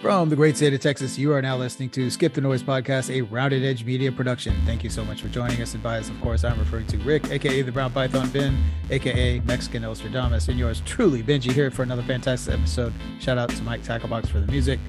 From 0.00 0.30
the 0.30 0.36
great 0.36 0.56
state 0.56 0.72
of 0.72 0.80
Texas, 0.80 1.18
you 1.18 1.30
are 1.34 1.42
now 1.42 1.58
listening 1.58 1.90
to 1.90 2.08
Skip 2.08 2.32
the 2.32 2.40
Noise 2.40 2.62
podcast, 2.62 3.14
a 3.14 3.20
rounded 3.20 3.62
edge 3.62 3.84
media 3.84 4.10
production. 4.10 4.56
Thank 4.64 4.82
you 4.82 4.88
so 4.88 5.04
much 5.04 5.20
for 5.20 5.28
joining 5.28 5.60
us. 5.60 5.74
And 5.74 5.82
by 5.82 5.98
us, 5.98 6.08
of 6.08 6.18
course, 6.22 6.42
I'm 6.42 6.58
referring 6.58 6.86
to 6.86 6.96
Rick, 6.98 7.30
aka 7.30 7.60
the 7.60 7.70
Brown 7.70 7.92
Python 7.92 8.30
Ben, 8.30 8.56
aka 8.88 9.40
Mexican 9.40 9.82
Nostradamus, 9.82 10.48
and 10.48 10.58
yours 10.58 10.80
truly, 10.86 11.22
Benji, 11.22 11.52
here 11.52 11.70
for 11.70 11.82
another 11.82 12.02
fantastic 12.02 12.54
episode. 12.54 12.94
Shout 13.20 13.36
out 13.36 13.50
to 13.50 13.62
Mike 13.62 13.82
Tacklebox 13.82 14.28
for 14.28 14.40
the 14.40 14.46
music. 14.50 14.80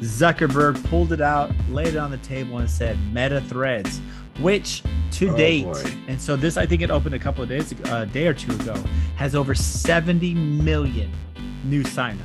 Zuckerberg 0.00 0.84
pulled 0.90 1.12
it 1.14 1.22
out, 1.22 1.50
laid 1.70 1.88
it 1.94 1.96
on 1.96 2.10
the 2.10 2.18
table, 2.18 2.58
and 2.58 2.68
said 2.68 2.98
Meta 3.14 3.40
Threads, 3.40 4.02
which 4.40 4.82
to 5.12 5.30
Oh, 5.30 5.36
date, 5.38 5.64
boy. 5.64 5.82
and 6.08 6.20
so 6.20 6.36
this 6.36 6.58
I 6.58 6.66
think 6.66 6.82
it 6.82 6.90
opened 6.90 7.14
a 7.14 7.18
couple 7.18 7.42
of 7.42 7.48
days, 7.48 7.72
a 7.90 8.04
day 8.04 8.26
or 8.26 8.34
two 8.34 8.52
ago, 8.52 8.74
has 9.16 9.34
over 9.34 9.54
70 9.54 10.34
million 10.34 11.10
new 11.64 11.82
signups. 11.82 12.20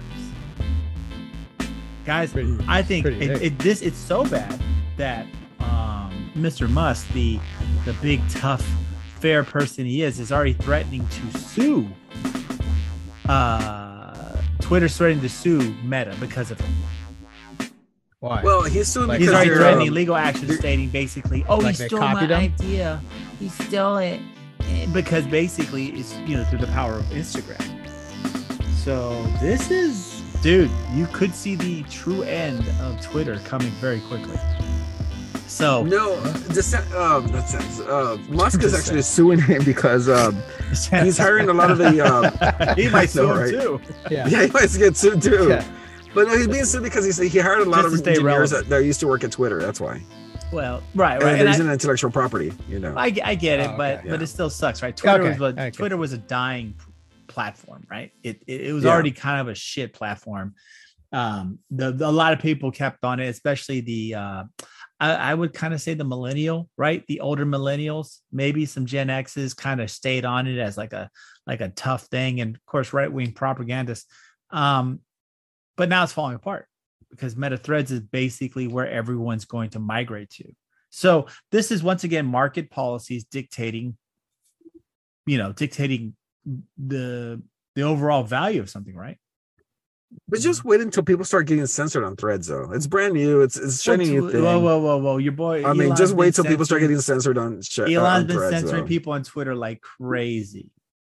Guys, 2.06 2.32
Pretty- 2.34 2.58
I 2.68 2.82
think 2.82 3.06
it, 3.06 3.42
it, 3.42 3.60
this 3.60 3.82
it's 3.82 3.98
so 3.98 4.24
bad 4.26 4.60
that 4.98 5.26
um, 5.60 6.32
Mr. 6.36 6.70
Musk, 6.70 7.08
the 7.14 7.40
the 7.86 7.94
big 8.02 8.22
tough 8.30 8.68
fair 9.20 9.44
person 9.44 9.86
he 9.86 10.02
is, 10.04 10.20
is 10.20 10.32
already 10.32 10.54
threatening 10.54 11.08
to 11.08 11.38
sue. 11.40 11.88
Uh, 13.30 14.42
Twitter's 14.60 14.98
threatening 14.98 15.22
to 15.22 15.30
sue 15.30 15.74
Meta 15.84 16.16
because 16.20 16.52
of 16.52 16.60
it. 16.60 16.66
Why? 18.20 18.42
Well, 18.44 18.64
he's 18.64 18.88
suing 18.88 19.08
Like, 19.08 19.20
He's 19.20 19.30
already 19.30 19.50
threatening 19.50 19.88
um, 19.90 19.94
legal 19.96 20.16
action, 20.16 20.48
stating 20.52 20.90
basically, 20.90 21.44
"Oh, 21.50 21.58
Like 21.58 21.76
he 21.76 21.88
stole 21.88 22.00
my 22.02 22.14
copied 22.14 22.30
him? 22.30 22.38
idea. 22.40 23.02
He 23.40 23.50
stole 23.50 23.98
it." 23.98 24.20
Because 24.94 25.26
basically, 25.26 25.88
it's 25.88 26.16
you 26.20 26.38
know 26.38 26.44
through 26.46 26.60
the 26.60 26.68
power 26.68 26.94
of 26.94 27.06
Instagram. 27.06 27.68
So 28.76 29.24
this 29.42 29.72
is, 29.72 30.11
dude, 30.42 30.72
you 30.94 31.06
could 31.08 31.34
see 31.34 31.56
the 31.56 31.84
true 31.84 32.24
end 32.24 32.68
of 32.82 33.00
Twitter 33.02 33.38
coming 33.46 33.70
very 33.80 34.00
quickly. 34.02 34.38
So 35.48 35.84
No, 35.84 36.20
this, 36.22 36.74
um, 36.94 37.28
that's, 37.28 37.54
uh, 37.82 38.18
Musk 38.30 38.64
is 38.64 38.74
actually 38.74 39.02
suing 39.02 39.40
him 39.40 39.64
because 39.66 40.08
um, 40.08 40.42
he's 41.04 41.18
hiring 41.18 41.50
a 41.50 41.54
lot 41.54 41.70
of 41.72 41.78
the. 41.78 42.00
Um, 42.02 42.76
he 42.78 42.90
might 42.90 43.10
sue 43.10 43.28
right? 43.32 43.50
too. 43.50 43.82
yeah. 44.10 44.28
yeah, 44.28 44.46
he 44.46 44.52
might 44.52 44.70
get 44.78 44.96
sued 44.96 45.22
too. 45.22 45.50
Yeah. 45.50 45.66
But 46.14 46.28
no, 46.28 46.38
he's 46.38 46.48
being 46.48 46.66
sued 46.66 46.84
because 46.84 47.06
he's, 47.06 47.18
he 47.18 47.40
hired 47.40 47.60
a 47.68 47.70
lot 47.70 47.84
Just 47.84 47.88
of 47.88 47.92
to 47.94 47.98
stay 48.00 48.12
engineers 48.12 48.50
that, 48.52 48.68
that 48.70 48.84
used 48.84 49.00
to 49.02 49.08
work 49.08 49.24
at 49.24 49.32
Twitter. 49.32 49.60
That's 49.62 49.80
why. 49.80 50.02
Well, 50.52 50.84
right, 50.96 51.14
And 51.16 51.24
right. 51.24 51.30
they're 51.34 51.40
And 51.40 51.50
I, 51.50 51.52
using 51.54 51.70
intellectual 51.72 52.12
property, 52.12 52.52
you 52.68 52.80
know. 52.80 52.94
I, 52.98 53.14
I 53.24 53.36
get 53.36 53.60
it, 53.62 53.70
Oh, 53.70 53.78
but 53.78 54.00
okay. 54.00 54.10
but 54.10 54.20
Yeah. 54.20 54.24
it 54.24 54.28
still 54.28 54.50
sucks, 54.50 54.82
right? 54.84 54.96
Twitter 54.96 55.24
Okay, 55.24 55.40
was 55.40 55.54
a, 55.54 55.62
okay. 55.62 55.72
Twitter 55.72 55.96
was 55.98 56.12
a 56.12 56.18
dying 56.18 56.74
p- 56.78 56.91
platform, 57.32 57.86
right? 57.90 58.12
It 58.24 58.44
it, 58.48 58.62
it 58.68 58.74
was 58.74 58.84
Yeah. 58.84 58.92
already 58.92 59.12
kind 59.12 59.40
of 59.42 59.48
a 59.48 59.56
shit 59.56 59.94
platform. 59.94 60.54
Um, 61.14 61.60
the, 61.70 61.92
the- 61.92 62.08
a 62.08 62.12
lot 62.12 62.32
of 62.34 62.40
people 62.40 62.72
kept 62.72 63.04
on 63.04 63.20
it, 63.20 63.28
especially 63.28 63.82
the 63.82 64.16
uh, 64.16 64.44
I, 65.00 65.14
I 65.32 65.34
would 65.34 65.54
kind 65.54 65.74
of 65.74 65.82
say 65.82 65.94
the 65.94 66.06
millennial, 66.06 66.70
right? 66.78 67.04
The 67.08 67.20
older 67.22 67.46
millennials, 67.46 68.20
maybe 68.32 68.66
some 68.66 68.86
Gen 68.86 69.10
X's 69.10 69.54
kind 69.54 69.82
of 69.82 69.90
stayed 69.92 70.26
on 70.26 70.48
it 70.48 70.58
as 70.60 70.78
like 70.78 70.94
a 70.94 71.10
like 71.48 71.62
a 71.62 71.70
tough 71.70 72.04
thing, 72.06 72.40
and 72.42 72.56
of 72.56 72.66
course, 72.66 72.94
right 72.94 73.12
wing 73.12 73.34
propagandists. 73.34 74.06
Um, 74.52 75.00
but 75.78 75.90
now 75.90 76.04
it's 76.04 76.14
falling 76.14 76.36
apart 76.36 76.68
because 77.10 77.36
Meta 77.36 77.58
Threads 77.58 77.92
is 77.92 78.00
basically 78.02 78.68
where 78.68 78.88
everyone's 78.90 79.46
going 79.46 79.72
to 79.72 79.80
migrate 79.80 80.30
to. 80.32 80.46
So 80.92 81.28
this 81.52 81.72
is 81.72 81.82
once 81.84 82.04
again 82.04 82.26
market 82.26 82.70
policies 82.70 83.24
dictating, 83.26 83.98
you 85.26 85.38
know, 85.38 85.52
dictating 85.52 86.16
the 86.78 87.42
the 87.76 87.82
overall 87.84 88.24
value 88.24 88.62
of 88.62 88.70
something, 88.70 88.96
right? 88.96 89.18
But 90.28 90.42
just 90.42 90.66
wait 90.66 90.82
until 90.82 91.04
people 91.04 91.24
start 91.24 91.48
getting 91.48 91.66
censored 91.68 92.04
on 92.04 92.18
threads, 92.18 92.48
though. 92.48 92.72
It's 92.74 92.86
brand 92.86 93.14
new. 93.14 93.42
It's 93.42 93.58
it's 93.58 93.82
shiny 93.82 94.10
new 94.10 94.24
whoa, 94.24 94.30
thing. 94.30 94.44
whoa, 94.44 94.60
whoa, 94.60 94.78
whoa, 94.80 94.98
whoa! 94.98 95.18
Your 95.18 95.32
boy. 95.32 95.64
I 95.66 95.74
mean, 95.74 95.96
just 95.96 96.14
wait 96.16 96.36
till 96.36 96.44
people 96.44 96.66
start 96.66 96.82
getting 96.82 97.00
censored 97.00 97.38
on, 97.38 97.62
sh- 97.62 97.80
uh, 97.80 97.84
Elon's 97.84 97.98
on 98.24 98.28
been 98.28 98.36
threads. 98.36 98.56
censoring 98.58 98.82
though. 98.84 98.88
people 98.88 99.14
on 99.14 99.24
Twitter 99.24 99.56
like 99.56 99.82
crazy. 99.82 100.70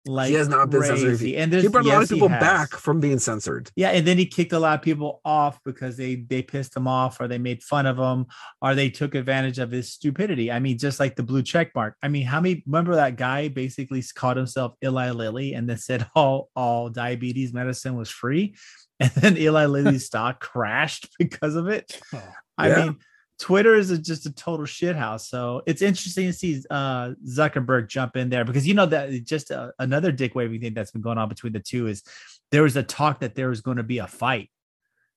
Like 0.07 0.29
He 0.29 0.35
has 0.35 0.49
not 0.49 0.71
been 0.71 0.81
crazy. 0.81 1.27
people. 1.27 1.43
And 1.43 1.53
there's 1.53 1.65
He 1.65 1.69
brought 1.69 1.85
a 1.85 1.89
lot 1.89 2.03
of 2.03 2.09
people 2.09 2.29
back 2.29 2.71
from 2.71 3.01
being 3.01 3.19
censored. 3.19 3.71
Yeah, 3.77 3.91
and 3.91 4.07
then 4.07 4.17
he 4.17 4.27
kicked 4.27 4.53
a 4.53 4.59
lot 4.59 4.79
of 4.79 4.83
people 4.83 5.21
off 5.25 5.59
because 5.65 5.97
they 5.97 6.15
they 6.17 6.41
pissed 6.41 6.77
him 6.77 6.87
off, 6.89 7.21
or 7.21 7.29
they 7.29 7.37
made 7.39 7.63
fun 7.63 7.85
of 7.87 7.99
him, 7.99 8.27
or 8.63 8.75
they 8.75 8.91
took 8.91 9.15
advantage 9.15 9.59
of 9.59 9.71
his 9.71 9.93
stupidity. 9.93 10.51
I 10.51 10.61
mean, 10.61 10.79
just 10.79 10.99
like 11.01 11.17
the 11.17 11.23
blue 11.23 11.43
check 11.43 11.75
mark. 11.75 11.95
I 12.03 12.09
mean, 12.09 12.25
how 12.27 12.41
many 12.41 12.63
remember 12.67 12.95
that 12.95 13.17
guy 13.17 13.49
basically 13.49 14.03
called 14.15 14.37
himself 14.37 14.75
Eli 14.83 15.11
Lilly 15.11 15.55
and 15.55 15.69
then 15.69 15.79
said 15.79 16.07
all 16.15 16.49
all 16.57 16.89
diabetes 16.89 17.53
medicine 17.53 17.97
was 17.97 18.09
free, 18.09 18.55
and 19.01 19.11
then 19.13 19.37
Eli 19.37 19.67
Lilly's 19.67 20.07
stock 20.11 20.41
crashed 20.41 21.09
because 21.19 21.55
of 21.55 21.69
it. 21.69 22.01
Oh, 22.15 22.23
I 22.57 22.69
Yeah. 22.69 22.85
mean, 22.85 22.97
Twitter 23.39 23.75
is 23.77 23.91
a, 23.91 23.99
just 23.99 24.27
a 24.27 24.33
total 24.33 24.67
shithouse. 24.67 25.21
So 25.29 25.63
it's 25.67 25.81
interesting 25.83 26.27
to 26.27 26.33
see 26.33 26.63
uh, 26.71 27.11
Zuckerberg 27.27 27.89
jump 27.89 28.17
in 28.17 28.31
there 28.31 28.45
because 28.45 28.67
you 28.67 28.75
know 28.75 28.87
that 28.87 29.11
just 29.25 29.51
uh, 29.53 29.71
another 29.79 30.11
dick 30.13 30.35
waving 30.35 30.61
thing 30.61 30.75
that's 30.75 30.91
been 30.91 31.03
going 31.03 31.19
on 31.19 31.29
between 31.29 31.53
the 31.53 31.61
two 31.61 31.87
is 31.87 32.03
there 32.51 32.65
was 32.65 32.77
a 32.77 32.83
talk 32.83 33.21
that 33.21 33.35
there 33.37 33.49
was 33.49 33.61
going 33.61 33.77
to 33.77 33.83
be 33.85 33.99
a 33.99 34.07
fight 34.09 34.51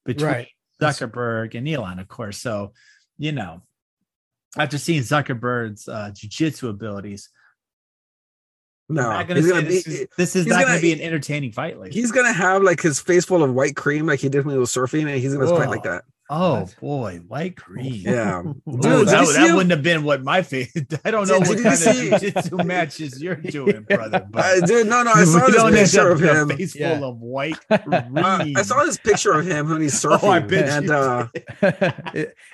between 0.06 0.28
Right. 0.30 0.48
Zuckerberg 0.82 1.56
and 1.56 1.68
Elon, 1.68 2.00
of 2.00 2.08
course. 2.08 2.38
So 2.38 2.74
you 3.18 3.32
know, 3.32 3.62
after 4.58 4.78
seeing 4.78 5.02
Zuckerberg's 5.02 5.88
uh, 5.88 6.12
jujitsu 6.14 6.70
abilities, 6.70 7.30
No, 8.90 9.04
I'm 9.10 9.18
not 9.20 9.28
gonna 9.28 9.42
say 9.44 9.50
gonna 9.50 9.62
this 9.68 9.84
be. 9.84 9.92
is, 9.94 10.08
this 10.18 10.36
is 10.36 10.46
not 10.48 10.56
going 10.56 10.68
gonna- 10.68 10.82
be 10.82 10.94
an 10.94 11.02
entertaining 11.02 11.52
fight. 11.54 11.80
Like, 11.80 11.94
He's 11.94 12.12
gonna 12.12 12.34
have 12.34 12.62
like 12.62 12.82
his 12.82 13.00
face 13.00 13.26
full 13.26 13.44
of 13.44 13.54
white 13.54 13.76
cream, 13.76 14.06
like 14.06 14.20
he 14.20 14.30
did 14.30 14.46
when 14.46 14.54
he 14.56 14.60
was 14.60 14.72
surfing, 14.72 15.02
and 15.10 15.20
he's 15.22 15.34
gonna 15.34 15.48
fight 15.48 15.70
like 15.70 15.84
that. 15.84 16.04
Oh 16.32 16.62
What? 16.62 16.76
boy, 16.82 17.18
white 17.28 17.56
cream. 17.58 17.94
Yeah, 17.94 18.40
Ooh, 18.46 18.56
Dude, 18.66 19.08
that, 19.10 19.28
that 19.36 19.48
him? 19.50 19.56
wouldn't 19.56 19.72
have 19.72 19.84
been 19.84 20.04
what 20.04 20.24
my 20.24 20.42
face. 20.42 20.72
I 21.06 21.12
don't 21.12 21.28
know 21.28 21.40
Did- 21.40 21.48
what 21.48 21.58
did 21.58 21.58
you 21.58 21.64
kind 21.66 21.78
see- 21.78 22.12
of 22.12 22.22
jiu-jitsu 22.22 22.58
matches 22.64 23.22
you're 23.22 23.36
doing, 23.58 23.84
brother. 23.84 24.26
But 24.30 24.64
Uh, 24.64 24.66
dude. 24.66 24.88
No, 24.88 25.04
no, 25.04 25.12
I 25.12 25.26
saw 25.26 25.46
this 25.70 25.92
picture 25.94 26.10
of 26.10 26.22
with 26.22 26.30
a 26.30 26.42
him. 26.42 26.50
face 26.50 26.76
Yeah. 26.76 26.98
full 27.00 27.10
of 27.10 27.18
white 27.20 27.60
Uh. 27.70 27.78
I 28.56 28.62
saw 28.64 28.84
this 28.86 28.98
picture 28.98 29.34
of 29.34 29.46
him 29.46 29.70
when 29.70 29.82
he's 29.82 29.94
surfing, 30.02 30.20
Oh, 30.24 30.30
I 30.32 30.40
bet 30.40 30.70
and 30.70 30.86
you 30.88 30.94
uh, 30.94 31.28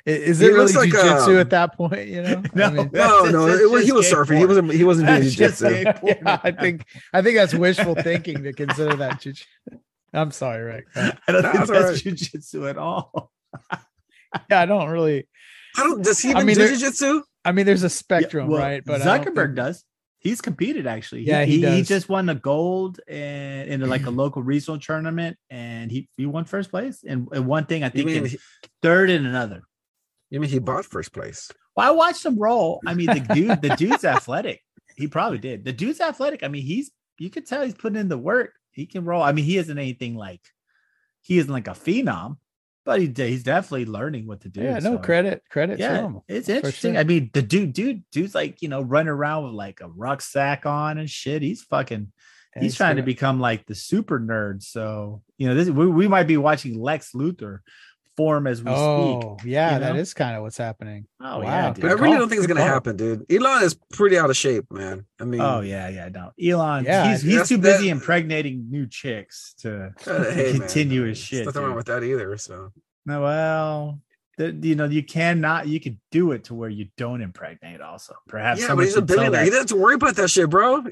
is 0.06 0.42
it 0.42 0.48
really 0.48 0.60
looks 0.60 0.76
like, 0.76 0.90
jujitsu 0.90 1.28
um, 1.30 1.38
at 1.38 1.50
that 1.52 1.76
point? 1.78 2.08
You 2.08 2.24
know, 2.24 2.44
No. 2.56 2.66
I 2.66 2.70
mean, 2.72 2.90
no, 2.94 3.24
That's- 3.24 3.32
no, 3.32 3.46
that's 3.48 3.62
it 3.62 3.86
he 3.86 3.92
was 3.92 4.10
gay 4.10 4.16
surfing. 4.16 4.38
He 4.40 4.46
wasn't. 4.46 4.72
He 4.74 4.84
wasn't 4.84 5.08
doing 5.08 5.22
That's 5.22 5.36
just 5.36 5.62
jujitsu. 5.62 5.84
gay 5.84 5.94
porn. 5.94 6.16
yeah, 6.26 6.40
I 6.44 6.52
think 6.52 6.86
I 7.14 7.22
think 7.22 7.38
that's 7.38 7.54
wishful 7.54 7.96
thinking 7.96 8.44
to 8.44 8.54
consider 8.54 8.96
that. 8.98 9.22
Jiu- 9.22 9.34
I'm 10.14 10.32
sorry, 10.32 10.64
Rick. 10.64 10.86
I 10.96 11.14
don't 11.28 11.42
Nah, 11.44 11.52
think 11.52 11.68
that's 11.68 11.70
all 11.70 11.82
right. 11.82 11.96
jujitsu 11.96 12.70
at 12.70 12.78
all. 12.78 13.32
Yeah, 14.50 14.62
I 14.62 14.66
don't 14.66 14.90
really. 14.90 15.28
I 15.78 15.84
don't. 15.84 16.04
Does 16.04 16.20
he 16.20 16.30
I 16.30 16.32
even 16.32 16.46
mean, 16.48 16.56
do 16.58 16.68
there- 16.68 16.76
jujitsu? 16.76 17.22
I 17.46 17.54
mean, 17.54 17.66
there's 17.66 17.84
a 17.84 17.90
spectrum, 17.90 18.50
Well, 18.50 18.60
right? 18.60 18.84
But 18.86 19.02
Zuckerberg 19.02 19.46
think- 19.48 19.56
does. 19.56 19.84
He's 20.20 20.42
competed 20.42 20.86
actually. 20.88 21.22
Yeah, 21.22 21.46
he 21.46 21.58
he, 21.58 21.62
does. 21.62 21.88
just 21.88 22.10
won 22.10 22.28
a 22.28 22.36
gold 22.36 23.00
and 23.08 23.70
in 23.72 23.88
like 23.88 24.06
a 24.06 24.10
local 24.24 24.44
regional 24.44 24.80
tournament, 24.80 25.38
and 25.50 25.90
he 25.92 26.10
he 26.18 26.26
won 26.26 26.44
first 26.46 26.72
place 26.72 27.04
And, 27.08 27.28
in 27.34 27.46
one 27.46 27.66
thing. 27.68 27.84
I 27.84 27.90
think 27.90 28.08
mean? 28.08 28.26
he- 28.26 28.40
third 28.82 29.10
in 29.10 29.26
another. 29.26 29.62
You 30.30 30.40
mean 30.42 30.50
he 30.50 30.60
bought 30.60 30.86
first 30.86 31.14
place? 31.14 31.50
Well, 31.76 31.88
I 31.88 31.92
watched 31.92 32.26
him 32.26 32.38
roll. 32.38 32.82
I 32.86 32.94
mean, 32.96 33.08
the 33.08 33.20
dude, 33.34 33.62
the 33.62 33.76
dude's 33.78 34.04
athletic. 34.04 34.62
He 34.98 35.08
probably 35.08 35.38
did. 35.38 35.64
The 35.64 35.72
dude's 35.74 36.02
athletic. 36.02 36.44
I 36.44 36.48
mean, 36.50 36.64
he's 36.64 36.92
you 37.20 37.30
could 37.30 37.46
tell 37.48 37.64
he's 37.64 37.76
putting 37.76 38.00
in 38.00 38.10
the 38.10 38.18
work. 38.18 38.54
He 38.72 38.88
can 38.88 39.06
roll. 39.06 39.22
I 39.22 39.32
mean, 39.32 39.46
he 39.46 39.58
isn't 39.58 39.78
anything 39.78 40.16
like 40.16 40.42
he 41.22 41.38
isn't 41.38 41.52
like 41.54 41.68
a 41.68 41.72
phenom, 41.72 42.38
but 42.88 43.02
he 43.02 43.14
he's 43.16 43.44
definitely 43.44 43.86
learning 43.86 44.26
what 44.26 44.42
to 44.42 44.50
do. 44.50 44.62
Yeah, 44.64 44.80
no 44.80 44.94
so- 44.96 44.98
credit. 45.00 45.44
Credit 45.52 45.76
to 45.76 45.82
Yeah, 45.84 45.98
him. 46.00 46.22
it's 46.28 46.48
interesting. 46.48 46.94
sure. 46.94 47.02
I 47.02 47.04
mean, 47.04 47.30
the 47.34 47.42
dude, 47.42 47.74
dude, 47.74 48.04
dude's 48.12 48.34
like 48.34 48.62
you 48.62 48.70
know 48.70 48.82
running 48.82 49.10
around 49.10 49.44
with 49.44 49.54
like 49.54 49.82
a 49.82 49.90
rucksack 49.90 50.66
on 50.66 50.98
and 50.98 51.10
shit. 51.10 51.42
He's 51.42 51.62
fucking. 51.64 52.12
Yeah, 52.56 52.62
he's 52.64 52.76
trying 52.76 52.96
to 52.96 53.04
become 53.04 53.40
like 53.40 53.66
the 53.68 53.76
super 53.76 54.20
nerd. 54.20 54.64
So 54.64 55.22
you 55.38 55.48
know, 55.48 55.54
this 55.54 55.70
we, 55.70 55.86
we 55.86 56.08
might 56.08 56.28
be 56.28 56.38
watching 56.38 56.82
Lex 56.82 57.12
Luthor 57.12 57.60
form 58.18 58.48
as 58.48 58.62
we 58.64 58.72
speak. 58.72 58.78
Oh, 58.78 59.38
yeah, 59.46 59.76
you 59.76 59.80
that 59.80 59.94
know? 59.94 60.00
is 60.00 60.14
kind 60.14 60.36
of 60.36 60.42
what's 60.42 60.58
happening. 60.58 61.06
Oh 61.22 61.38
Wow, 61.40 61.44
yeah, 61.44 61.74
dude. 61.74 61.86
I 61.86 61.90
really 61.90 62.10
call. 62.10 62.18
don't 62.20 62.30
think 62.30 62.40
it's 62.40 62.48
gonna 62.48 62.60
Good 62.60 62.68
happen, 62.68 62.98
dude. 62.98 63.32
Elon 63.32 63.64
is 63.64 63.76
pretty 63.94 64.18
out 64.18 64.30
of 64.30 64.36
shape, 64.36 64.66
man. 64.72 65.06
I 65.20 65.24
mean, 65.26 65.40
Oh 65.40 65.62
yeah, 65.62 65.88
yeah, 65.88 66.10
no. 66.10 66.32
Elon, 66.44 66.84
Yeah, 66.86 67.12
he's 67.12 67.22
he's 67.22 67.48
too 67.48 67.58
busy 67.60 67.86
that- 67.86 67.92
impregnating 67.92 68.66
new 68.70 68.88
chicks 68.88 69.54
to 69.60 69.94
uh, 70.08 70.32
hey, 70.34 70.52
man, 70.54 70.60
continue 70.62 71.04
his 71.04 71.18
there's 71.20 71.26
shit. 71.26 71.46
Nothing 71.46 71.62
wrong 71.62 71.76
with 71.76 71.86
that 71.86 72.04
either. 72.04 72.36
So 72.38 72.72
No, 73.06 73.22
well, 73.22 74.02
the, 74.40 74.52
you 74.52 74.76
know, 74.76 74.86
you 74.86 75.02
cannot, 75.04 75.68
you 75.68 75.80
can 75.80 76.00
do 76.12 76.32
it 76.32 76.44
to 76.46 76.54
where 76.54 76.70
you 76.70 76.88
don't 76.98 77.22
impregnate. 77.22 77.82
Also, 77.82 78.14
perhaps. 78.28 78.62
yeah, 78.62 78.76
but 78.76 78.84
he's 78.86 78.96
a 78.96 79.02
billionaire. 79.02 79.44
He 79.44 79.50
doesn't 79.50 79.62
have 79.62 79.68
to 79.70 79.76
worry 79.84 79.96
about 79.96 80.16
that 80.18 80.30
shit, 80.30 80.50
bro. 80.50 80.84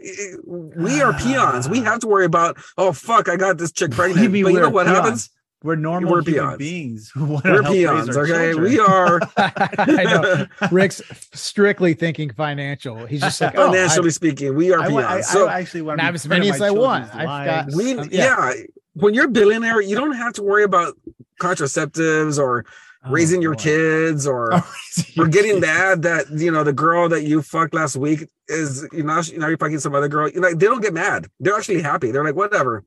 We 0.46 1.02
are 1.02 1.14
peons. 1.20 1.70
We 1.70 1.80
have 1.82 2.00
to 2.00 2.08
worry 2.08 2.26
about. 2.26 2.58
Oh 2.78 2.92
fuck, 2.92 3.30
I 3.30 3.36
got 3.36 3.58
this 3.58 3.72
chick 3.72 3.92
pregnant. 3.98 4.32
mean 4.32 4.44
But 4.46 4.54
you 4.54 4.60
know 4.62 4.70
what 4.70 4.86
peons. 4.88 4.98
happens? 4.98 5.30
We're 5.66 5.76
normal 5.76 6.12
We're 6.12 6.22
human 6.22 6.58
peons. 6.58 6.58
beings 6.58 7.12
who 7.14 7.42
We're 7.44 7.64
peons. 7.64 8.16
Okay, 8.16 8.52
children. 8.52 8.64
we 8.64 8.80
are 8.80 9.20
I 9.38 10.04
know. 10.04 10.46
Rick's 10.72 11.02
strictly 11.34 11.94
thinking 11.96 12.32
financial. 12.32 13.06
He's 13.06 13.22
just 13.22 13.42
like, 13.42 13.56
oh, 13.58 13.72
financially 13.72 14.12
speaking, 14.12 14.56
we 14.56 14.72
are 14.72 14.82
I, 14.82 14.88
want, 14.90 15.06
I, 15.08 15.14
peons. 15.16 15.28
So 15.30 15.48
I 15.48 15.60
actually 15.60 15.82
want 15.82 16.00
to 16.00 16.06
have 16.06 16.16
as 16.16 16.28
many 16.28 16.50
as 16.50 16.62
I 16.62 16.70
want. 16.72 17.14
I've 17.16 17.46
got- 17.68 17.76
we, 17.76 17.98
Um, 17.98 18.08
yeah. 18.12 18.52
yeah. 18.54 18.64
when 18.94 19.14
you're 19.14 19.26
a 19.26 19.30
billionaire, 19.30 19.82
you 19.82 19.96
don't 19.96 20.14
have 20.16 20.34
to 20.34 20.44
worry 20.44 20.64
about 20.64 20.94
contraceptives 21.42 22.40
or 22.40 22.66
Oh, 23.08 23.12
raising 23.12 23.40
your 23.40 23.54
boy. 23.54 23.62
kids 23.62 24.26
or 24.26 24.52
Oh, 24.54 24.74
raising 24.98 25.14
we're 25.16 25.28
getting 25.28 25.60
mad 25.60 26.02
that 26.02 26.26
you 26.32 26.50
know 26.52 26.64
the 26.64 26.74
girl 26.74 27.08
that 27.10 27.22
you 27.24 27.44
fucked 27.44 27.76
last 27.76 27.96
week 27.96 28.28
is 28.48 28.88
you 28.92 29.04
know 29.04 29.20
you 29.22 29.38
know 29.38 29.48
you're 29.48 29.60
fucking 29.60 29.78
some 29.80 29.94
other 29.94 30.08
girl. 30.08 30.28
You 30.28 30.40
know 30.42 30.50
they 30.56 30.66
don't 30.66 30.82
get 30.82 30.92
mad. 30.94 31.28
They're 31.40 31.56
actually 31.56 31.84
happy. 31.84 32.10
They're 32.10 32.24
like 32.24 32.34
whatever. 32.36 32.84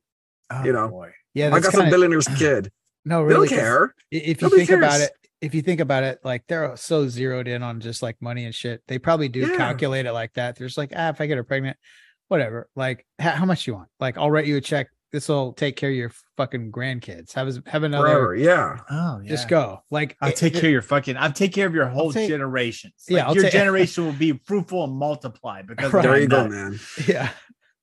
Oh, 0.51 0.65
you 0.65 0.73
know. 0.73 0.89
boy. 0.89 1.13
Yeah, 1.38 1.55
I 1.55 1.61
got 1.61 1.73
some 1.73 1.82
kinda- 1.82 1.96
billionaire's 1.96 2.29
kid. 2.38 2.70
No, 3.05 3.20
They 3.26 3.35
really. 3.35 3.49
don't 3.49 3.56
'cause 3.58 3.64
care. 3.64 3.94
If 4.11 4.43
you 4.43 4.49
Nobody 4.49 4.67
think 4.67 4.82
about 4.82 5.00
it, 5.00 5.12
if 5.40 5.55
you 5.55 5.62
think 5.62 5.81
about 5.81 6.02
it, 6.02 6.19
like 6.25 6.43
they're 6.46 6.76
so 6.76 7.08
zeroed 7.08 7.49
in 7.49 7.62
on 7.62 7.81
just 7.81 8.02
like 8.02 8.17
money 8.20 8.44
and 8.44 8.55
shit. 8.55 8.82
They 8.87 8.99
probably 8.99 9.29
do 9.31 9.40
Yeah. 9.40 9.56
calculate 9.56 10.05
it 10.05 10.12
like 10.12 10.35
that. 10.35 10.56
They're 10.56 10.67
just 10.67 10.76
like, 10.76 10.93
ah, 10.94 11.08
if 11.11 11.20
I 11.20 11.26
get 11.26 11.38
her 11.38 11.44
pregnant, 11.44 11.79
whatever. 12.26 12.69
Like, 12.76 13.06
ha- 13.20 13.31
how 13.31 13.46
much 13.46 13.67
you 13.67 13.75
want? 13.75 13.88
Like, 13.99 14.19
I'll 14.19 14.31
write 14.31 14.46
you 14.46 14.56
a 14.58 14.61
check. 14.61 14.88
This 15.11 15.26
will 15.29 15.55
take 15.55 15.76
care 15.76 15.88
of 15.88 15.96
your 15.96 16.11
fucking 16.37 16.70
grandkids. 16.70 17.32
Have 17.32 17.49
a- 17.49 17.62
have 17.70 17.82
another. 17.82 18.08
Forever. 18.08 18.35
Yeah. 18.37 18.79
Oh, 18.90 19.20
yeah. 19.23 19.29
Just 19.31 19.49
go. 19.49 19.79
Like, 19.90 20.17
I'll 20.20 20.29
it- 20.31 20.37
take 20.37 20.55
it- 20.55 20.61
care 20.61 20.69
of 20.69 20.73
your 20.73 20.82
fucking. 20.82 21.17
I'll 21.17 21.32
take 21.32 21.55
care 21.55 21.67
of 21.67 21.75
your 21.75 21.87
whole 21.87 22.12
take- 22.12 22.29
generations. 22.29 22.93
Yeah, 23.08 23.26
I'll 23.26 23.35
your 23.35 23.44
take- 23.44 23.52
generation 23.55 24.05
will 24.05 24.12
be 24.12 24.38
fruitful 24.44 24.85
and 24.85 24.93
multiply 24.99 25.62
because 25.62 25.90
Right. 25.94 26.05
of 26.05 26.11
There 26.11 26.20
you 26.20 26.29
go, 26.29 26.46
man. 26.49 26.79
Yeah. 27.06 27.31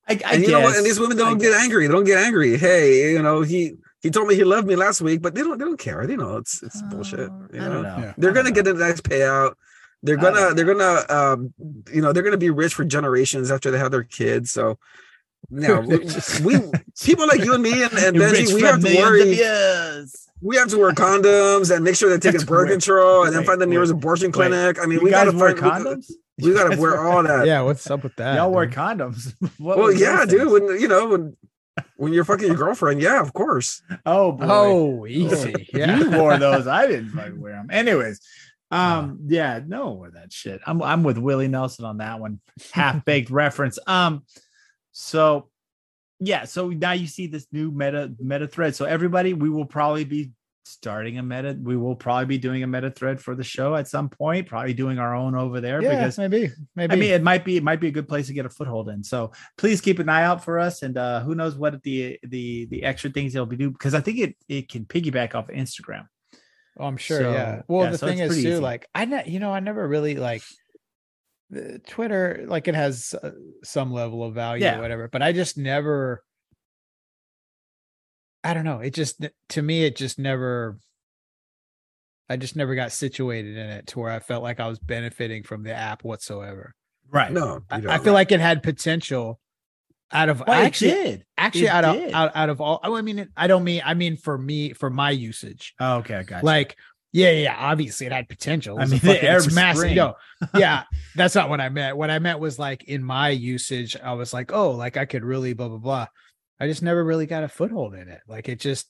I, 0.08 0.20
I 0.26 0.34
and 0.36 0.44
you 0.44 0.52
know 0.52 0.62
what? 0.62 0.78
And 0.78 0.86
these 0.86 1.00
women 1.00 1.18
don't 1.18 1.38
get 1.40 1.52
guess. 1.52 1.62
angry. 1.64 1.88
They 1.88 1.94
don't 1.94 2.04
get 2.04 2.20
angry. 2.24 2.58
Hey, 2.58 3.12
you 3.14 3.22
know, 3.22 3.42
he 3.42 3.76
he 4.02 4.12
told 4.12 4.28
me 4.28 4.36
he 4.36 4.44
loved 4.44 4.68
me 4.68 4.76
last 4.76 5.02
week, 5.02 5.22
but 5.22 5.34
they 5.36 5.42
don't 5.42 5.58
they 5.58 5.66
don't 5.66 5.80
care. 5.80 6.06
They 6.06 6.16
know 6.16 6.38
it's 6.38 6.62
it's 6.64 6.82
bullshit. 6.84 7.22
Uh, 7.30 7.34
You 7.54 7.62
I 7.62 7.68
know? 7.68 7.74
don't 7.74 7.84
know. 7.84 7.98
Yeah. 8.00 8.14
They're 8.18 8.32
I 8.32 8.34
gonna 8.34 8.52
don't 8.52 8.66
get 8.66 8.68
a 8.76 8.78
nice 8.78 9.02
payout. 9.02 9.56
They're 10.04 10.18
gonna 10.18 10.54
they're 10.54 10.66
gonna 10.66 11.04
um 11.10 11.54
you 11.92 12.02
know 12.02 12.14
they're 12.14 12.22
gonna 12.24 12.38
be 12.38 12.52
rich 12.52 12.76
for 12.76 12.86
generations 12.86 13.50
after 13.50 13.72
they 13.72 13.80
have 13.80 13.92
their 13.92 14.04
kids. 14.04 14.52
So 14.52 14.78
now 15.50 15.80
we, 15.82 15.98
we 16.44 16.60
people 17.04 17.28
like 17.28 17.44
you 17.44 17.54
and 17.54 17.64
me 17.64 17.84
and, 17.84 17.94
and 17.94 18.16
Benji, 18.16 18.54
we 18.54 18.62
have 18.62 18.82
to 18.84 18.96
worry. 18.98 19.36
We 20.42 20.58
have 20.58 20.70
to 20.70 20.78
wear 20.78 20.92
condoms 20.92 21.74
and 21.74 21.84
make 21.84 21.96
sure 21.96 22.10
they're 22.10 22.20
taking 22.20 22.34
That's 22.40 22.44
birth 22.50 22.68
great. 22.68 22.74
control 22.74 23.24
and 23.26 23.36
then 23.36 23.44
find 23.46 23.60
the 23.60 23.66
nearest 23.66 23.94
wait, 23.94 23.98
abortion 24.00 24.28
wait. 24.28 24.34
clinic. 24.34 24.78
I 24.80 24.86
mean, 24.86 25.00
You 25.00 25.06
we 25.06 25.10
guys 25.12 25.26
gotta 25.26 25.38
wear 25.38 25.56
find, 25.56 25.86
condoms. 25.86 26.10
We, 26.10 26.16
gotta 26.42 26.80
wear 26.80 27.00
all 27.02 27.24
that. 27.24 27.46
Yeah. 27.48 27.62
What's 27.62 27.90
up 27.90 28.04
with 28.04 28.16
that? 28.18 28.36
Y'all 28.36 28.52
wear 28.52 28.68
condoms. 28.68 29.34
What 29.58 29.78
Well, 29.78 29.92
yeah, 29.92 30.26
dude. 30.26 30.42
things? 30.42 30.52
When 30.52 30.80
you 30.82 30.88
know 30.88 31.08
when 31.10 31.38
when 31.98 32.14
you're 32.14 32.24
fucking 32.26 32.48
your 32.48 32.56
girlfriend, 32.56 33.02
yeah, 33.02 33.22
of 33.22 33.34
course. 33.34 33.82
Oh 34.06 34.32
boy. 34.34 34.46
Oh, 34.48 35.06
easy. 35.08 35.54
Yeah. 35.74 35.98
You 35.98 36.12
wore 36.12 36.38
those. 36.38 36.68
I 36.68 36.88
didn't 36.88 37.10
fucking 37.10 37.40
wear 37.40 37.54
them. 37.54 37.68
Anyways, 37.72 38.20
um, 38.72 39.20
yeah, 39.28 39.62
no, 39.66 39.92
wear 39.92 40.12
that 40.12 40.32
shit. 40.34 40.62
I'm 40.66 40.82
I'm 40.82 41.04
with 41.04 41.18
Willie 41.18 41.48
Nelson 41.48 41.86
on 41.86 41.98
that 41.98 42.20
one. 42.20 42.40
Half 42.74 43.06
baked 43.06 43.30
reference. 43.44 43.78
Um, 43.88 44.24
so 44.92 45.50
yeah, 46.20 46.46
so 46.46 46.70
now 46.70 46.94
you 46.94 47.08
see 47.08 47.28
this 47.28 47.46
new 47.52 47.72
meta 47.72 48.14
meta 48.20 48.48
thread. 48.48 48.76
So 48.76 48.86
everybody, 48.86 49.34
we 49.34 49.50
will 49.50 49.66
probably 49.66 50.06
be 50.06 50.32
starting 50.66 51.18
a 51.20 51.24
meta. 51.24 51.56
We 51.62 51.78
will 51.78 51.96
probably 51.96 52.26
be 52.26 52.38
doing 52.38 52.64
a 52.64 52.68
meta 52.68 52.90
thread 52.92 53.22
for 53.22 53.36
the 53.36 53.44
show 53.44 53.76
at 53.76 53.88
some 53.88 54.10
point. 54.10 54.48
Probably 54.48 54.74
doing 54.74 55.00
our 55.00 55.16
own 55.16 55.36
over 55.36 55.62
there 55.62 55.82
Yeah, 55.82 55.92
because 55.92 56.18
maybe. 56.18 56.52
Maybe. 56.76 56.94
I 56.94 56.96
mean, 56.96 57.12
it 57.12 57.24
might 57.24 57.46
be 57.46 57.58
it 57.58 57.64
might 57.64 57.80
be 57.80 57.88
a 57.88 57.92
good 57.92 58.08
place 58.08 58.28
to 58.28 58.34
get 58.34 58.46
a 58.46 58.50
foothold 58.50 58.90
in. 58.90 59.04
So 59.04 59.32
please 59.58 59.80
keep 59.80 60.00
an 60.00 60.10
eye 60.10 60.24
out 60.24 60.44
for 60.44 60.60
us, 60.60 60.82
and 60.82 60.98
uh, 60.98 61.22
who 61.22 61.36
knows 61.36 61.56
what 61.56 61.82
the 61.84 62.20
the 62.24 62.66
the 62.66 62.84
extra 62.84 63.10
things 63.12 63.32
they'll 63.34 63.46
be 63.46 63.56
doing 63.58 63.72
because 63.74 63.94
I 63.94 64.02
think 64.02 64.20
it 64.20 64.36
it 64.50 64.70
can 64.70 64.86
piggyback 64.86 65.36
off 65.36 65.48
Instagram. 65.48 66.08
Oh, 66.78 66.86
I'm 66.86 66.98
sure. 66.98 67.20
So, 67.20 67.32
yeah. 67.32 67.62
Well, 67.68 67.86
yeah, 67.86 67.92
the 67.92 67.98
so 67.98 68.08
thing 68.08 68.20
is 68.20 68.34
too, 68.34 68.40
easy. 68.40 68.58
like 68.58 68.88
I, 68.94 69.06
ne- 69.06 69.30
you 69.30 69.40
know, 69.40 69.54
I 69.54 69.62
never 69.62 69.88
really 69.88 70.16
like 70.16 70.44
Twitter. 71.88 72.44
Like 72.48 72.68
it 72.68 72.76
has 72.76 73.14
uh, 73.22 73.32
some 73.64 73.94
level 73.94 74.24
of 74.24 74.34
value, 74.34 74.64
Yeah. 74.66 74.80
or 74.80 74.82
whatever. 74.82 75.08
But 75.08 75.22
I 75.22 75.32
just 75.32 75.58
never. 75.58 76.24
I 78.46 78.54
don't 78.54 78.64
know. 78.64 78.80
It 78.80 78.94
just 78.94 79.26
to 79.50 79.62
me, 79.62 79.84
it 79.86 79.96
just 79.96 80.20
never. 80.20 80.78
I 82.30 82.38
just 82.38 82.56
never 82.56 82.74
got 82.76 82.92
situated 82.92 83.56
in 83.58 83.68
it 83.70 83.88
to 83.88 84.00
where 84.00 84.12
I 84.12 84.20
felt 84.20 84.42
like 84.42 84.60
I 84.60 84.68
was 84.68 84.80
benefiting 84.80 85.44
from 85.44 85.64
the 85.64 85.74
app 85.74 86.04
whatsoever. 86.04 86.74
Right. 87.12 87.32
No, 87.32 87.62
I, 87.70 87.78
you 87.78 87.90
I 87.90 87.98
don't. 87.98 88.14
like 88.14 88.32
it 88.32 88.40
had 88.40 88.64
potential. 88.64 89.40
Out 90.12 90.30
of 90.30 90.40
Well, 90.46 90.64
actually, 90.66 90.92
it 90.92 91.04
did. 91.04 91.26
actually 91.38 91.66
It 91.66 91.70
out 91.70 91.84
of 91.86 92.14
out, 92.14 92.32
out 92.36 92.50
of 92.50 92.62
all, 92.62 92.80
I 92.84 93.02
mean, 93.02 93.28
I 93.36 93.48
don't 93.48 93.64
mean 93.64 93.82
I 93.84 93.96
mean 93.96 94.18
for 94.18 94.38
me 94.38 94.74
for 94.74 94.90
my 94.90 95.10
usage. 95.12 95.74
Oh, 95.80 95.98
okay, 95.98 96.16
I 96.16 96.24
got 96.24 96.42
you. 96.44 96.46
Like, 96.46 96.76
yeah, 97.12 97.32
yeah, 97.32 97.42
yeah, 97.44 97.56
obviously 97.58 98.06
it 98.06 98.12
had 98.12 98.30
potential. 98.30 98.78
It 98.78 98.82
I 98.82 98.84
was 98.84 98.92
a 98.92 98.94
mean, 98.96 99.02
the 99.02 99.14
fucking- 99.16 99.30
it's 99.32 99.54
massive. 99.56 99.80
Spring. 99.80 99.96
No, 99.96 100.14
yeah, 100.56 100.84
that's 101.16 101.34
not 101.34 101.50
what 101.50 101.60
I 101.60 101.70
meant. 101.70 101.98
What 101.98 102.12
I 102.12 102.20
meant 102.20 102.40
was 102.40 102.60
like 102.60 102.84
in 102.86 103.04
my 103.04 103.30
usage, 103.30 103.98
I 104.02 104.14
was 104.14 104.32
like, 104.34 104.52
oh, 104.54 104.72
like 104.72 104.96
I 104.96 105.06
could 105.06 105.24
really 105.26 105.54
blah 105.54 105.70
blah 105.70 105.78
blah. 105.80 106.08
I 106.60 106.68
just 106.68 106.82
never 106.84 107.04
really 107.04 107.26
got 107.26 107.44
a 107.44 107.48
foothold 107.50 107.96
in 107.96 108.08
it. 108.08 108.22
Like 108.28 108.48
it 108.50 108.60
just 108.60 108.88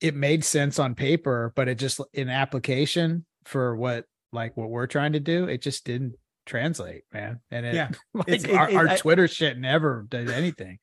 it 0.00 0.14
made 0.14 0.44
sense 0.44 0.78
on 0.78 0.94
paper, 0.94 1.52
but 1.54 1.68
it 1.68 1.78
just 1.78 2.00
in 2.12 2.28
application 2.28 3.24
for 3.44 3.76
what 3.76 4.04
like 4.32 4.56
what 4.56 4.70
we're 4.70 4.86
trying 4.88 5.12
to 5.12 5.20
do, 5.20 5.44
it 5.44 5.62
just 5.62 5.84
didn't 5.84 6.14
translate, 6.46 7.02
man. 7.12 7.40
And 7.50 7.64
it, 7.64 7.74
Yeah. 7.74 7.90
like 8.14 8.28
it- 8.28 8.50
our, 8.50 8.68
it- 8.70 8.76
our 8.76 8.88
I- 8.88 8.96
Twitter 8.96 9.28
shit 9.28 9.58
never 9.58 10.06
did 10.08 10.30
anything. 10.30 10.78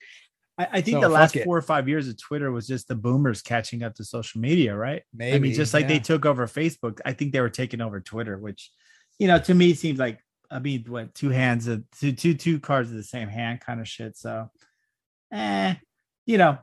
I, 0.57 0.67
I 0.73 0.81
think 0.81 0.95
So, 0.95 1.01
the 1.01 1.09
last 1.09 1.37
four 1.43 1.57
or 1.57 1.61
five 1.61 1.87
years 1.87 2.07
of 2.07 2.17
Twitter 2.21 2.51
was 2.51 2.67
just 2.67 2.87
the 2.87 2.95
boomers 2.95 3.41
catching 3.41 3.83
up 3.83 3.95
to 3.95 4.03
social 4.03 4.41
media, 4.41 4.75
right? 4.75 5.01
Maybe 5.13 5.35
I 5.35 5.39
mean, 5.39 5.53
just 5.53 5.73
like 5.73 5.87
they 5.87 5.99
took 5.99 6.25
over 6.25 6.45
Facebook, 6.45 6.99
I 7.05 7.13
think 7.13 7.31
they 7.31 7.41
were 7.41 7.49
taking 7.49 7.79
over 7.81 7.99
Twitter, 8.01 8.37
which, 8.37 8.69
you 9.17 9.27
know, 9.27 9.39
to 9.39 9.53
me 9.53 9.73
seems 9.73 9.97
like 9.99 10.19
I 10.49 10.59
mean, 10.59 10.83
what 10.87 11.15
two 11.15 11.29
hands 11.29 11.67
of 11.67 11.83
two 11.99 12.11
two 12.11 12.33
two 12.33 12.59
cards 12.59 12.89
of 12.91 12.97
the 12.97 13.03
same 13.03 13.29
hand 13.29 13.61
kind 13.61 13.79
of 13.79 13.87
shit. 13.87 14.17
So, 14.17 14.51
eh, 15.31 15.75
you 16.25 16.37
know, 16.37 16.57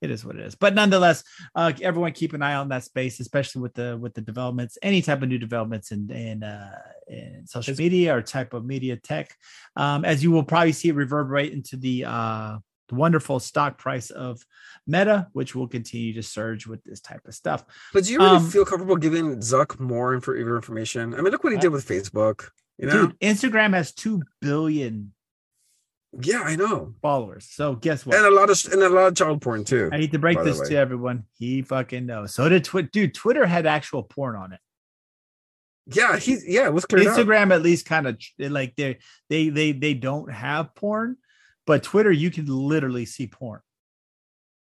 it 0.00 0.10
is 0.10 0.24
what 0.24 0.36
it 0.36 0.42
is. 0.42 0.54
But 0.54 0.74
nonetheless, 0.74 1.24
uh, 1.54 1.72
everyone 1.82 2.12
keep 2.12 2.32
an 2.32 2.42
eye 2.42 2.54
on 2.54 2.68
that 2.68 2.84
space, 2.84 3.20
especially 3.20 3.62
with 3.62 3.74
the 3.74 3.98
with 4.00 4.14
the 4.14 4.20
developments, 4.20 4.78
any 4.82 5.02
type 5.02 5.22
of 5.22 5.28
new 5.28 5.38
developments 5.38 5.90
in 5.90 6.10
in, 6.10 6.42
uh, 6.42 6.78
in 7.08 7.46
social 7.46 7.74
media 7.74 8.14
or 8.14 8.22
type 8.22 8.54
of 8.54 8.64
media 8.64 8.96
tech. 8.96 9.34
Um, 9.76 10.04
as 10.04 10.22
you 10.22 10.30
will 10.30 10.44
probably 10.44 10.72
see 10.72 10.88
it 10.88 10.94
reverberate 10.94 11.52
into 11.52 11.76
the 11.76 12.04
uh, 12.06 12.58
the 12.88 12.94
wonderful 12.94 13.40
stock 13.40 13.78
price 13.78 14.10
of 14.10 14.40
Meta, 14.86 15.28
which 15.32 15.54
will 15.54 15.68
continue 15.68 16.14
to 16.14 16.22
surge 16.22 16.66
with 16.66 16.82
this 16.84 17.00
type 17.00 17.20
of 17.26 17.34
stuff. 17.34 17.64
But 17.92 18.04
do 18.04 18.12
you 18.12 18.18
really 18.18 18.36
Um, 18.36 18.48
feel 18.48 18.64
comfortable 18.64 18.96
giving 18.96 19.36
Zuck 19.38 19.78
more 19.78 20.14
info, 20.14 20.34
information? 20.34 21.14
I 21.14 21.18
mean, 21.18 21.32
look 21.32 21.44
what 21.44 21.52
he 21.52 21.58
did 21.58 21.68
with 21.68 21.86
Facebook. 21.86 22.48
You 22.78 22.86
know? 22.86 23.08
Dude, 23.08 23.20
Instagram 23.20 23.74
has 23.74 23.92
two 23.92 24.22
billion 24.40 25.12
yeah, 26.20 26.40
I 26.40 26.56
know. 26.56 26.94
followers. 27.02 27.48
So 27.50 27.74
guess 27.74 28.06
what? 28.06 28.16
And 28.16 28.26
a 28.26 28.30
lot 28.30 28.50
of 28.50 28.58
and 28.72 28.82
a 28.82 28.88
lot 28.88 29.08
of 29.08 29.14
child 29.16 29.42
porn 29.42 29.64
too. 29.64 29.90
I 29.92 29.98
hate 29.98 30.12
to 30.12 30.18
break 30.18 30.42
this 30.42 30.60
to 30.68 30.76
everyone. 30.76 31.24
He 31.38 31.62
fucking 31.62 32.06
knows. 32.06 32.34
So 32.34 32.48
did 32.48 32.64
Twitter. 32.64 32.88
Dude, 32.92 33.14
Twitter 33.14 33.46
had 33.46 33.66
actual 33.66 34.02
porn 34.02 34.36
on 34.36 34.52
it. 34.52 34.60
Yeah, 35.90 36.18
he's 36.18 36.46
yeah, 36.46 36.66
it 36.66 36.72
was 36.72 36.84
cleared 36.84 37.06
up. 37.06 37.16
Instagram 37.18 37.52
at 37.52 37.62
least 37.62 37.86
kind 37.86 38.06
of 38.06 38.18
like 38.38 38.76
they 38.76 38.98
they 39.28 39.48
they 39.48 39.72
they 39.72 39.94
don't 39.94 40.30
have 40.30 40.74
porn, 40.74 41.16
but 41.66 41.82
Twitter 41.82 42.12
you 42.12 42.30
can 42.30 42.46
literally 42.46 43.06
see 43.06 43.26
porn, 43.26 43.60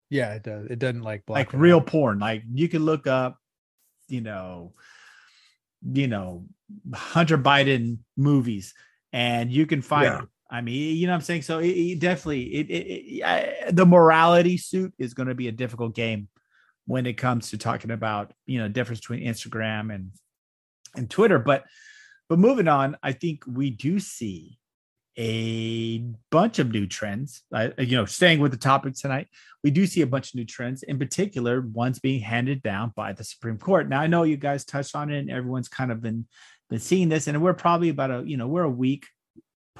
Yeah, 0.09 0.33
it 0.33 0.43
does. 0.43 0.67
It 0.69 0.79
doesn't 0.79 1.01
like 1.01 1.25
block 1.25 1.35
like 1.35 1.53
real 1.53 1.77
out. 1.77 1.87
porn. 1.87 2.19
Like 2.19 2.43
you 2.53 2.69
can 2.69 2.85
look 2.85 3.07
up, 3.07 3.37
you 4.07 4.21
know, 4.21 4.73
you 5.83 6.07
know, 6.07 6.45
Hunter 6.93 7.37
Biden 7.37 7.99
movies, 8.15 8.73
and 9.11 9.51
you 9.51 9.65
can 9.65 9.81
find. 9.81 10.05
Yeah. 10.05 10.21
I 10.51 10.59
mean, 10.59 10.97
you 10.97 11.07
know 11.07 11.13
what 11.13 11.19
I'm 11.19 11.21
saying. 11.21 11.43
So 11.43 11.59
it, 11.59 11.69
it 11.69 11.99
definitely, 11.99 12.53
it, 12.55 12.69
it, 12.69 12.73
it 12.73 13.23
I- 13.23 13.71
the 13.71 13.85
morality 13.85 14.57
suit 14.57 14.93
is 14.99 15.13
going 15.13 15.29
to 15.29 15.35
be 15.35 15.47
a 15.47 15.51
difficult 15.51 15.95
game 15.95 16.27
when 16.85 17.05
it 17.05 17.13
comes 17.13 17.51
to 17.51 17.57
talking 17.57 17.91
about 17.91 18.33
you 18.45 18.59
know 18.59 18.67
difference 18.67 18.99
between 18.99 19.25
Instagram 19.25 19.93
and 19.95 20.11
and 20.95 21.09
Twitter. 21.09 21.39
But 21.39 21.63
but 22.27 22.37
moving 22.37 22.67
on, 22.67 22.97
I 23.01 23.13
think 23.13 23.43
we 23.47 23.69
do 23.69 23.99
see 23.99 24.59
a 25.17 25.99
bunch 26.29 26.59
of 26.59 26.71
new 26.71 26.87
trends. 26.87 27.43
Uh, 27.53 27.69
you 27.77 27.95
know, 27.95 28.05
staying 28.05 28.39
with 28.39 28.51
the 28.51 28.57
topic 28.57 28.95
tonight, 28.95 29.27
we 29.63 29.71
do 29.71 29.85
see 29.85 30.01
a 30.01 30.07
bunch 30.07 30.29
of 30.29 30.35
new 30.35 30.45
trends. 30.45 30.83
In 30.83 30.97
particular, 30.99 31.61
ones 31.61 31.99
being 31.99 32.21
handed 32.21 32.61
down 32.61 32.91
by 32.95 33.13
the 33.13 33.23
Supreme 33.23 33.57
Court. 33.57 33.87
Now, 33.89 34.01
I 34.01 34.07
know 34.07 34.23
you 34.23 34.37
guys 34.37 34.65
touched 34.65 34.95
on 34.95 35.11
it, 35.11 35.19
and 35.19 35.29
everyone's 35.29 35.69
kind 35.69 35.91
of 35.91 36.01
been 36.01 36.27
been 36.69 36.79
seeing 36.79 37.09
this, 37.09 37.27
and 37.27 37.41
we're 37.41 37.53
probably 37.53 37.89
about 37.89 38.11
a 38.11 38.23
you 38.25 38.35
know 38.37 38.47
we're 38.47 38.63
a 38.63 38.69
week 38.69 39.05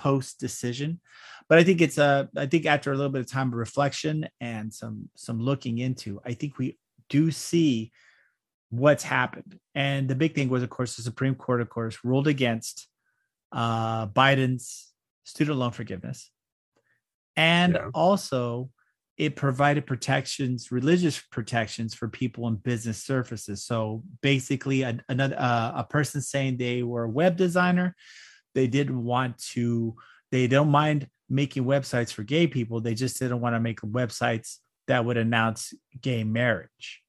post 0.01 0.39
decision 0.39 1.00
but 1.50 1.58
i 1.60 1.63
think 1.63 1.79
it's 1.81 1.98
a 1.98 2.29
i 2.38 2.46
think 2.46 2.65
after 2.65 2.91
a 2.91 2.96
little 2.96 3.12
bit 3.12 3.22
of 3.22 3.29
time 3.31 3.50
of 3.50 3.53
reflection 3.67 4.27
and 4.39 4.74
some 4.74 5.10
some 5.15 5.39
looking 5.39 5.77
into 5.77 6.20
i 6.25 6.34
think 6.34 6.58
we 6.58 6.77
do 7.10 7.29
see 7.29 7.91
what's 8.72 9.03
happened. 9.03 9.60
And 9.75 10.08
the 10.08 10.15
big 10.15 10.34
thing 10.34 10.50
was 10.50 10.63
of 10.63 10.70
course 10.70 10.96
the 10.96 11.03
supreme 11.03 11.36
court 11.36 11.62
of 11.62 11.70
course 11.70 12.00
ruled 12.03 12.27
against 12.27 12.88
uh 13.51 14.08
biden's 14.08 14.93
student 15.24 15.58
loan 15.60 15.72
forgiveness. 15.72 16.31
And 17.36 17.75
Yeah. 17.75 17.89
also 17.93 18.70
it 19.17 19.36
provided 19.36 19.86
protections 19.86 20.72
religious 20.72 21.22
protections 21.31 21.93
for 21.93 22.08
people 22.08 22.48
in 22.48 22.55
business 22.55 23.03
services. 23.03 23.63
So 23.65 24.03
basically 24.22 24.81
a, 24.84 24.98
another 25.10 25.36
uh, 25.38 25.74
a 25.75 25.84
person 25.84 26.22
saying 26.22 26.58
they 26.58 26.81
were 26.81 27.03
a 27.03 27.10
web 27.10 27.36
designer 27.36 27.96
they 28.55 28.67
didn't 28.67 29.03
want 29.03 29.38
to 29.38 29.96
they 30.31 30.48
don't 30.48 30.70
mind 30.70 31.08
making 31.29 31.63
websites 31.63 32.12
for 32.12 32.24
gay 32.24 32.48
people 32.48 32.81
they 32.81 32.93
just 32.93 33.20
didn't 33.20 33.41
want 33.41 33.55
to 33.55 33.60
make 33.60 33.79
websites 33.81 34.58
that 34.88 35.05
would 35.05 35.17
announce 35.17 35.74
gay 36.01 36.24
marriage 36.24 37.01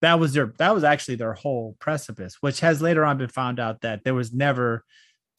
that 0.00 0.20
was 0.20 0.32
their 0.32 0.52
that 0.58 0.74
was 0.74 0.84
actually 0.84 1.16
their 1.16 1.34
whole 1.34 1.76
precipice, 1.80 2.36
which 2.40 2.60
has 2.60 2.80
later 2.80 3.04
on 3.04 3.18
been 3.18 3.28
found 3.28 3.58
out 3.58 3.80
that 3.80 4.04
there 4.04 4.14
was 4.14 4.32
never 4.32 4.84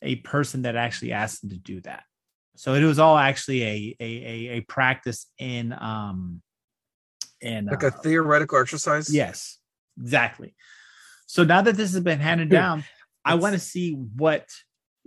a 0.02 0.18
person 0.18 0.64
that 0.64 0.76
actually 0.76 1.12
asked 1.12 1.42
them 1.42 1.50
to 1.52 1.58
do 1.58 1.82
that. 1.82 2.04
So 2.56 2.74
it 2.74 2.84
was 2.84 3.00
all 3.00 3.18
actually 3.18 3.64
a 3.64 3.96
a 4.00 4.04
a, 4.04 4.58
a 4.58 4.62
practice 4.62 5.28
in 5.38 5.74
um 5.74 6.42
in 7.40 7.68
like 7.68 7.84
uh, 7.84 7.88
a 7.88 7.92
theoretical 7.92 8.60
exercise. 8.60 9.14
Yes, 9.14 9.60
exactly. 10.00 10.56
So 11.26 11.44
now 11.44 11.62
that 11.62 11.78
this 11.78 11.94
has 11.94 12.02
been 12.02 12.20
handed 12.20 12.50
down, 12.50 12.84
I 13.24 13.36
want 13.36 13.54
to 13.54 13.60
see 13.60 13.94
what 13.94 14.46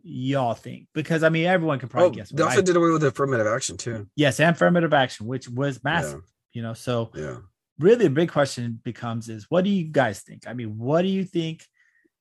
y'all 0.03 0.55
think 0.55 0.89
because 0.95 1.23
I 1.23 1.29
mean 1.29 1.47
everyone 1.47 1.79
can 1.79 1.89
Oh, 1.89 1.91
probably 1.91 2.17
guess. 2.17 2.31
they 2.31 2.43
also 2.43 2.63
did 2.63 2.77
away 2.77 2.91
with 2.91 3.05
affirmative 3.05 3.47
action 3.47 3.77
too. 3.77 4.09
yes, 4.17 4.41
and 4.41 4.55
affirmative 4.57 4.93
action, 4.93 5.27
which 5.27 5.49
was 5.49 5.83
massive. 5.85 6.23
You 6.53 6.63
know, 6.63 6.75
so 6.75 7.11
Yeah. 7.15 7.39
really 7.79 8.05
the 8.09 8.11
big 8.11 8.31
question 8.31 8.81
becomes 8.85 9.29
is 9.29 9.47
what 9.49 9.65
do 9.65 9.71
you 9.71 9.85
guys 9.85 10.21
think? 10.21 10.47
I 10.47 10.53
mean, 10.55 10.77
what 10.79 11.03
do 11.03 11.09
you 11.09 11.25
think 11.25 11.65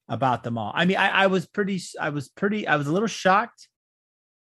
about 0.07 0.43
them 0.43 0.57
all? 0.57 0.71
I 0.75 0.85
mean, 0.85 0.97
I, 0.97 1.09
I 1.23 1.27
was 1.27 1.45
pretty, 1.47 1.81
I 1.99 2.09
was 2.09 2.29
pretty, 2.29 2.67
I 2.67 2.75
was 2.75 2.87
a 2.87 2.91
little 2.93 3.07
shocked, 3.07 3.67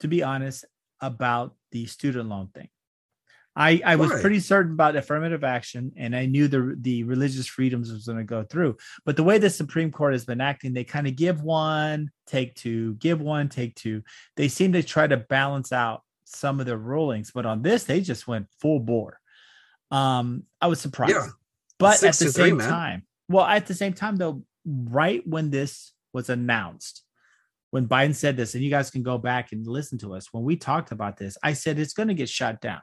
to 0.01 0.09
be 0.09 0.23
honest, 0.23 0.65
about 1.01 1.55
the 1.73 1.87
student 1.87 2.29
loan 2.29 2.49
thing. 2.55 2.69
I, 3.61 3.83
I 3.85 3.97
was 3.97 4.11
pretty 4.23 4.41
certain 4.41 4.73
about 4.73 4.97
affirmative 4.97 5.45
action 5.45 5.93
and 5.99 6.17
I 6.17 6.25
knew 6.25 6.49
the 6.49 6.77
the 6.81 7.05
religious 7.05 7.47
freedoms 7.47 7.93
was 7.93 8.07
going 8.07 8.17
to 8.17 8.25
go 8.25 8.43
through. 8.43 8.79
But 9.05 9.17
the 9.17 9.23
way 9.23 9.37
the 9.37 9.51
Supreme 9.51 9.93
Court 9.93 10.15
has 10.15 10.25
been 10.25 10.41
acting, 10.41 10.73
they 10.73 10.83
kind 10.83 11.07
of 11.07 11.15
give 11.15 11.43
one, 11.43 12.11
take 12.27 12.55
two, 12.55 12.95
give 12.95 13.21
one, 13.21 13.51
take 13.51 13.75
two. 13.75 14.03
They 14.37 14.49
seem 14.49 14.73
to 14.73 14.83
try 14.83 15.07
to 15.07 15.19
balance 15.19 15.73
out 15.73 16.05
some 16.25 16.59
of 16.59 16.65
the 16.65 16.79
rulings, 16.79 17.33
but 17.33 17.45
on 17.45 17.61
this, 17.61 17.85
they 17.85 18.01
just 18.01 18.27
went 18.27 18.47
full 18.63 18.81
bore. 18.81 19.21
Um, 19.91 20.45
I 20.63 20.69
was 20.69 20.81
surprised. 20.81 21.13
Yeah. 21.13 21.27
But 21.79 22.03
at 22.03 22.15
the 22.15 22.27
to 22.27 22.33
three, 22.33 22.51
same 22.51 22.59
time, 22.61 23.03
well, 23.29 23.45
at 23.45 23.67
the 23.67 23.75
same 23.75 23.93
time, 23.93 24.17
though, 24.17 24.43
right 24.65 25.27
when 25.27 25.51
this 25.51 25.93
was 26.15 26.31
announced, 26.31 27.03
when 27.73 27.89
Biden 27.89 28.15
said 28.15 28.39
this, 28.39 28.55
and 28.55 28.65
you 28.65 28.71
guys 28.71 28.91
can 28.91 29.03
go 29.03 29.19
back 29.19 29.53
and 29.53 29.67
listen 29.67 29.99
to 29.99 30.15
us 30.15 30.33
when 30.33 30.45
we 30.45 30.57
talked 30.57 30.93
about 30.93 31.19
this, 31.19 31.37
I 31.43 31.53
said 31.53 31.79
it's 31.79 31.93
going 31.93 32.09
to 32.09 32.15
get 32.15 32.29
shut 32.31 32.63
down. 32.63 32.81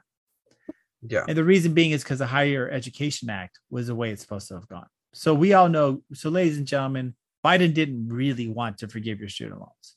Yeah. 1.02 1.24
And 1.28 1.36
the 1.36 1.44
reason 1.44 1.74
being 1.74 1.92
is 1.92 2.02
because 2.02 2.18
the 2.18 2.26
Higher 2.26 2.68
Education 2.70 3.30
Act 3.30 3.58
was 3.70 3.86
the 3.86 3.94
way 3.94 4.10
it's 4.10 4.22
supposed 4.22 4.48
to 4.48 4.54
have 4.54 4.68
gone. 4.68 4.86
So 5.14 5.34
we 5.34 5.52
all 5.52 5.68
know. 5.68 6.02
So, 6.12 6.28
ladies 6.28 6.58
and 6.58 6.66
gentlemen, 6.66 7.14
Biden 7.44 7.72
didn't 7.72 8.08
really 8.08 8.48
want 8.48 8.78
to 8.78 8.88
forgive 8.88 9.20
your 9.20 9.28
student 9.28 9.60
loans. 9.60 9.96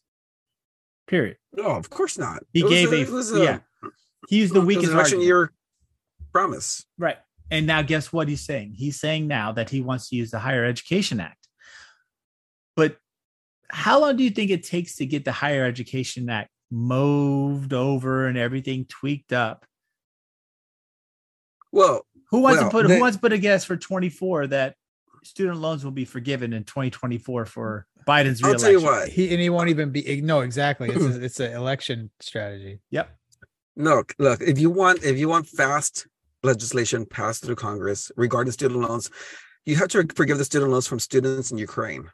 Period. 1.07 1.37
No, 1.53 1.65
of 1.65 1.89
course 1.89 2.17
not. 2.17 2.43
He 2.53 2.61
gave 2.61 2.93
a, 2.93 3.01
it 3.01 3.09
was 3.09 3.31
yeah. 3.35 3.59
He 4.29 4.37
used 4.37 4.53
the 4.53 4.61
weakest 4.61 4.91
election 4.91 5.21
year 5.21 5.51
promise. 6.31 6.85
Right. 6.97 7.17
And 7.49 7.67
now 7.67 7.81
guess 7.81 8.13
what 8.13 8.29
he's 8.29 8.45
saying? 8.45 8.75
He's 8.77 8.99
saying 8.99 9.27
now 9.27 9.51
that 9.51 9.69
he 9.69 9.81
wants 9.81 10.09
to 10.09 10.15
use 10.15 10.31
the 10.31 10.39
Higher 10.39 10.63
Education 10.63 11.19
Act. 11.19 11.47
But 12.77 12.95
how 13.69 13.99
long 13.99 14.15
do 14.15 14.23
you 14.23 14.29
think 14.29 14.51
it 14.51 14.63
takes 14.63 14.95
to 14.97 15.05
get 15.05 15.25
the 15.25 15.33
Higher 15.33 15.65
Education 15.65 16.29
Act 16.29 16.49
moved 16.69 17.73
over 17.73 18.27
and 18.27 18.37
everything 18.37 18.85
tweaked 18.85 19.33
up? 19.33 19.65
Well, 21.71 22.05
Who 22.31 22.39
wants 22.39 22.61
Well, 22.61 22.69
to 22.69 22.71
put 22.71 22.87
they- 22.87 22.95
who 22.95 23.01
wants 23.01 23.17
to 23.17 23.21
put 23.21 23.33
a 23.33 23.37
guess 23.37 23.65
for 23.65 23.75
24 23.75 24.47
that 24.47 24.75
student 25.23 25.57
loans 25.57 25.83
will 25.83 25.91
be 25.91 26.05
forgiven 26.05 26.53
in 26.53 26.63
2024 26.63 27.45
for 27.45 27.85
Biden's 28.07 28.43
I'll 28.43 28.55
tell 28.55 28.71
you 28.71 28.81
what. 28.81 29.09
He 29.09 29.31
and 29.31 29.39
he 29.39 29.49
won't 29.49 29.69
even 29.69 29.91
be 29.91 30.21
no 30.21 30.41
exactly. 30.41 30.89
It's 30.89 31.03
a, 31.17 31.23
it's 31.23 31.39
an 31.39 31.53
election 31.53 32.09
strategy. 32.19 32.79
Yep. 32.89 33.15
No, 33.75 34.03
look, 34.19 34.41
if 34.41 34.59
you 34.59 34.69
want 34.69 35.03
if 35.03 35.17
you 35.17 35.29
want 35.29 35.47
fast 35.47 36.07
legislation 36.43 37.05
passed 37.05 37.43
through 37.45 37.55
Congress 37.55 38.11
regarding 38.15 38.51
student 38.51 38.81
loans, 38.81 39.09
you 39.65 39.75
have 39.75 39.89
to 39.89 40.07
forgive 40.15 40.37
the 40.37 40.45
student 40.45 40.71
loans 40.71 40.87
from 40.87 40.99
students 40.99 41.51
in 41.51 41.57
Ukraine. 41.57 42.09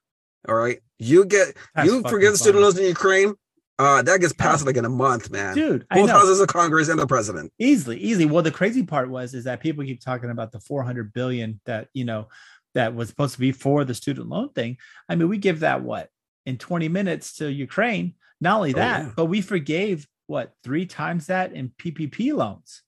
All 0.48 0.56
right. 0.56 0.80
You 1.00 1.26
get 1.26 1.56
That's 1.76 1.88
you 1.88 2.02
forgive 2.04 2.34
the 2.34 2.38
student 2.38 2.64
loans 2.64 2.78
in 2.78 2.86
Ukraine, 2.86 3.34
uh, 3.79 4.01
that 4.01 4.19
gets 4.22 4.34
passed 4.34 4.63
Oh. 4.63 4.65
like 4.67 4.77
in 4.77 4.86
a 4.86 4.89
month, 4.89 5.29
man. 5.29 5.53
Dude, 5.55 5.86
Both 5.91 6.10
houses 6.10 6.39
of 6.39 6.48
Congress 6.48 6.89
and 6.89 7.00
the 7.00 7.05
president. 7.07 7.51
easily 7.60 7.98
easily 8.00 8.25
well 8.25 8.43
the 8.43 8.51
crazy 8.51 8.84
part 8.84 9.10
was 9.10 9.34
is 9.34 9.43
that 9.46 9.60
people 9.60 9.84
keep 9.84 10.01
talking 10.01 10.29
about 10.29 10.51
the 10.51 10.60
400 10.60 11.13
billion 11.13 11.60
that 11.65 11.89
you 11.93 12.05
know 12.05 12.27
that 12.74 12.93
was 12.96 13.10
supposed 13.10 13.34
to 13.36 13.39
be 13.39 13.51
for 13.51 13.84
the 13.86 13.93
student 13.93 14.27
loan 14.29 14.50
thing 14.50 14.77
i 15.10 15.15
mean 15.15 15.27
we 15.29 15.38
give 15.38 15.62
that 15.62 15.81
what 15.81 16.10
in 16.46 16.57
20 16.57 16.88
minutes 16.89 17.38
to 17.38 17.51
ukraine 17.51 18.13
not 18.41 18.57
only 18.57 18.74
Oh, 18.74 18.77
that 18.77 19.03
yeah. 19.05 19.12
but 19.15 19.25
we 19.25 19.41
forgave 19.41 20.07
what 20.27 20.53
three 20.63 20.86
times 20.86 21.27
that 21.27 21.53
in 21.53 21.69
ppp 21.69 22.34
loans 22.34 22.84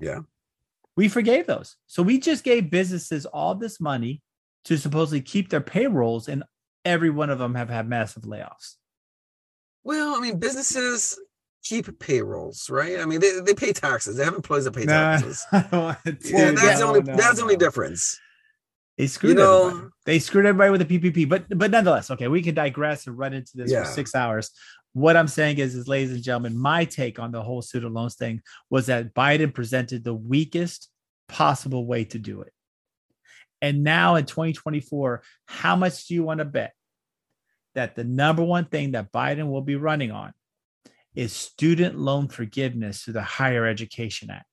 Yeah. 0.00 0.20
we 0.96 1.08
forgave 1.08 1.46
those 1.46 1.76
so 1.86 2.02
we 2.02 2.18
just 2.18 2.44
gave 2.44 2.70
businesses 2.70 3.26
all 3.26 3.54
this 3.54 3.80
money 3.80 4.22
to 4.66 4.76
supposedly 4.76 5.20
keep 5.22 5.48
their 5.48 5.60
payrolls 5.60 6.28
and 6.28 6.44
every 6.84 7.10
one 7.10 7.30
of 7.30 7.38
them 7.38 7.54
have 7.56 7.70
had 7.70 7.88
massive 7.88 8.22
layoffs 8.24 8.76
Well, 9.84 10.14
I 10.16 10.20
mean, 10.20 10.38
businesses 10.38 11.18
keep 11.64 11.98
payrolls, 11.98 12.68
right? 12.70 13.00
I 13.00 13.04
mean, 13.04 13.20
they, 13.20 13.40
they 13.40 13.54
pay 13.54 13.72
taxes. 13.72 14.16
They 14.16 14.24
have 14.24 14.34
employees 14.34 14.64
that 14.64 14.72
pay 14.74 14.86
taxes. 14.86 15.44
Don't 15.52 15.72
want 15.72 15.98
Yeah, 16.04 16.50
that's 16.52 16.78
the 16.80 16.84
only 16.84 17.02
No, 17.02 17.16
that's 17.16 17.36
the 17.36 17.42
only 17.42 17.54
no. 17.56 17.60
difference. 17.60 18.18
They 18.98 19.06
screwed 19.06 19.36
know- 19.36 19.68
everybody. 19.68 19.88
They 20.04 20.18
screwed 20.18 20.46
everybody 20.46 20.70
with 20.76 20.86
the 20.88 20.98
PPP. 20.98 21.28
But 21.28 21.44
but 21.56 21.70
nonetheless, 21.70 22.10
okay, 22.10 22.28
we 22.28 22.42
can 22.42 22.54
digress 22.54 23.06
and 23.06 23.16
run 23.16 23.32
into 23.32 23.52
this 23.54 23.70
Yeah. 23.70 23.84
for 23.84 23.90
six 23.90 24.14
hours. 24.14 24.50
What 24.94 25.16
I'm 25.16 25.28
saying 25.28 25.58
is, 25.58 25.74
is, 25.74 25.88
ladies 25.88 26.12
and 26.12 26.22
gentlemen, 26.22 26.56
my 26.58 26.84
take 26.84 27.18
on 27.18 27.32
the 27.32 27.42
whole 27.42 27.62
student 27.62 27.94
loans 27.94 28.16
thing 28.16 28.42
was 28.68 28.86
that 28.86 29.14
Biden 29.14 29.54
presented 29.54 30.04
the 30.04 30.12
weakest 30.14 30.90
possible 31.28 31.86
way 31.86 32.04
to 32.06 32.18
do 32.18 32.42
it. 32.42 32.52
And 33.62 33.84
now 33.84 34.16
in 34.16 34.26
2024, 34.26 35.22
how 35.46 35.76
much 35.76 36.06
do 36.08 36.14
you 36.14 36.24
want 36.24 36.38
to 36.38 36.44
bet 36.44 36.74
that 37.74 37.94
the 37.94 38.04
number 38.04 38.42
one 38.42 38.66
thing 38.66 38.92
that 38.92 39.12
Biden 39.12 39.48
will 39.50 39.62
be 39.62 39.76
running 39.76 40.10
on 40.10 40.32
is 41.14 41.32
student 41.32 41.98
loan 41.98 42.28
forgiveness 42.28 43.02
through 43.02 43.14
the 43.14 43.22
Higher 43.22 43.66
Education 43.66 44.30
Act? 44.30 44.46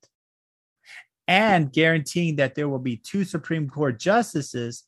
and 1.27 1.71
guaranteeing 1.71 2.37
that 2.37 2.55
there 2.55 2.67
will 2.67 2.79
be 2.79 2.97
two 2.97 3.23
Supreme 3.23 3.69
Court 3.69 3.99
justices 3.99 4.83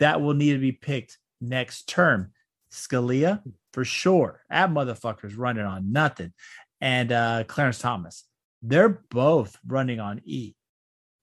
that 0.00 0.20
will 0.20 0.34
need 0.34 0.54
to 0.54 0.58
be 0.58 0.72
picked 0.72 1.18
next 1.40 1.88
term. 1.88 2.32
Scalia, 2.72 3.40
for 3.72 3.84
sure. 3.84 4.42
That 4.50 4.70
motherfucker's 4.70 5.36
running 5.36 5.64
on 5.64 5.92
nothing. 5.92 6.32
And 6.80 7.12
uh, 7.12 7.44
Clarence 7.46 7.78
Thomas, 7.78 8.24
they're 8.60 8.88
both 9.10 9.56
running 9.64 10.00
on 10.00 10.20
E, 10.24 10.54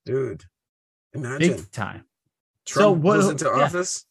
Dude, 0.06 0.46
imagine 1.14 1.38
big 1.58 1.72
time. 1.74 2.06
Trump 2.66 2.82
So 2.84 2.92
what- 2.94 3.16
goes 3.16 3.30
into 3.30 3.46
yeah. 3.54 3.64
office. 3.66 4.06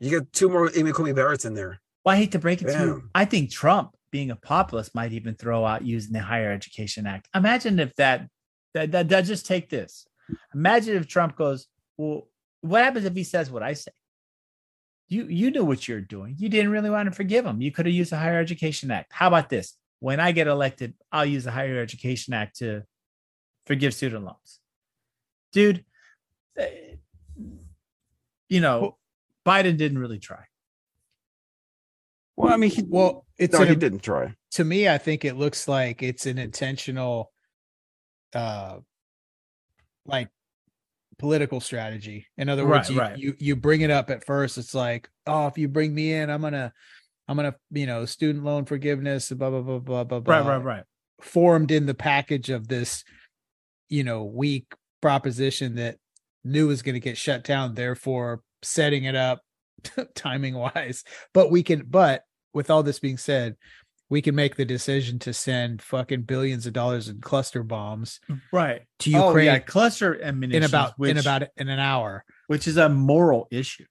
You 0.00 0.20
get 0.20 0.32
two 0.32 0.48
more 0.48 0.70
Amy 0.74 0.92
Coney 0.92 1.12
Barrett's 1.12 1.44
in 1.44 1.52
there. 1.52 1.80
Well, 2.04 2.14
I 2.14 2.18
hate 2.18 2.32
to 2.32 2.38
break 2.38 2.62
it 2.62 2.66
to 2.68 2.78
you. 2.78 3.02
I 3.14 3.24
think 3.24 3.50
Trump, 3.50 3.94
being 4.10 4.30
a 4.30 4.36
populist, 4.36 4.94
might 4.94 5.12
even 5.12 5.34
throw 5.34 5.64
out 5.64 5.84
using 5.84 6.12
the 6.12 6.20
Higher 6.20 6.52
Education 6.52 7.06
Act. 7.06 7.28
Imagine 7.34 7.78
if 7.78 7.94
that, 7.96 8.28
that, 8.74 8.92
that, 8.92 9.08
that 9.08 9.22
just 9.22 9.46
take 9.46 9.68
this. 9.68 10.06
Imagine 10.54 10.96
if 10.96 11.06
Trump 11.06 11.36
goes, 11.36 11.66
well, 11.96 12.28
what 12.60 12.84
happens 12.84 13.04
if 13.04 13.14
he 13.14 13.24
says 13.24 13.50
what 13.50 13.62
I 13.62 13.74
say? 13.74 13.92
You 15.08 15.24
you 15.24 15.50
knew 15.50 15.64
what 15.64 15.88
you're 15.88 16.02
doing. 16.02 16.36
You 16.38 16.50
didn't 16.50 16.70
really 16.70 16.90
want 16.90 17.08
to 17.08 17.14
forgive 17.14 17.46
him. 17.46 17.62
You 17.62 17.72
could 17.72 17.86
have 17.86 17.94
used 17.94 18.12
the 18.12 18.18
Higher 18.18 18.38
Education 18.38 18.90
Act. 18.90 19.10
How 19.12 19.28
about 19.28 19.48
this? 19.48 19.74
When 20.00 20.20
I 20.20 20.32
get 20.32 20.46
elected, 20.46 20.94
I'll 21.10 21.24
use 21.24 21.44
the 21.44 21.50
Higher 21.50 21.80
Education 21.80 22.34
Act 22.34 22.58
to 22.58 22.82
forgive 23.66 23.94
student 23.94 24.24
loans. 24.24 24.60
Dude, 25.52 25.84
eh, 26.58 26.96
you 28.48 28.60
know, 28.60 28.98
Biden 29.46 29.78
didn't 29.78 29.98
really 29.98 30.18
try. 30.18 30.44
Well, 32.38 32.52
I 32.52 32.56
mean, 32.56 32.70
he, 32.70 32.84
Well, 32.86 33.26
it's 33.36 33.54
no, 33.54 33.62
an, 33.62 33.68
he 33.68 33.74
didn't 33.74 34.00
try. 34.02 34.34
to 34.52 34.64
me. 34.64 34.88
I 34.88 34.98
think 34.98 35.24
it 35.24 35.36
looks 35.36 35.66
like 35.68 36.02
it's 36.02 36.26
an 36.26 36.38
intentional, 36.38 37.32
uh, 38.34 38.78
like 40.06 40.28
political 41.18 41.60
strategy. 41.60 42.26
In 42.36 42.48
other 42.48 42.66
words, 42.66 42.88
Right, 42.90 42.94
you, 42.94 43.00
right. 43.00 43.18
you 43.18 43.34
you 43.38 43.56
bring 43.56 43.80
it 43.80 43.90
up 43.90 44.08
at 44.10 44.24
first. 44.24 44.56
It's 44.58 44.74
like, 44.74 45.08
oh, 45.26 45.46
if 45.48 45.58
you 45.58 45.68
bring 45.68 45.94
me 45.94 46.12
in, 46.12 46.30
I'm 46.30 46.40
gonna, 46.40 46.72
I'm 47.26 47.36
gonna, 47.36 47.56
you 47.70 47.86
know, 47.86 48.04
student 48.04 48.44
loan 48.44 48.64
forgiveness, 48.66 49.30
blah 49.30 49.50
blah 49.50 49.60
blah 49.60 49.78
blah 49.80 50.04
blah. 50.04 50.16
Right, 50.18 50.42
blah. 50.42 50.52
right, 50.52 50.64
right. 50.64 50.84
formed 51.20 51.70
in 51.70 51.86
the 51.86 51.94
package 51.94 52.50
of 52.50 52.68
this, 52.68 53.04
you 53.88 54.04
know, 54.04 54.24
weak 54.24 54.72
proposition 55.00 55.74
that 55.76 55.96
knew 56.44 56.68
was 56.68 56.82
going 56.82 56.94
to 56.94 57.00
get 57.00 57.16
shut 57.18 57.42
down, 57.44 57.74
therefore 57.74 58.42
setting 58.62 59.04
it 59.04 59.14
up 59.16 59.42
timing 60.14 60.54
wise. 60.54 61.04
But 61.34 61.50
we 61.50 61.62
can, 61.62 61.84
but 61.88 62.22
with 62.58 62.70
all 62.70 62.82
this 62.82 62.98
being 62.98 63.16
said, 63.16 63.56
we 64.10 64.20
can 64.20 64.34
make 64.34 64.56
the 64.56 64.64
decision 64.64 65.18
to 65.20 65.32
send 65.32 65.80
fucking 65.80 66.22
billions 66.22 66.66
of 66.66 66.72
dollars 66.72 67.08
in 67.08 67.20
cluster 67.20 67.62
bombs 67.62 68.20
Right. 68.52 68.82
to 69.00 69.12
Oh, 69.14 69.28
Ukraine 69.28 69.46
yeah, 69.46 69.58
cluster 69.60 70.14
in 70.14 70.28
ammunition 70.28 70.64
about 70.64 70.94
which, 70.98 71.10
in 71.12 71.18
about 71.18 71.42
in 71.56 71.68
an 71.68 71.78
hour. 71.78 72.24
which 72.48 72.66
is 72.66 72.76
a 72.78 72.88
moral 72.88 73.46
issue. 73.52 73.84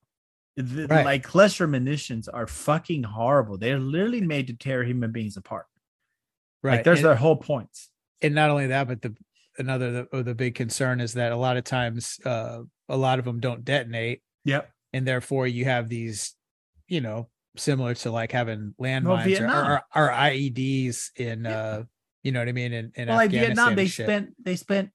The- 0.57 0.87
Right. 0.87 1.05
Like 1.05 1.23
cluster 1.23 1.65
munitions 1.67 2.27
are 2.27 2.47
fucking 2.47 3.03
horrible. 3.03 3.57
They're 3.57 3.79
literally 3.79 4.21
made 4.21 4.47
to 4.47 4.53
tear 4.53 4.83
human 4.83 5.11
beings 5.11 5.37
apart. 5.37 5.67
Right. 6.63 6.77
Like 6.77 6.83
there's 6.83 6.99
and, 6.99 7.05
their 7.09 7.15
whole 7.15 7.37
points. 7.37 7.89
and 8.21 8.33
not 8.35 8.49
only 8.49 8.67
that, 8.67 8.87
but 8.87 9.01
the 9.01 9.15
another 9.59 9.91
the, 9.91 10.03
or 10.11 10.23
the 10.23 10.35
big 10.35 10.55
concern 10.55 10.99
is 10.99 11.13
that 11.13 11.31
a 11.31 11.35
lot 11.37 11.57
of 11.57 11.63
times 11.63 12.19
uh 12.25 12.59
a 12.89 12.97
lot 12.97 13.17
of 13.19 13.25
them 13.25 13.39
don't 13.39 13.63
detonate 13.63 14.21
Yep. 14.45 14.69
and 14.93 15.07
therefore 15.07 15.45
you 15.47 15.65
have 15.65 15.89
these, 15.89 16.35
you 16.87 17.01
know, 17.01 17.29
similar 17.57 17.93
to 17.95 18.11
like 18.11 18.31
having 18.31 18.73
landmines 18.79 19.39
or, 19.41 19.81
or, 19.95 20.07
or 20.07 20.11
IEDs 20.11 21.09
in, 21.17 21.43
Yeah. 21.45 21.49
uh, 21.59 21.83
you 22.23 22.31
know 22.31 22.39
what 22.39 22.49
I 22.49 22.53
mean? 22.53 22.73
In, 22.73 22.91
in 22.95 23.07
well, 23.07 23.17
like 23.17 23.31
Vietnam, 23.31 23.75
they 23.75 23.87
shit. 23.87 24.05
spent 24.05 24.29
they 24.43 24.55
spent 24.55 24.89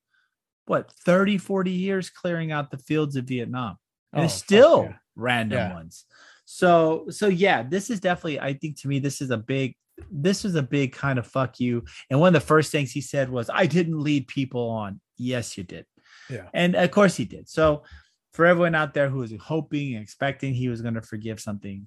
what 0.66 0.92
30, 1.04 1.38
40 1.38 1.70
years 1.70 2.10
clearing 2.10 2.52
out 2.52 2.70
the 2.70 2.78
fields 2.78 3.16
of 3.16 3.24
Vietnam. 3.24 3.76
And 4.12 4.24
Oh, 4.24 4.28
still 4.28 4.84
yeah. 4.90 4.96
random 5.16 5.58
Yeah. 5.58 5.74
ones. 5.74 6.04
So 6.44 7.06
so 7.10 7.28
yeah, 7.28 7.62
this 7.62 7.88
is 7.90 8.00
definitely 8.00 8.40
I 8.40 8.54
think 8.54 8.80
to 8.82 8.88
me 8.88 8.98
this 8.98 9.20
is 9.20 9.30
a 9.30 9.38
big 9.38 9.74
this 10.10 10.44
is 10.44 10.54
a 10.54 10.62
big 10.62 10.92
kind 10.92 11.18
of 11.18 11.26
fuck 11.26 11.60
you. 11.60 11.84
And 12.10 12.18
one 12.20 12.34
of 12.34 12.40
the 12.42 12.46
first 12.46 12.72
things 12.72 12.90
he 12.92 13.00
said 13.00 13.28
was, 13.30 13.48
I 13.52 13.66
didn't 13.66 14.00
lead 14.00 14.26
people 14.26 14.68
on. 14.70 15.00
Yes, 15.16 15.56
you 15.56 15.64
did. 15.64 15.86
Yeah. 16.28 16.48
And 16.52 16.74
of 16.74 16.90
course 16.90 17.16
he 17.16 17.24
did. 17.24 17.48
So 17.48 17.84
for 18.32 18.46
everyone 18.46 18.74
out 18.74 18.94
there 18.94 19.08
who 19.08 19.18
was 19.18 19.32
hoping 19.40 19.94
and 19.94 20.02
expecting 20.02 20.54
he 20.54 20.68
was 20.68 20.80
going 20.82 20.94
to 20.94 21.02
forgive 21.02 21.40
something, 21.40 21.86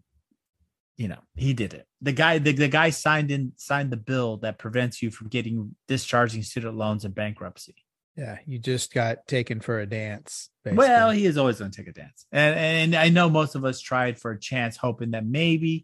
you 0.97 1.07
know, 1.07 1.19
he 1.35 1.53
did 1.53 1.73
it. 1.73 1.87
The 2.01 2.13
guy, 2.13 2.37
the, 2.37 2.53
the 2.53 2.67
guy 2.67 2.89
signed 2.89 3.31
in, 3.31 3.53
signed 3.57 3.91
the 3.91 3.97
bill 3.97 4.37
that 4.37 4.59
prevents 4.59 5.01
you 5.01 5.11
from 5.11 5.27
getting 5.27 5.75
discharging 5.87 6.43
student 6.43 6.77
loans 6.77 7.03
in 7.05 7.11
bankruptcy. 7.11 7.75
Yeah, 8.15 8.37
you 8.45 8.59
just 8.59 8.93
got 8.93 9.27
taken 9.27 9.59
for 9.59 9.79
a 9.79 9.85
dance. 9.85 10.49
Well, 10.63 11.11
he 11.11 11.25
is 11.25 11.37
always 11.37 11.59
going 11.59 11.71
to 11.71 11.77
take 11.77 11.89
a 11.89 11.91
dance, 11.91 12.25
and 12.31 12.55
and 12.55 12.95
I 12.95 13.09
know 13.09 13.29
most 13.29 13.55
of 13.55 13.65
us 13.65 13.81
tried 13.81 14.17
for 14.17 14.31
a 14.31 14.39
chance, 14.39 14.77
hoping 14.77 15.11
that 15.11 15.25
maybe, 15.25 15.83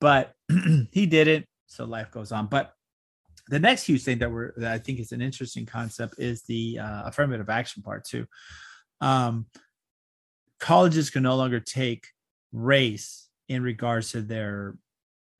but 0.00 0.32
he 0.90 1.04
didn't. 1.04 1.44
So 1.66 1.84
life 1.84 2.10
goes 2.10 2.32
on. 2.32 2.46
But 2.46 2.72
the 3.48 3.58
next 3.58 3.84
huge 3.84 4.04
thing 4.04 4.18
that 4.18 4.32
we're 4.32 4.52
that 4.56 4.72
I 4.72 4.78
think 4.78 5.00
is 5.00 5.12
an 5.12 5.20
interesting 5.20 5.66
concept 5.66 6.14
is 6.16 6.44
the 6.44 6.78
uh, 6.78 7.02
affirmative 7.04 7.50
action 7.50 7.82
part 7.82 8.06
too. 8.06 8.26
Um, 9.02 9.46
colleges 10.58 11.10
can 11.10 11.24
no 11.24 11.36
longer 11.36 11.60
take 11.60 12.06
race 12.52 13.25
in 13.48 13.62
regards 13.62 14.12
to 14.12 14.22
their 14.22 14.76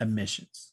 admissions, 0.01 0.73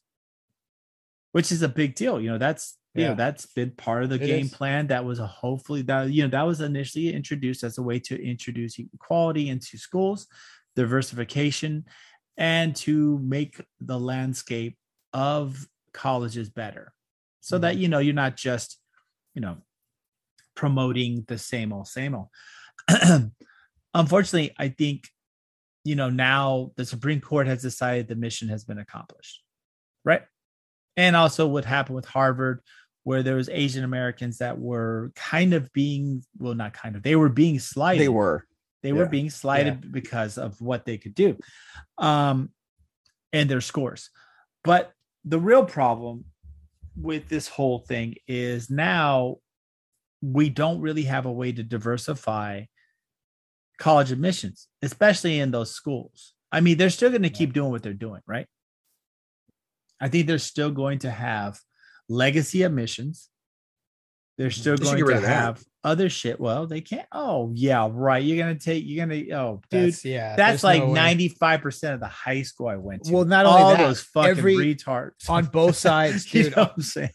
which 1.32 1.50
is 1.50 1.62
a 1.62 1.68
big 1.68 1.94
deal. 1.94 2.20
You 2.20 2.30
know, 2.30 2.38
that's 2.38 2.78
you 2.94 3.02
Yeah. 3.02 3.08
know 3.08 3.14
that's 3.16 3.46
been 3.46 3.72
part 3.72 4.04
of 4.04 4.10
the 4.10 4.22
It 4.22 4.26
game 4.26 4.44
is. 4.46 4.54
plan. 4.54 4.86
That 4.88 5.04
was 5.04 5.18
a 5.18 5.26
hopefully 5.26 5.82
that 5.82 6.10
you 6.10 6.22
know 6.22 6.28
that 6.30 6.42
was 6.42 6.60
initially 6.60 7.12
introduced 7.12 7.64
as 7.64 7.78
a 7.78 7.82
way 7.82 7.98
to 8.00 8.22
introduce 8.22 8.78
equality 8.78 9.48
into 9.48 9.76
schools, 9.78 10.26
diversification, 10.76 11.84
and 12.36 12.74
to 12.76 13.18
make 13.18 13.60
the 13.80 13.98
landscape 13.98 14.76
of 15.12 15.66
colleges 15.92 16.50
better, 16.50 16.92
so 17.40 17.58
that 17.58 17.74
mm-hmm. 17.74 17.82
you 17.82 17.88
know 17.88 17.98
you're 17.98 18.14
not 18.14 18.36
just 18.36 18.78
you 19.34 19.40
know 19.40 19.56
promoting 20.54 21.24
the 21.26 21.38
same 21.38 21.72
old 21.72 21.88
same 21.88 22.14
old. 22.14 22.28
Unfortunately, 23.94 24.52
I 24.58 24.68
think 24.68 25.08
you 25.84 25.94
know 25.94 26.10
now 26.10 26.72
the 26.76 26.84
Supreme 26.84 27.20
Court 27.20 27.46
has 27.46 27.62
decided 27.62 28.08
the 28.08 28.16
mission 28.16 28.48
has 28.48 28.64
been 28.64 28.78
accomplished, 28.78 29.42
right? 30.04 30.22
And 30.96 31.14
also 31.14 31.46
what 31.46 31.64
happened 31.64 31.96
with 31.96 32.06
Harvard, 32.06 32.60
where 33.02 33.22
there 33.22 33.36
was 33.36 33.48
Asian 33.48 33.84
Americans 33.84 34.38
that 34.38 34.58
were 34.58 35.12
kind 35.14 35.52
of 35.54 35.72
being 35.72 36.24
well, 36.38 36.54
not 36.54 36.72
kind 36.72 36.96
of, 36.96 37.02
they 37.02 37.16
were 37.16 37.28
being 37.28 37.58
slighted. 37.58 38.02
They 38.02 38.08
were. 38.08 38.46
They 38.82 38.92
were 38.92 39.06
being 39.06 39.30
slighted 39.30 39.90
because 39.90 40.36
of 40.36 40.60
what 40.60 40.84
they 40.84 40.98
could 40.98 41.14
do, 41.14 41.38
um, 41.96 42.50
and 43.32 43.48
their 43.48 43.62
scores. 43.62 44.10
But 44.62 44.92
the 45.24 45.38
real 45.38 45.64
problem 45.64 46.26
with 46.94 47.28
this 47.28 47.48
whole 47.48 47.78
thing 47.78 48.16
is 48.28 48.68
now 48.68 49.38
we 50.20 50.50
don't 50.50 50.80
really 50.80 51.04
have 51.04 51.24
a 51.26 51.32
way 51.32 51.52
to 51.52 51.62
diversify 51.62 52.64
college 53.78 54.12
admissions, 54.12 54.68
especially 54.82 55.40
in 55.40 55.50
those 55.50 55.72
schools. 55.72 56.34
I 56.52 56.60
mean, 56.60 56.78
they're 56.78 56.90
still 56.90 57.10
going 57.10 57.22
to 57.22 57.30
keep 57.30 57.52
doing 57.52 57.70
what 57.70 57.82
they're 57.82 57.92
doing, 57.92 58.20
right? 58.26 58.46
I 60.00 60.08
think 60.08 60.26
they're 60.26 60.38
still 60.38 60.70
going 60.70 61.00
to 61.00 61.10
have 61.10 61.58
legacy 62.08 62.62
admissions. 62.62 63.28
They're 64.38 64.48
mm-hmm. 64.48 64.60
still 64.60 64.76
They 64.76 65.00
going 65.00 65.22
to 65.22 65.28
have 65.28 65.62
other 65.84 66.08
shit. 66.08 66.40
Well, 66.40 66.66
they 66.66 66.80
can't. 66.80 67.06
Oh, 67.12 67.52
yeah, 67.54 67.88
right. 67.92 68.22
You're 68.22 68.38
gonna 68.38 68.58
take. 68.58 68.84
You're 68.86 69.06
gonna. 69.06 69.22
Oh, 69.32 69.60
dude, 69.70 69.92
That's, 69.92 70.04
yeah, 70.04 70.34
that's 70.34 70.64
like 70.64 70.82
ninety 70.82 71.28
five 71.28 71.60
percent 71.60 71.94
of 71.94 72.00
the 72.00 72.08
high 72.08 72.42
school 72.42 72.68
I 72.68 72.76
went 72.76 73.04
to. 73.04 73.12
Well, 73.12 73.24
not 73.24 73.46
only 73.46 73.62
all 73.62 73.76
that, 73.76 73.78
those 73.78 74.00
fucking 74.00 74.30
every- 74.30 74.56
retards 74.56 75.28
on 75.28 75.44
both 75.46 75.76
sides, 75.88 76.32
you 76.32 76.44
dude. 76.44 76.56
know 76.56 76.62
what 76.62 76.72
I'm 76.76 76.82
saying? 76.82 77.10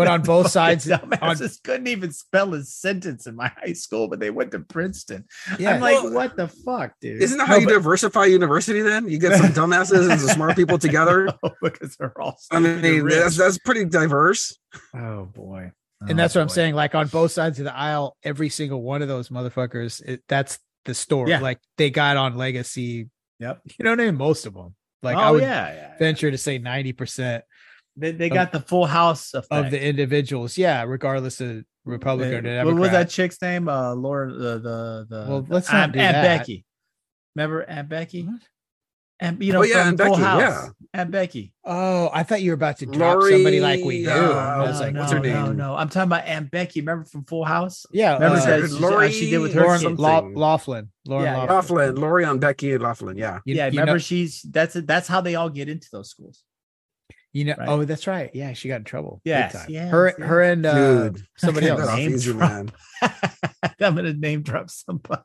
But 0.00 0.08
on 0.08 0.22
both 0.22 0.50
sides, 0.58 0.86
Fucking 0.86 1.12
on, 1.12 1.18
dumbasses 1.36 1.62
couldn't 1.62 1.86
even 1.88 2.12
spell 2.12 2.54
a 2.54 2.62
sentence 2.62 3.26
in 3.26 3.36
my 3.36 3.48
high 3.48 3.74
school, 3.74 4.08
but 4.08 4.18
they 4.20 4.30
went 4.30 4.50
to 4.52 4.60
Princeton. 4.60 5.26
yeah, 5.58 5.74
I'm 5.74 5.80
like, 5.80 6.02
Well, 6.02 6.12
what 6.14 6.36
the 6.36 6.48
fuck, 6.48 6.92
dude? 7.00 7.22
Isn't 7.22 7.38
that 7.38 7.46
how 7.48 7.54
No, 7.54 7.60
you 7.60 7.66
but- 7.66 7.72
diversify 7.74 8.24
university? 8.26 8.80
Then 8.82 9.08
you 9.08 9.18
get 9.18 9.36
some 9.38 9.52
dumbasses 9.70 10.10
and 10.10 10.20
some 10.20 10.30
smart 10.30 10.56
people 10.56 10.78
together. 10.78 11.28
No, 11.42 11.50
because 11.62 11.96
they're 11.96 12.18
all. 12.20 12.36
I 12.50 12.58
mean, 12.60 13.06
that's 13.08 13.36
that's 13.36 13.58
pretty 13.58 13.84
diverse. 13.84 14.58
oh 14.94 15.24
boy, 15.26 15.72
and 16.08 16.18
that's 16.18 16.34
oh, 16.36 16.40
what 16.40 16.44
I'm 16.44 16.48
Oh, 16.50 16.54
saying. 16.54 16.74
Like 16.74 16.94
on 16.94 17.08
both 17.08 17.32
sides 17.32 17.58
of 17.58 17.64
the 17.64 17.76
aisle, 17.76 18.16
every 18.22 18.48
single 18.48 18.82
one 18.82 19.02
of 19.02 19.08
those 19.08 19.28
motherfuckers, 19.28 20.02
it, 20.02 20.22
that's 20.28 20.58
the 20.84 20.94
story. 20.94 21.30
Yeah. 21.30 21.40
Like 21.40 21.58
they 21.76 21.90
got 21.90 22.16
on 22.16 22.36
legacy. 22.36 23.08
Yep. 23.38 23.60
You 23.78 23.84
know 23.84 23.90
what 23.90 24.00
I 24.00 24.06
mean? 24.06 24.16
Most 24.16 24.46
of 24.46 24.54
them. 24.54 24.74
Like 25.02 25.16
oh 25.16 25.20
I 25.20 25.30
would 25.30 25.42
yeah, 25.42 25.68
yeah, 25.68 25.74
yeah. 25.74 25.98
venture 25.98 26.30
to 26.30 26.38
say 26.38 26.58
90% 26.58 27.42
They, 28.00 28.12
they 28.12 28.28
of- 28.28 28.34
got 28.34 28.52
the 28.52 28.60
full 28.60 28.86
house 28.86 29.34
effect. 29.34 29.66
of 29.66 29.70
the 29.70 29.80
individuals. 29.82 30.56
Yeah, 30.58 30.82
regardless 30.84 31.40
of 31.40 31.64
Republican 31.84 32.34
or 32.34 32.40
Democrat. 32.42 32.66
What 32.66 32.74
was 32.80 32.90
that 32.90 33.10
chick's 33.10 33.40
name? 33.40 33.68
Uh, 33.68 33.94
Laura, 33.94 34.32
the 34.32 34.58
the 34.58 35.06
the. 35.08 35.26
Well, 35.28 35.46
let's 35.48 35.68
not 35.72 35.82
Aunt, 35.82 35.92
do 35.92 35.98
Aunt 36.00 36.14
that. 36.14 36.38
Becky. 36.38 36.64
Remember 37.36 37.62
Aunt 37.62 37.88
Becky? 37.88 38.22
What? 38.24 38.40
And 39.22 39.42
you 39.44 39.52
know, 39.52 39.58
Oh, 39.60 39.62
yeah, 39.64 39.80
from 39.82 39.88
Aunt 39.88 39.96
Becky, 39.98 40.14
House. 40.22 40.40
yeah. 40.40 40.68
Aunt 40.94 41.10
Becky. 41.10 41.52
Oh, 41.62 42.08
I 42.10 42.22
thought 42.22 42.40
you 42.40 42.52
were 42.52 42.54
about 42.54 42.78
to 42.78 42.86
drop 42.86 43.22
somebody 43.22 43.60
like 43.60 43.84
we 43.84 44.06
Lori, 44.06 44.18
do. 44.18 44.32
uh, 44.32 44.34
I 44.34 44.62
was 44.62 44.80
like, 44.80 44.94
no, 44.94 45.00
what's 45.00 45.12
her 45.12 45.20
name? 45.20 45.56
No, 45.58 45.74
I'm 45.76 45.90
talking 45.90 46.08
about 46.08 46.24
Aunt 46.24 46.50
Becky. 46.50 46.80
Remember 46.80 47.04
from 47.04 47.24
Full 47.24 47.44
House? 47.44 47.84
yeah, 47.92 48.14
Remember 48.14 48.38
uh, 48.38 48.46
that 48.46 48.68
she- 48.68 48.74
Lori- 48.76 49.12
she 49.12 49.30
did 49.30 49.38
with 49.40 49.52
her 49.52 49.60
Lauren 49.60 49.80
kids. 49.82 50.00
Laugh- 50.00 50.20
something. 50.22 50.36
Loughlin. 50.38 50.88
Lauren 51.06 51.24
Yeah, 51.26 51.32
yeah. 51.44 51.52
Loughlin. 51.52 51.78
Loughlin, 51.88 51.96
Lori 52.00 52.24
on 52.24 52.38
Becky 52.38 52.72
and 52.72 52.82
Loughlin. 52.82 53.18
Yeah. 53.18 53.40
You- 53.44 53.56
yeah, 53.56 53.66
you 53.66 53.72
remember 53.72 53.92
know- 53.92 53.98
she's 53.98 54.40
that's 54.42 54.72
that's 54.72 55.06
how 55.06 55.20
they 55.20 55.34
all 55.34 55.50
get 55.50 55.68
into 55.68 55.88
those 55.92 56.08
schools. 56.08 56.42
You 57.32 57.44
know, 57.44 57.54
Right. 57.58 57.68
oh, 57.68 57.84
that's 57.84 58.06
right. 58.08 58.28
Yeah, 58.34 58.52
she 58.54 58.66
got 58.68 58.76
in 58.76 58.84
trouble. 58.84 59.20
big 59.24 59.30
Yes, 59.30 59.52
time. 59.52 59.66
yes, 59.68 59.90
her, 59.92 60.06
yes. 60.18 60.28
her, 60.28 60.42
and 60.42 60.66
uh, 60.66 61.08
Dude, 61.10 61.22
somebody 61.36 61.66
Get 61.66 61.76
Get 61.78 61.86
else. 61.86 61.96
Name 61.96 62.12
easy, 62.14 62.32
man. 62.32 62.72
I'm 63.82 63.94
gonna 63.94 64.12
name 64.12 64.42
drop 64.42 64.68
somebody. 64.68 65.22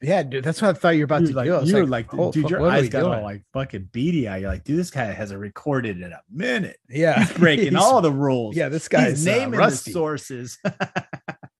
Yeah, 0.00 0.22
dude, 0.22 0.44
that's 0.44 0.62
what 0.62 0.70
I 0.76 0.78
thought 0.78 0.90
you 0.90 1.00
were 1.00 1.04
about 1.04 1.22
You're 1.22 1.30
to 1.32 1.36
like, 1.36 1.46
do. 1.46 1.54
I 1.54 1.58
was 1.60 1.70
you're 1.70 1.86
like, 1.86 2.12
like, 2.12 2.20
oh, 2.20 2.32
dude, 2.32 2.48
your 2.48 2.60
what 2.60 2.70
eyes 2.70 2.82
we 2.82 2.88
got 2.90 3.00
doing? 3.00 3.12
all 3.14 3.22
like 3.22 3.42
fucking 3.52 3.88
beady 3.92 4.28
eye. 4.28 4.38
You're 4.38 4.50
like, 4.50 4.64
dude, 4.64 4.78
this 4.78 4.90
guy 4.90 5.06
hasn't 5.06 5.40
recorded 5.40 6.00
in 6.00 6.12
a 6.12 6.20
minute. 6.32 6.78
yeah, 6.88 7.18
He's 7.24 7.32
breaking 7.36 7.64
He's- 7.72 7.82
all 7.82 8.00
the 8.00 8.12
rules. 8.12 8.56
Yeah, 8.56 8.68
this 8.68 8.88
guy's 8.88 9.18
he's 9.24 9.28
uh, 9.28 9.32
naming 9.32 9.58
rusty. 9.58 9.90
the 9.90 9.94
sources. 9.94 10.58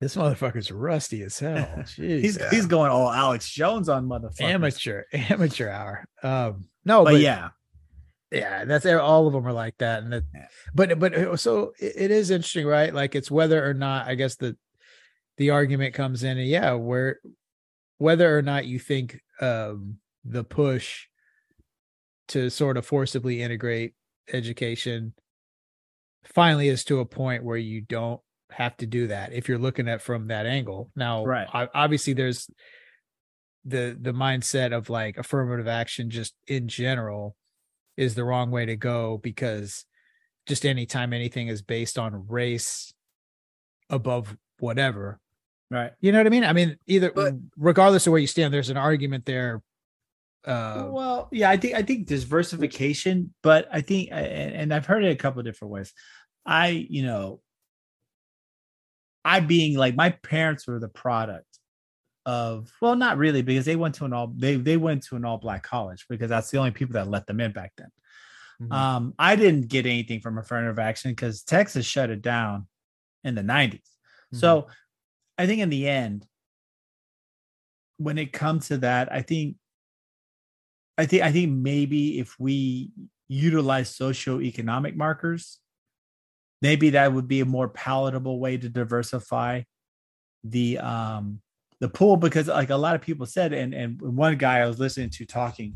This 0.00 0.14
motherfucker's 0.14 0.70
rusty 0.70 1.22
as 1.24 1.38
hell. 1.40 1.68
Jeez. 1.78 2.20
he's 2.20 2.38
Yeah. 2.38 2.50
he's 2.50 2.66
going 2.66 2.90
all 2.92 3.11
Alex 3.11 3.50
Jones 3.50 3.88
on 3.88 4.06
motherfucker. 4.08 4.42
amateur, 4.42 5.02
amateur 5.12 5.68
hour. 5.68 6.04
Um, 6.22 6.66
no, 6.84 7.02
but, 7.04 7.12
but, 7.14 7.20
yeah, 7.20 7.48
yeah, 8.30 8.64
that's 8.64 8.84
all 8.86 9.26
of 9.26 9.32
them 9.32 9.46
are 9.46 9.52
like 9.52 9.76
that. 9.78 10.02
And 10.02 10.12
that, 10.12 10.24
Yeah. 10.34 10.46
but 10.74 10.98
but 10.98 11.14
uh, 11.14 11.36
so 11.36 11.72
it, 11.80 12.10
is 12.10 12.30
interesting, 12.30 12.66
right? 12.66 12.92
Like 12.92 13.14
it's 13.14 13.30
whether 13.30 13.68
or 13.68 13.74
not 13.74 14.06
I 14.06 14.14
guess 14.14 14.36
the 14.36 14.56
the 15.36 15.50
argument 15.50 15.94
comes 15.94 16.22
in, 16.24 16.36
and 16.38 16.48
yeah, 16.48 16.72
where 16.72 17.20
whether 17.98 18.36
or 18.36 18.42
not 18.42 18.66
you 18.66 18.78
think 18.78 19.20
um 19.40 19.98
the 20.24 20.44
push 20.44 21.06
to 22.28 22.50
sort 22.50 22.76
of 22.76 22.84
forcibly 22.84 23.42
integrate 23.42 23.94
education 24.32 25.14
finally 26.24 26.68
is 26.68 26.84
to 26.84 27.00
a 27.00 27.06
point 27.06 27.44
where 27.44 27.56
you 27.56 27.80
don't 27.80 28.20
have 28.50 28.76
to 28.76 28.86
do 28.86 29.06
that 29.06 29.32
if 29.32 29.48
you're 29.48 29.58
looking 29.58 29.88
at 29.88 30.02
from 30.02 30.26
that 30.28 30.44
angle 30.44 30.90
now 30.96 31.24
Right. 31.24 31.48
obviously 31.74 32.12
there's 32.12 32.50
the 33.64 33.96
the 34.00 34.12
mindset 34.12 34.76
of 34.76 34.90
like 34.90 35.16
affirmative 35.16 35.68
action 35.68 36.10
just 36.10 36.34
in 36.46 36.68
general 36.68 37.36
is 37.98 38.14
the 38.14 38.24
wrong 38.24 38.50
way 38.50 38.64
to 38.64 38.76
go 38.76 39.18
because 39.18 39.84
just 40.46 40.64
anytime 40.64 41.12
anything 41.12 41.48
is 41.48 41.61
based 41.61 41.98
on 41.98 42.26
race 42.28 42.94
above 43.90 44.37
whatever 44.61 45.18
right. 45.70 45.92
you 46.00 46.12
know 46.12 46.18
what 46.18 46.26
i 46.26 46.30
mean 46.30 46.44
i 46.44 46.52
mean 46.52 46.78
either 46.87 47.11
But- 47.11 47.34
regardless 47.56 48.06
of 48.06 48.12
where 48.12 48.20
you 48.20 48.26
stand 48.26 48.54
there's 48.54 48.70
an 48.70 48.76
argument 48.76 49.26
there 49.26 49.62
uh 50.46 50.87
well, 50.88 51.28
yeah, 51.32 51.50
I 51.50 51.56
think 51.56 51.74
I 51.74 51.82
think 51.82 52.06
diversification, 52.06 53.34
but 53.42 53.68
I 53.72 53.80
think, 53.80 54.08
and, 54.12 54.54
and 54.54 54.74
I've 54.74 54.87
heard 54.87 55.04
it 55.04 55.11
a 55.11 55.16
couple 55.16 55.40
of 55.40 55.44
different 55.44 55.72
ways. 55.72 55.92
I, 56.46 56.68
you 56.88 57.02
know, 57.02 57.40
I 59.24 59.40
being 59.40 59.76
like 59.76 59.94
my 59.94 60.11
parents 60.11 60.66
were 60.66 60.78
the 60.78 60.88
product 60.88 61.58
of 62.28 62.70
well, 62.82 62.94
not 62.94 63.16
really 63.16 63.40
because 63.40 63.64
they 63.64 63.76
went 63.76 63.94
to 63.96 64.04
an 64.04 64.12
all 64.12 64.26
they 64.36 64.56
they 64.56 64.76
went 64.76 65.02
to 65.04 65.16
an 65.16 65.24
all 65.24 65.38
black 65.38 65.62
college 65.62 66.04
because 66.10 66.28
that's 66.28 66.50
the 66.50 66.58
only 66.58 66.72
people 66.72 66.92
that 66.92 67.08
let 67.08 67.26
them 67.26 67.40
in 67.40 67.52
back 67.52 67.72
then. 67.78 67.90
mhm. 68.62 68.72
Um, 68.72 69.14
I 69.18 69.34
didn't 69.36 69.68
get 69.68 69.86
anything 69.86 70.20
from 70.20 70.36
affirmative 70.36 70.78
action 70.78 71.10
because 71.12 71.42
Texas 71.42 71.86
shut 71.86 72.10
it 72.10 72.20
down 72.20 72.66
in 73.24 73.34
the 73.34 73.42
90s. 73.42 73.80
So 74.34 74.66
I 75.38 75.46
think 75.46 75.62
in 75.62 75.70
the 75.70 75.88
end, 75.88 76.26
when 77.96 78.18
it 78.18 78.32
comes 78.32 78.68
to 78.68 78.78
that, 78.78 79.10
I 79.10 79.22
think 79.22 79.56
I 80.98 81.06
think 81.06 81.22
I 81.22 81.32
think 81.32 81.50
maybe 81.50 82.18
if 82.18 82.38
we 82.38 82.90
utilize 83.28 83.96
socioeconomic 83.96 84.96
markers, 84.96 85.60
maybe 86.60 86.90
that 86.90 87.12
would 87.12 87.28
be 87.28 87.40
a 87.40 87.46
more 87.46 87.68
palatable 87.68 88.38
way 88.38 88.58
to 88.58 88.68
diversify 88.68 89.62
the 90.44 90.78
um 90.78 91.40
the 91.80 91.88
pool 91.88 92.16
because 92.16 92.48
like 92.48 92.70
a 92.70 92.76
lot 92.76 92.94
of 92.94 93.00
people 93.00 93.26
said 93.26 93.52
and 93.52 93.72
and 93.74 94.00
one 94.00 94.36
guy 94.36 94.58
I 94.60 94.66
was 94.66 94.78
listening 94.80 95.10
to 95.10 95.24
talking 95.26 95.74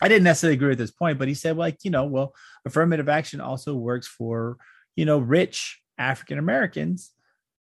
I 0.00 0.08
didn't 0.08 0.24
necessarily 0.24 0.54
agree 0.54 0.68
with 0.68 0.78
this 0.78 0.90
point 0.90 1.18
but 1.18 1.28
he 1.28 1.34
said 1.34 1.56
like 1.56 1.78
you 1.84 1.90
know 1.90 2.04
well 2.04 2.34
affirmative 2.64 3.08
action 3.08 3.40
also 3.40 3.74
works 3.74 4.06
for 4.06 4.56
you 4.96 5.04
know 5.06 5.18
rich 5.18 5.80
African 5.98 6.38
Americans 6.38 7.12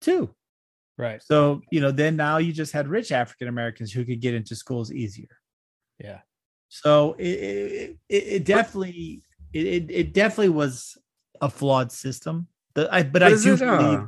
too 0.01 0.33
Right. 0.97 1.21
so 1.23 1.61
you 1.71 1.79
know 1.79 1.91
then 1.91 2.15
now 2.17 2.37
you 2.39 2.51
just 2.51 2.73
had 2.73 2.87
rich 2.87 3.11
African 3.11 3.47
Americans 3.47 3.91
who 3.91 4.03
could 4.03 4.19
get 4.19 4.33
into 4.33 4.55
schools 4.55 4.91
easier 4.91 5.29
Yeah. 5.99 6.19
so 6.67 7.15
it 7.17 7.27
it, 7.27 7.97
it, 8.09 8.23
it 8.35 8.45
definitely 8.45 9.21
it, 9.53 9.65
it 9.65 9.91
it 9.91 10.13
definitely 10.13 10.49
was 10.49 10.97
a 11.41 11.49
flawed 11.49 11.91
system 11.91 12.47
the, 12.75 12.87
I, 12.93 13.03
but 13.03 13.23
I 13.23 13.29
do 13.35 13.53
it, 13.53 13.61
uh, 13.61 13.77
believe 13.77 14.07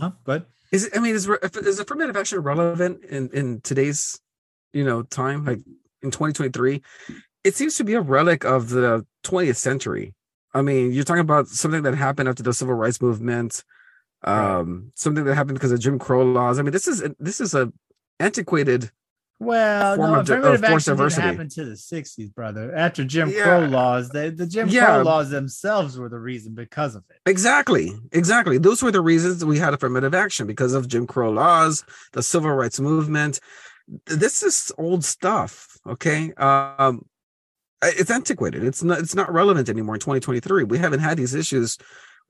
huh? 0.00 0.10
but 0.24 0.48
Is 0.72 0.86
it, 0.86 0.96
I 0.96 1.00
mean, 1.00 1.14
is 1.14 1.28
is 1.28 1.78
affirmative 1.78 2.16
action 2.16 2.40
relevant 2.40 3.04
in 3.04 3.30
in 3.32 3.60
today's 3.60 4.20
you 4.72 4.84
know 4.84 5.02
time, 5.02 5.44
like 5.44 5.60
in 6.02 6.10
2023? 6.10 6.82
It 7.44 7.54
seems 7.54 7.76
to 7.76 7.84
be 7.84 7.94
a 7.94 8.00
relic 8.00 8.44
of 8.44 8.70
the 8.70 9.06
20th 9.24 9.56
century. 9.56 10.14
I 10.52 10.62
mean, 10.62 10.92
you're 10.92 11.04
talking 11.04 11.20
about 11.20 11.48
something 11.48 11.82
that 11.82 11.94
happened 11.94 12.28
after 12.28 12.42
the 12.42 12.52
civil 12.52 12.74
rights 12.74 13.00
movement, 13.00 13.62
um, 14.24 14.90
something 14.94 15.24
that 15.24 15.34
happened 15.34 15.54
because 15.54 15.70
of 15.70 15.80
Jim 15.80 15.98
Crow 15.98 16.24
laws. 16.24 16.58
I 16.58 16.62
mean, 16.62 16.72
this 16.72 16.88
is 16.88 17.04
this 17.18 17.40
is 17.40 17.54
a 17.54 17.72
antiquated. 18.18 18.90
Well, 19.38 19.98
no, 19.98 20.14
of 20.14 20.30
affirmative 20.30 20.54
of 20.54 20.64
action 20.64 20.96
didn't 20.96 21.12
happen 21.12 21.48
to 21.50 21.64
the 21.66 21.74
'60s, 21.74 22.34
brother. 22.34 22.74
After 22.74 23.04
Jim 23.04 23.30
Crow 23.30 23.66
laws, 23.66 24.08
they, 24.08 24.30
the 24.30 24.46
Jim 24.46 24.68
Yeah. 24.68 24.86
Crow 24.86 25.02
laws 25.02 25.28
themselves 25.28 25.98
were 25.98 26.08
the 26.08 26.18
reason 26.18 26.54
because 26.54 26.94
of 26.94 27.04
it. 27.10 27.16
Exactly, 27.26 27.92
exactly. 28.12 28.56
Those 28.56 28.82
were 28.82 28.90
the 28.90 29.02
reasons 29.02 29.44
we 29.44 29.58
had 29.58 29.74
affirmative 29.74 30.14
action 30.14 30.46
because 30.46 30.72
of 30.72 30.88
Jim 30.88 31.06
Crow 31.06 31.30
laws, 31.30 31.84
the 32.12 32.22
civil 32.22 32.50
rights 32.52 32.80
movement. 32.80 33.40
This 34.06 34.42
is 34.42 34.72
old 34.78 35.04
stuff. 35.04 35.76
Okay, 35.86 36.32
um, 36.34 37.04
it's 37.82 38.10
antiquated. 38.10 38.64
It's 38.64 38.82
not. 38.82 39.00
It's 39.00 39.14
not 39.14 39.30
relevant 39.30 39.68
anymore 39.68 39.96
in 39.96 40.00
2023. 40.00 40.64
We 40.64 40.78
haven't 40.78 41.00
had 41.00 41.18
these 41.18 41.34
issues 41.34 41.76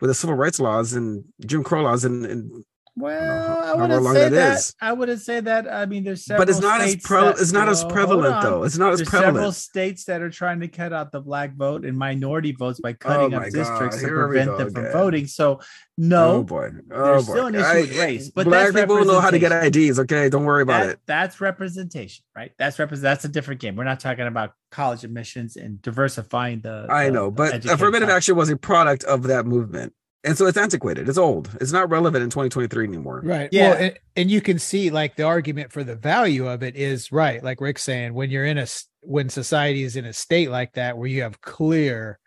with 0.01 0.11
the 0.11 0.15
civil 0.15 0.35
rights 0.35 0.59
laws 0.59 0.93
and 0.93 1.25
Jim 1.47 1.63
Crow 1.63 1.83
laws 1.83 2.05
and, 2.05 2.27
and 2.27 2.65
Well, 2.99 3.61
I 3.63 3.67
however 3.67 4.01
wouldn't 4.01 4.17
say 4.17 4.29
that. 4.31 4.73
I 4.81 4.93
wouldn't 4.95 5.21
say 5.21 5.41
that. 5.41 5.71
I 5.71 5.85
mean, 5.85 6.03
there's 6.05 6.25
but 6.25 6.49
it's 6.49 6.59
several 6.59 6.79
not 6.79 6.81
as 6.81 6.97
pre- 6.97 7.21
that- 7.21 7.39
it's 7.39 7.53
not 7.53 7.69
as 7.69 7.85
prevalent 7.85 8.41
though. 8.41 8.63
It's 8.63 8.79
not 8.79 8.95
as 8.95 9.01
There's 9.01 9.11
several 9.11 9.53
states 9.53 10.05
that 10.07 10.23
are 10.23 10.31
trying 10.31 10.61
to 10.61 10.69
cut 10.69 10.95
out 10.95 11.13
the 11.13 11.21
black 11.21 11.55
vote 11.55 11.85
and 11.85 11.97
minority 11.99 12.53
votes 12.53 12.81
by 12.81 12.93
Oh 12.93 12.95
cutting 12.99 13.31
my 13.33 13.37
up 13.49 13.53
districts 13.53 13.97
God, 13.97 14.01
to 14.03 14.07
here 14.07 14.29
we 14.29 14.35
prevent 14.39 14.57
them 14.59 14.71
from 14.73 14.81
again. 14.87 14.93
voting. 14.95 15.27
So, 15.27 15.61
Oh 15.61 15.65
no, 15.99 16.43
boy. 16.43 16.71
Oh 16.91 17.05
there's 17.05 17.27
boy. 17.27 17.33
still 17.33 17.47
an 17.49 17.55
issue 17.55 17.65
I- 17.65 17.81
with 17.83 17.99
race, 17.99 18.31
but 18.31 18.45
black 18.47 18.73
that's 18.73 18.81
people 18.91 19.05
know 19.05 19.21
how 19.21 19.31
to 19.31 19.39
get. 19.39 19.53
IDs. 19.53 19.99
Okay, 20.01 20.29
don't 20.31 20.45
worry 20.45 20.63
about 20.63 20.85
that- 20.85 20.91
it. 20.93 21.01
That's 21.07 21.39
representation, 21.41 22.25
right? 22.35 22.53
That's 22.59 22.79
represent. 22.79 23.03
That's 23.03 23.25
a 23.27 23.29
different 23.29 23.61
game. 23.61 23.77
We're 23.77 23.85
not 23.85 24.01
talking 24.01 24.27
about 24.27 24.53
college 24.71 25.05
admissions 25.05 25.57
and 25.57 25.81
diversifying 25.83 26.61
the. 26.61 26.87
I 26.89 27.07
the- 27.07 27.13
know, 27.13 27.31
but 27.31 27.65
affirmative 27.67 28.09
action 28.09 28.37
was 28.37 28.49
a 28.49 28.57
product 28.57 29.05
of 29.05 29.25
that 29.25 29.45
movement. 29.47 29.93
And 30.27 30.37
so 30.37 30.47
it's 30.47 30.59
antiquated. 30.59 31.09
It's 31.09 31.19
old. 31.19 31.49
It's 31.61 31.71
not 31.73 31.89
relevant 31.89 32.25
in 32.25 32.31
2023 32.31 32.85
anymore. 32.87 33.23
Right. 33.25 33.49
Yeah. 33.53 33.71
Well, 33.71 33.79
and, 33.79 33.99
and 34.17 34.31
you 34.31 34.41
can 34.41 34.59
see 34.59 34.91
like 34.91 35.15
the 35.15 35.23
argument 35.23 35.73
for 35.73 35.85
the 35.85 35.95
value 35.95 36.49
of 36.49 36.65
it 36.65 36.75
is 36.75 37.13
right. 37.13 37.43
Like 37.43 37.61
Rick's 37.61 37.85
saying, 37.85 38.13
when 38.13 38.31
you're 38.31 38.45
in 38.45 38.59
a 38.59 38.67
when 39.03 39.29
society 39.29 39.85
is 39.85 39.95
in 39.95 40.05
a 40.05 40.13
state 40.13 40.51
like 40.51 40.73
that 40.73 40.99
where 40.99 41.07
you 41.07 41.23
have 41.23 41.41
clear, 41.41 42.19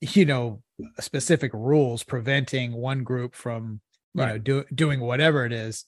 you 0.00 0.24
know, 0.24 0.62
specific 1.00 1.52
rules 1.52 2.02
preventing 2.02 2.72
one 2.72 3.04
group 3.04 3.34
from 3.34 3.80
you 4.14 4.24
know 4.24 4.32
Right. 4.32 4.44
do, 4.44 4.64
doing 4.74 5.00
whatever 5.00 5.44
it 5.44 5.52
is, 5.52 5.84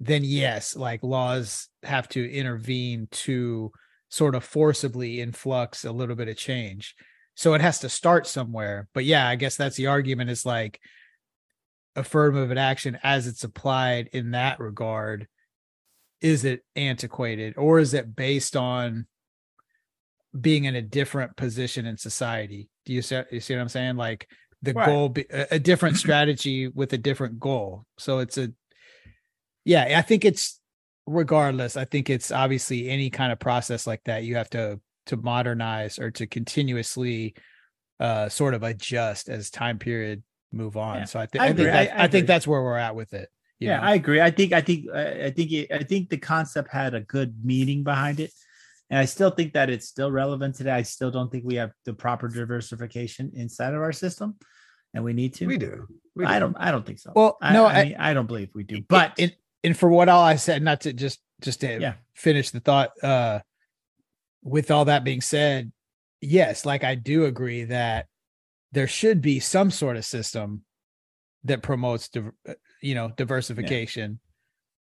then 0.00 0.24
yes, 0.24 0.74
like 0.74 1.02
laws 1.02 1.68
have 1.82 2.08
to 2.10 2.32
intervene 2.32 3.08
to 3.10 3.70
sort 4.08 4.34
of 4.34 4.44
forcibly 4.44 5.20
influx 5.20 5.84
a 5.84 5.92
little 5.92 6.16
bit 6.16 6.28
of 6.28 6.36
change. 6.36 6.94
So 7.34 7.54
it 7.54 7.60
has 7.60 7.80
to 7.80 7.88
start 7.88 8.26
somewhere. 8.26 8.88
But 8.94 9.04
yeah, 9.04 9.28
I 9.28 9.36
guess 9.36 9.56
that's 9.56 9.76
the 9.76 9.88
argument 9.88 10.30
is 10.30 10.46
like 10.46 10.80
affirmative 11.96 12.56
action 12.56 12.98
as 13.02 13.26
it's 13.26 13.44
applied 13.44 14.08
in 14.12 14.32
that 14.32 14.60
regard 14.60 15.28
is 16.20 16.44
it 16.44 16.64
antiquated 16.74 17.54
or 17.56 17.78
is 17.78 17.94
it 17.94 18.16
based 18.16 18.56
on 18.56 19.06
being 20.38 20.64
in 20.64 20.74
a 20.74 20.82
different 20.82 21.36
position 21.36 21.86
in 21.86 21.96
society 21.96 22.68
do 22.84 22.92
you 22.92 23.02
see, 23.02 23.20
you 23.30 23.40
see 23.40 23.54
what 23.54 23.60
i'm 23.60 23.68
saying 23.68 23.96
like 23.96 24.28
the 24.62 24.72
Right. 24.72 24.86
goal 24.86 25.08
be, 25.10 25.26
a, 25.30 25.46
a 25.52 25.58
different 25.58 25.96
strategy 26.04 26.66
with 26.66 26.92
a 26.92 26.98
different 26.98 27.38
goal 27.38 27.84
so 27.98 28.18
it's 28.18 28.38
a 28.38 28.52
yeah 29.64 29.94
i 29.96 30.02
think 30.02 30.24
it's 30.24 30.60
regardless 31.06 31.76
i 31.76 31.84
think 31.84 32.10
it's 32.10 32.32
obviously 32.32 32.88
any 32.88 33.10
kind 33.10 33.30
of 33.30 33.38
process 33.38 33.86
like 33.86 34.02
that 34.04 34.24
you 34.24 34.36
have 34.36 34.50
to 34.50 34.80
to 35.06 35.16
modernize 35.16 35.98
or 35.98 36.10
to 36.10 36.26
continuously 36.26 37.34
uh 38.00 38.28
sort 38.28 38.54
of 38.54 38.62
adjust 38.62 39.28
as 39.28 39.50
time 39.50 39.78
period 39.78 40.22
move 40.52 40.76
on 40.76 40.96
Yeah. 40.98 41.04
so 41.04 41.20
i, 41.20 41.26
th- 41.26 41.40
I 41.40 41.44
I, 41.44 41.52
think 41.52 41.58
that, 41.68 41.92
I- 41.92 42.00
I, 42.00 42.04
I 42.04 42.08
think 42.08 42.26
that's 42.26 42.46
where 42.46 42.62
we're 42.62 42.76
at 42.78 42.94
with 42.96 43.12
it 43.14 43.28
you 43.60 43.68
yeah, 43.68 43.76
know? 43.78 43.84
I 43.84 43.94
agree. 43.94 44.20
I 44.20 44.32
think 44.32 44.52
I 44.52 44.60
think 44.60 44.86
I 44.92 45.26
I 45.26 45.30
think 45.30 45.52
it, 45.52 45.70
I 45.72 45.84
think 45.84 46.10
the 46.10 46.16
concept 46.18 46.72
had 46.72 46.92
a 46.92 47.00
good 47.02 47.36
meaning 47.44 47.84
behind 47.84 48.18
it, 48.18 48.32
and 48.90 48.98
I 48.98 49.04
still 49.04 49.30
think 49.30 49.52
that 49.52 49.70
it's 49.70 49.86
still 49.86 50.10
relevant 50.10 50.56
today. 50.56 50.72
I 50.72 50.82
still 50.82 51.12
don't 51.12 51.30
think 51.30 51.44
we 51.44 51.54
have 51.54 51.70
the 51.84 51.94
proper 51.94 52.26
diversification 52.26 53.30
inside 53.32 53.72
of 53.72 53.80
our 53.80 53.92
system, 53.92 54.34
and 54.92 55.04
we 55.04 55.12
need 55.12 55.34
to. 55.34 55.46
We 55.46 55.56
do. 55.56 55.86
We 56.16 56.24
I 56.26 56.34
do. 56.34 56.40
don't. 56.40 56.56
I 56.58 56.72
don't 56.72 56.84
think 56.84 56.98
so. 56.98 57.12
Well, 57.14 57.38
I, 57.40 57.52
no, 57.52 57.64
I, 57.64 57.72
I- 57.72 57.84
mean, 57.84 57.96
I 57.96 58.12
don't 58.12 58.26
believe 58.26 58.50
we 58.56 58.64
do. 58.64 58.82
But 58.88 59.12
and, 59.20 59.34
and 59.62 59.78
for 59.78 59.88
what 59.88 60.08
all 60.08 60.22
I 60.24 60.34
said, 60.34 60.60
not 60.60 60.80
to 60.82 60.92
just 60.92 61.20
just 61.40 61.60
to 61.60 61.78
Yeah. 61.80 61.94
finish 62.16 62.50
the 62.50 62.60
thought. 62.60 62.90
Uh, 63.04 63.38
with 64.44 64.70
all 64.70 64.84
that 64.84 65.02
being 65.04 65.20
said, 65.20 65.72
yes, 66.20 66.64
like 66.64 66.84
I 66.84 66.94
do 66.94 67.24
agree 67.24 67.64
that 67.64 68.06
there 68.72 68.86
should 68.86 69.20
be 69.20 69.40
some 69.40 69.70
sort 69.70 69.96
of 69.96 70.04
system 70.04 70.62
that 71.44 71.62
promotes, 71.62 72.10
uh, 72.16 72.52
you 72.80 72.94
know, 72.94 73.10
diversification. 73.16 74.20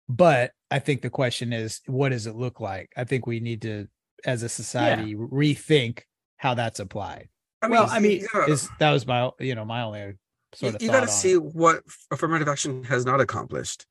But 0.09 0.53
I 0.71 0.81
think 0.81 1.03
the 1.03 1.11
question 1.11 1.53
is, 1.53 1.81
what 1.87 2.09
does 2.09 2.27
it 2.27 2.35
look 2.35 2.61
like? 2.61 2.91
I 2.97 3.05
think 3.05 3.27
we 3.27 3.39
need 3.41 3.63
to, 3.63 3.87
as 4.25 4.43
a 4.43 4.49
society, 4.49 5.15
rethink 5.15 6.01
how 6.37 6.55
that's 6.55 6.81
applied. 6.81 7.29
well, 7.63 7.87
I 7.89 8.01
mean, 8.01 8.23
you 8.23 8.29
gotta- 8.33 8.51
Is 8.53 8.69
that 8.79 8.91
was 8.91 9.07
my, 9.07 9.31
you 9.39 9.55
know, 9.55 9.65
my 9.65 9.83
only 9.83 10.15
sort 10.55 10.73
you, 10.73 10.77
of 10.77 10.83
you 10.83 10.89
got 10.89 11.03
on 11.03 11.07
to 11.07 11.13
it. 11.13 11.17
see 11.17 11.35
what 11.37 11.83
affirmative 12.11 12.49
action 12.49 12.83
has 12.85 13.05
not 13.05 13.21
accomplished. 13.21 13.87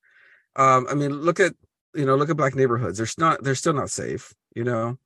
Um, 0.56 0.88
I 0.90 0.96
mean, 0.96 1.12
look 1.12 1.40
at 1.40 1.54
you 1.96 2.06
know, 2.06 2.16
look 2.16 2.30
at 2.30 2.38
black 2.38 2.56
neighborhoods. 2.56 2.98
They're 2.98 3.08
not. 3.18 3.44
They're 3.44 3.56
still 3.56 3.74
not 3.74 3.90
safe. 3.90 4.34
You 4.56 4.64
know. 4.64 4.98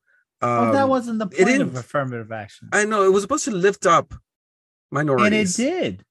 Um, 0.43 0.49
well, 0.65 0.73
that 0.73 0.89
wasn't 0.89 1.19
the 1.19 1.27
it 1.37 1.45
point 1.45 1.61
of 1.61 1.75
affirmative 1.75 2.31
action, 2.31 2.69
I 2.73 2.85
know 2.85 3.03
it 3.03 3.09
was 3.13 3.21
supposed 3.23 3.45
to 3.45 3.51
lift 3.51 3.85
up 3.85 4.13
minorities, 4.91 5.57
and 5.59 5.67
it 5.67 5.81
did. 5.81 6.05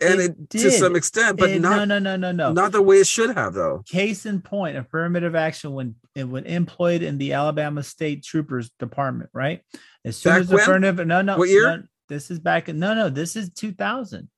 and 0.00 0.20
it 0.20 0.30
it, 0.30 0.50
to 0.50 0.70
some 0.70 0.96
extent, 0.96 1.38
but 1.38 1.50
It- 1.50 1.60
not 1.60 1.76
no, 1.88 1.98
no, 1.98 1.98
no, 1.98 2.16
no, 2.16 2.32
no. 2.32 2.52
not 2.52 2.72
the 2.72 2.82
way 2.82 2.98
it 2.98 3.06
should 3.06 3.34
have, 3.36 3.54
though. 3.54 3.82
Case 3.88 4.26
in 4.26 4.40
point, 4.40 4.76
affirmative 4.76 5.34
action 5.34 5.72
when 5.72 5.94
when 6.14 6.44
employed 6.46 7.02
in 7.02 7.18
the 7.18 7.32
Alabama 7.32 7.82
State 7.82 8.24
Troopers 8.24 8.70
Department, 8.80 9.30
right? 9.32 9.62
As 10.04 10.16
soon 10.16 10.32
Back 10.32 10.40
as 10.42 10.52
affirmative, 10.52 11.06
no, 11.06 11.22
no, 11.22 11.36
What 11.38 11.48
year? 11.48 11.76
no, 11.76 11.82
this 12.08 12.30
is 12.30 12.38
back 12.40 12.68
in 12.68 12.78
no, 12.78 12.94
no, 12.94 13.08
this 13.08 13.36
is 13.36 13.50
2000. 13.50 14.28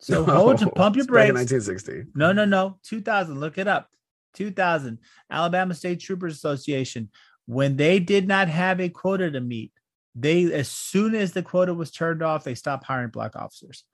So 0.00 0.24
hold 0.38 0.58
to 0.58 0.70
pump 0.70 0.96
your 0.96 1.04
It's 1.04 1.10
back 1.12 1.28
in 1.28 1.34
brakes. 1.34 1.52
1960. 1.52 2.12
No, 2.14 2.32
no, 2.32 2.44
no, 2.44 2.78
2000. 2.84 3.40
Look 3.40 3.58
it 3.58 3.66
up. 3.66 3.88
2000 4.34 4.98
Alabama 5.30 5.74
State 5.74 6.00
Troopers 6.00 6.34
Association. 6.34 7.08
When 7.46 7.76
they 7.76 7.98
did 8.00 8.26
not 8.26 8.48
have 8.48 8.80
a 8.80 8.88
quota 8.88 9.30
to 9.30 9.40
meet, 9.40 9.72
they 10.14 10.52
as 10.52 10.68
soon 10.68 11.14
as 11.14 11.32
the 11.32 11.42
quota 11.42 11.74
was 11.74 11.90
turned 11.90 12.22
off, 12.22 12.44
they 12.44 12.54
stopped 12.54 12.84
hiring 12.84 13.10
black 13.10 13.36
officers. 13.36 13.84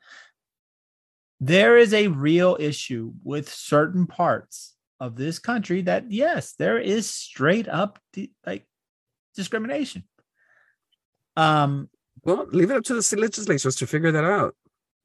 There 1.40 1.78
is 1.78 1.94
a 1.94 2.08
real 2.08 2.56
issue 2.60 3.12
with 3.24 3.52
certain 3.52 4.06
parts 4.06 4.74
of 5.00 5.16
this 5.16 5.38
country 5.38 5.82
that 5.82 6.10
yes, 6.12 6.52
there 6.52 6.78
is 6.78 7.08
straight 7.10 7.66
up 7.68 7.98
like 8.46 8.66
discrimination. 9.34 10.04
Um, 11.36 11.88
Well, 12.24 12.46
leave 12.52 12.70
it 12.70 12.76
up 12.76 12.84
to 12.84 12.94
the 12.94 13.16
legislatures 13.18 13.76
to 13.76 13.86
figure 13.86 14.12
that 14.12 14.24
out. 14.24 14.54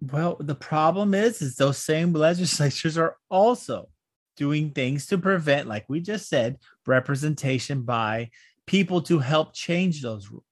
well, 0.01 0.35
the 0.39 0.55
problem 0.55 1.13
is, 1.13 1.41
is 1.41 1.55
those 1.55 1.77
same 1.77 2.11
legislatures 2.13 2.97
are 2.97 3.15
also 3.29 3.87
doing 4.37 4.71
things 4.71 5.05
to 5.07 5.17
prevent, 5.17 5.67
like 5.67 5.85
we 5.87 6.01
just 6.01 6.27
said, 6.29 6.57
representation 6.85 7.83
by 7.83 8.29
people 8.65 9.01
to 9.03 9.19
help 9.19 9.53
change 9.53 10.01
those 10.01 10.29
rules. 10.29 10.43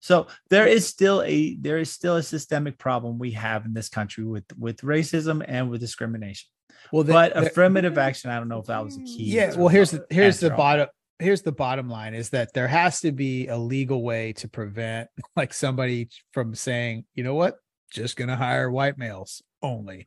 So 0.00 0.26
there 0.50 0.66
is 0.66 0.86
still 0.86 1.22
a 1.22 1.54
there 1.56 1.78
is 1.78 1.90
still 1.90 2.16
a 2.16 2.22
systemic 2.22 2.78
problem 2.78 3.18
we 3.18 3.30
have 3.32 3.64
in 3.64 3.72
this 3.72 3.88
country 3.88 4.24
with 4.24 4.44
with 4.58 4.78
racism 4.82 5.42
and 5.48 5.70
with 5.70 5.80
discrimination. 5.80 6.48
Well, 6.92 7.04
the- 7.04 7.12
But 7.14 7.34
the- 7.34 7.46
affirmative 7.46 7.96
action, 7.96 8.30
I 8.30 8.38
don't 8.38 8.48
know 8.48 8.58
if 8.60 8.66
that 8.66 8.84
was 8.84 8.96
a 8.98 9.00
key. 9.02 9.24
yeah 9.24 9.54
well 9.56 9.68
here's 9.68 9.90
the 9.92 10.04
here's 10.10 10.40
the 10.40 10.50
bottom 10.50 10.88
here's 11.20 11.42
the 11.42 11.52
bottom 11.52 11.88
line 11.88 12.12
is 12.12 12.30
that 12.30 12.52
there 12.52 12.68
has 12.68 13.00
to 13.00 13.12
be 13.12 13.46
a 13.46 13.56
legal 13.56 14.02
way 14.02 14.32
to 14.34 14.48
prevent 14.48 15.08
like 15.36 15.54
somebody 15.54 16.08
from 16.32 16.54
saying, 16.54 17.04
you 17.14 17.24
know 17.24 17.34
what, 17.34 17.56
just 17.90 18.16
gonna 18.16 18.36
hire 18.36 18.70
white 18.70 18.98
males 18.98 19.42
only. 19.62 20.06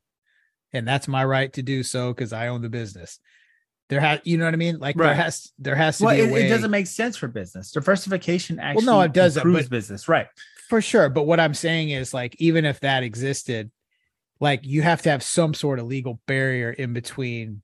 And 0.73 0.88
that's 0.88 1.08
my 1.08 1.23
right 1.23 1.51
to 1.53 1.62
do 1.63 1.84
so 1.84 2.13
because 2.13 2.34
I 2.34 2.47
own 2.47 2.62
the 2.62 2.69
business. 2.69 3.19
There 3.89 4.01
has 4.01 4.19
you 4.25 4.38
know 4.38 4.45
what 4.45 4.53
I 4.53 4.58
mean? 4.58 4.80
Like 4.80 4.97
there 4.97 5.13
has 5.13 5.51
there 5.60 5.75
has 5.75 5.97
to 5.99 6.06
Well, 6.06 6.15
be 6.15 6.21
a 6.21 6.25
it, 6.25 6.32
way 6.34 6.45
it 6.45 6.49
doesn't 6.49 6.71
make 6.71 6.88
sense 6.88 7.15
for 7.15 7.30
business. 7.30 7.71
Diversification 7.71 8.60
actually 8.60 8.86
no, 8.86 8.99
it 9.01 9.13
doesn't, 9.13 9.41
improves 9.41 9.67
but- 9.69 9.71
business, 9.75 10.08
right? 10.10 10.27
for 10.67 10.82
sure. 10.82 11.10
But 11.10 11.23
what 11.23 11.39
I'm 11.39 11.53
saying 11.53 11.91
is 11.91 12.13
like 12.13 12.36
even 12.39 12.65
if 12.65 12.82
that 12.82 13.03
existed, 13.03 13.71
like 14.41 14.65
you 14.65 14.82
have 14.82 15.01
to 15.03 15.10
have 15.10 15.23
some 15.23 15.53
sort 15.53 15.80
of 15.80 15.86
legal 15.86 16.19
barrier 16.27 16.69
in 16.71 16.91
between. 16.91 17.62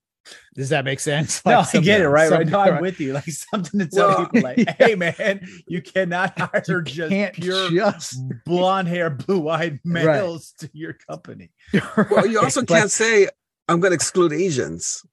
Does 0.56 0.70
that 0.70 0.86
make 0.86 1.00
sense? 1.00 1.44
no, 1.46 1.60
I 1.74 1.78
get 1.80 2.02
it, 2.02 2.08
right? 2.10 2.30
Right. 2.32 2.42
some- 2.48 2.52
No, 2.52 2.60
I'm 2.60 2.82
with 2.82 3.00
you. 3.00 3.14
Like 3.14 3.26
something 3.30 3.80
to 3.80 3.88
tell 3.88 4.08
Well, 4.10 4.26
people, 4.28 4.42
like, 4.50 4.58
yeah. 4.60 4.76
"Hey, 4.78 4.96
man, 4.96 5.48
you 5.68 5.82
cannot 5.82 6.38
hire 6.40 6.64
You 6.68 6.82
just 6.84 7.34
pure 7.34 7.70
just 7.72 8.16
blonde 8.46 8.88
hair, 8.88 9.10
blue 9.10 9.50
eyed 9.50 9.80
males 9.84 10.54
to 10.60 10.70
your 10.74 10.94
company." 10.94 11.52
Well, 12.12 12.26
you 12.26 12.40
also 12.40 12.62
Right. 12.62 12.68
can't 12.68 12.92
say 12.92 13.28
I'm 13.68 13.80
going 13.80 13.92
to 13.92 13.96
exclude 13.96 14.34
Asians. 14.34 15.06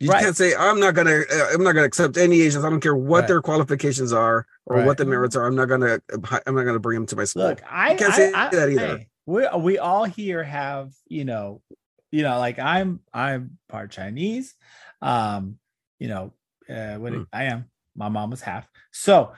You 0.00 0.10
Right. 0.10 0.22
can't 0.22 0.36
say 0.36 0.54
I'm 0.54 0.78
not 0.78 0.94
going 0.94 1.08
to. 1.08 1.24
Uh, 1.28 1.48
I'm 1.52 1.62
not 1.64 1.72
going 1.72 1.82
to 1.82 1.88
accept 1.88 2.16
any 2.16 2.40
Asians. 2.42 2.64
I 2.64 2.70
don't 2.70 2.80
care 2.80 2.94
what 2.94 3.20
Right. 3.20 3.28
their 3.28 3.42
qualifications 3.42 4.12
are 4.12 4.46
or 4.66 4.76
Right. 4.76 4.86
what 4.86 4.96
the 4.96 5.04
merits 5.04 5.34
are. 5.34 5.44
I'm 5.44 5.56
not 5.56 5.66
going 5.66 5.80
to. 5.80 6.00
I'm 6.46 6.54
not 6.54 6.62
going 6.62 6.74
to 6.74 6.78
bring 6.78 6.94
them 6.96 7.06
to 7.06 7.16
my 7.16 7.24
school. 7.24 7.44
Look, 7.48 7.60
I 7.68 7.94
can't 7.96 8.12
I- 8.12 8.16
say 8.16 8.32
I- 8.32 8.48
that 8.50 8.68
either. 8.70 8.98
hey, 8.98 9.08
we 9.26 9.44
we 9.58 9.78
all 9.78 10.04
here 10.04 10.42
have 10.44 10.92
you 11.08 11.24
know, 11.24 11.62
you 12.10 12.22
know, 12.22 12.38
like 12.38 12.58
I'm 12.58 13.00
I'm 13.12 13.58
part 13.68 13.90
Chinese, 13.90 14.54
um, 15.02 15.58
you 15.98 16.08
know, 16.08 16.32
uh, 16.68 16.96
what 16.96 17.12
Hmm. 17.12 17.22
I 17.32 17.44
am. 17.44 17.70
My 17.96 18.08
mom 18.08 18.30
was 18.30 18.40
half. 18.42 18.68
So, 18.92 19.32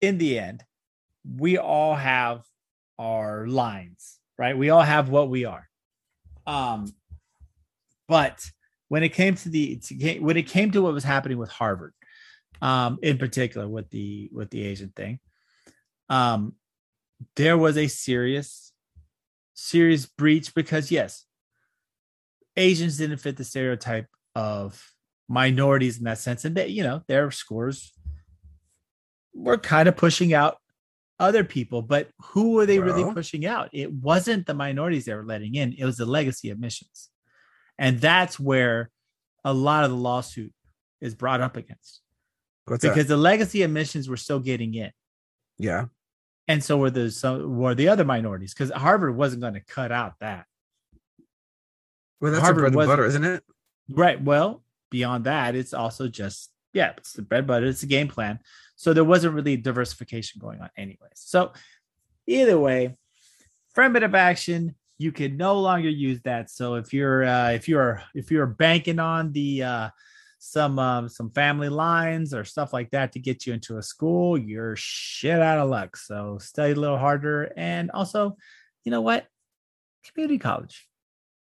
in 0.00 0.18
the 0.18 0.38
end, 0.38 0.64
we 1.24 1.58
all 1.58 1.94
have 1.94 2.44
our 2.98 3.46
lines, 3.46 4.18
right? 4.38 4.56
We 4.56 4.70
all 4.70 4.82
have 4.82 5.08
what 5.08 5.28
we 5.28 5.44
are. 5.44 5.68
Um, 6.46 6.94
but 8.08 8.50
when 8.88 9.02
it 9.02 9.10
came 9.10 9.34
to 9.36 9.48
the 9.48 9.76
to, 9.78 10.18
when 10.20 10.36
it 10.36 10.48
came 10.48 10.70
to 10.72 10.82
what 10.82 10.94
was 10.94 11.04
happening 11.04 11.38
with 11.38 11.50
Harvard, 11.50 11.92
um, 12.62 12.98
in 13.02 13.18
particular 13.18 13.68
with 13.68 13.90
the 13.90 14.30
with 14.32 14.50
the 14.50 14.64
Asian 14.64 14.90
thing, 14.90 15.20
um, 16.08 16.54
there 17.36 17.58
was 17.58 17.76
a 17.76 17.88
serious 17.88 18.72
serious 19.54 20.06
breach 20.06 20.54
because 20.54 20.90
yes 20.90 21.24
asians 22.56 22.96
didn't 22.98 23.18
fit 23.18 23.36
the 23.36 23.44
stereotype 23.44 24.06
of 24.34 24.82
minorities 25.28 25.98
in 25.98 26.04
that 26.04 26.18
sense 26.18 26.44
and 26.44 26.54
they 26.56 26.68
you 26.68 26.82
know 26.82 27.02
their 27.08 27.30
scores 27.30 27.92
were 29.34 29.58
kind 29.58 29.88
of 29.88 29.96
pushing 29.96 30.32
out 30.32 30.56
other 31.18 31.44
people 31.44 31.82
but 31.82 32.08
who 32.20 32.52
were 32.52 32.66
they 32.66 32.78
really 32.78 33.10
pushing 33.12 33.46
out 33.46 33.68
it 33.72 33.90
wasn't 33.92 34.46
the 34.46 34.54
minorities 34.54 35.04
they 35.06 35.14
were 35.14 35.24
letting 35.24 35.54
in 35.54 35.72
it 35.78 35.84
was 35.84 35.96
the 35.96 36.06
legacy 36.06 36.50
admissions 36.50 37.10
and 37.78 38.00
that's 38.00 38.38
where 38.38 38.90
a 39.44 39.52
lot 39.52 39.84
of 39.84 39.90
the 39.90 39.96
lawsuit 39.96 40.52
is 41.00 41.14
brought 41.14 41.40
up 41.40 41.56
against 41.56 42.00
What's 42.66 42.82
that? 42.82 42.90
because 42.90 43.06
the 43.08 43.16
legacy 43.16 43.62
admissions 43.62 44.08
were 44.08 44.16
still 44.16 44.40
getting 44.40 44.74
in 44.74 44.90
Yeah. 45.58 45.86
and 46.48 46.62
so 46.62 46.76
were 46.76 46.90
the 46.90 47.10
so 47.10 47.46
were 47.48 47.74
the 47.74 47.88
other 47.88 48.04
minorities 48.04 48.52
because 48.54 48.70
Harvard 48.70 49.16
wasn't 49.16 49.40
going 49.42 49.54
to 49.54 49.60
cut 49.64 49.90
out 49.92 50.14
that. 50.20 50.46
Well, 52.20 52.32
that's 52.32 52.42
Harvard 52.42 52.66
a 52.66 52.70
bread 52.70 52.82
and 52.82 52.88
butter, 52.88 53.04
isn't 53.04 53.24
it? 53.24 53.44
Right. 53.88 54.20
Well, 54.22 54.62
beyond 54.90 55.24
that, 55.24 55.54
it's 55.54 55.74
also 55.74 56.08
just 56.08 56.50
yeah, 56.72 56.92
it's 56.98 57.14
the 57.14 57.22
bread 57.22 57.46
butter. 57.46 57.66
It's 57.66 57.82
a 57.82 57.86
game 57.86 58.08
plan. 58.08 58.38
So 58.76 58.92
there 58.92 59.04
wasn't 59.04 59.34
really 59.34 59.56
diversification 59.56 60.40
going 60.40 60.60
on, 60.60 60.68
anyways. 60.76 61.14
So 61.14 61.52
either 62.26 62.58
way, 62.58 62.96
affirmative 63.72 64.14
action, 64.14 64.74
you 64.98 65.10
can 65.10 65.38
no 65.38 65.58
longer 65.58 65.88
use 65.88 66.20
that. 66.22 66.50
So 66.50 66.74
if 66.74 66.92
you're 66.92 67.24
uh, 67.24 67.52
if 67.52 67.68
you're 67.68 68.02
if 68.14 68.30
you're 68.30 68.46
banking 68.46 68.98
on 68.98 69.32
the 69.32 69.62
uh, 69.62 69.90
some 70.38 70.78
um, 70.78 71.08
some 71.08 71.30
family 71.30 71.70
lines 71.70 72.34
or 72.34 72.44
stuff 72.44 72.72
like 72.72 72.90
that 72.90 73.12
to 73.12 73.20
get 73.20 73.46
you 73.46 73.54
into 73.54 73.78
a 73.78 73.82
school, 73.82 74.36
you're 74.36 74.76
shit 74.76 75.40
out 75.40 75.58
of 75.58 75.70
luck. 75.70 75.96
So 75.96 76.38
study 76.38 76.72
a 76.72 76.76
little 76.76 76.98
harder, 76.98 77.52
and 77.56 77.90
also, 77.90 78.36
you 78.84 78.90
know 78.90 79.00
what, 79.00 79.26
community 80.04 80.38
college. 80.38 80.86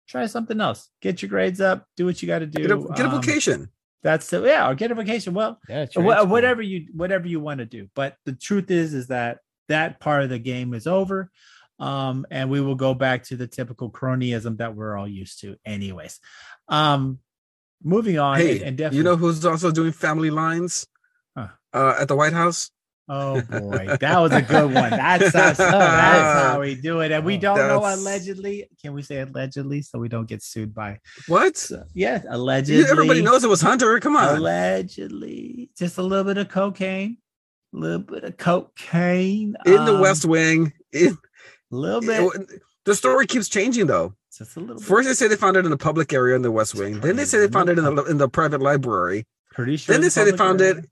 Try 0.07 0.25
something 0.27 0.59
else. 0.59 0.89
Get 1.01 1.21
your 1.21 1.29
grades 1.29 1.61
up. 1.61 1.87
Do 1.97 2.05
what 2.05 2.21
you 2.21 2.27
got 2.27 2.39
to 2.39 2.45
do. 2.45 2.61
Get 2.61 2.71
a, 2.71 2.77
get 2.77 3.05
a 3.05 3.09
Um, 3.09 3.11
vocation. 3.21 3.69
That's 4.03 4.29
the, 4.29 4.41
yeah, 4.43 4.69
or 4.69 4.75
get 4.75 4.91
a 4.91 4.95
vacation. 4.95 5.33
Well, 5.33 5.59
yeah, 5.69 5.85
Wha- 5.95 6.03
trade 6.03 6.13
school. 6.17 6.27
whatever 6.27 6.61
you 6.61 6.87
whatever 6.93 7.25
you 7.27 7.39
want 7.39 7.59
to 7.59 7.65
do 7.65 7.87
but 7.95 8.17
the 8.25 8.33
truth 8.33 8.69
is 8.69 8.93
is 8.93 9.07
that 9.07 9.39
that 9.69 9.99
part 10.01 10.23
of 10.23 10.29
the 10.29 10.39
game 10.39 10.73
is 10.73 10.87
over 10.87 11.31
um 11.79 12.25
and 12.29 12.49
we 12.51 12.59
will 12.59 12.75
go 12.75 12.93
back 12.93 13.23
to 13.23 13.37
the 13.37 13.47
typical 13.47 13.89
cronyism 13.89 14.57
that 14.57 14.75
we're 14.75 14.97
all 14.97 15.07
used 15.07 15.39
to 15.39 15.55
anyways 15.65 16.19
um 16.67 17.17
moving 17.81 18.19
on 18.19 18.37
Hey, 18.37 18.57
and, 18.57 18.61
and 18.67 18.77
definitely 18.77 18.97
you 18.97 19.03
know 19.05 19.15
who's 19.15 19.45
also 19.45 19.71
doing 19.71 19.93
family 19.93 20.29
lines 20.29 20.85
Huh. 21.37 21.47
uh, 21.73 21.95
at 22.01 22.07
the 22.09 22.15
White 22.15 22.33
House? 22.33 22.69
Oh 23.09 23.41
boy 23.41 23.97
that 23.99 24.17
was 24.19 24.31
a 24.31 24.41
good 24.41 24.73
one 24.73 24.89
that's 24.89 25.31
that's, 25.33 25.57
that's 25.57 25.59
how 25.59 26.59
we 26.61 26.73
do 26.75 27.01
it 27.01 27.11
and 27.11 27.25
we 27.25 27.35
Oh, 27.35 27.39
don't 27.39 27.57
know 27.57 27.79
allegedly 27.83 28.67
can 28.81 28.93
we 28.93 29.01
say 29.01 29.19
allegedly 29.19 29.81
so 29.81 29.99
we 29.99 30.07
don't 30.07 30.27
get 30.27 30.41
sued 30.41 30.73
by 30.73 30.99
What? 31.27 31.57
so, 31.57 31.83
yeah 31.93 32.21
allegedly 32.29 32.89
Everybody 32.89 33.21
knows 33.21 33.43
it 33.43 33.49
was 33.49 33.59
Hunter. 33.61 33.99
Come 33.99 34.15
on. 34.15 34.37
allegedly 34.37 35.69
just 35.77 35.97
a 35.97 36.01
little 36.01 36.23
bit 36.23 36.37
of 36.37 36.47
cocaine 36.49 37.17
a 37.73 37.77
little 37.77 37.99
bit 37.99 38.23
of 38.23 38.37
cocaine 38.37 39.55
In 39.65 39.85
the 39.85 39.95
um, 39.95 39.99
West 40.01 40.25
Wing. 40.25 40.71
In, 40.93 41.17
a 41.71 41.75
little 41.75 42.01
bit 42.01 42.21
it- 42.49 42.61
the 42.85 42.93
story 42.95 43.25
keeps 43.25 43.47
changing 43.49 43.87
though. 43.87 44.13
just 44.37 44.57
a 44.57 44.59
little 44.59 44.75
bit. 44.75 44.83
First 44.85 45.07
they 45.07 45.13
say 45.13 45.27
they 45.29 45.37
found 45.37 45.55
it 45.57 45.63
in 45.65 45.71
the 45.71 45.77
public 45.77 46.11
area 46.11 46.35
in 46.35 46.41
the 46.41 46.51
West 46.51 46.75
Wing. 46.75 46.99
Then 46.99 47.15
they 47.15 47.23
say 47.25 47.39
they 47.39 47.47
found 47.47 47.69
it 47.69 47.77
in 47.79 47.95
the 47.95 48.03
in 48.03 48.17
the 48.17 48.27
private 48.27 48.61
library. 48.61 49.25
pretty 49.53 49.77
sure 49.77 49.93
Then 49.93 50.01
they 50.01 50.07
it's 50.07 50.15
say 50.15 50.29
they 50.29 50.35
found 50.35 50.59
area. 50.61 50.79
it. 50.79 50.85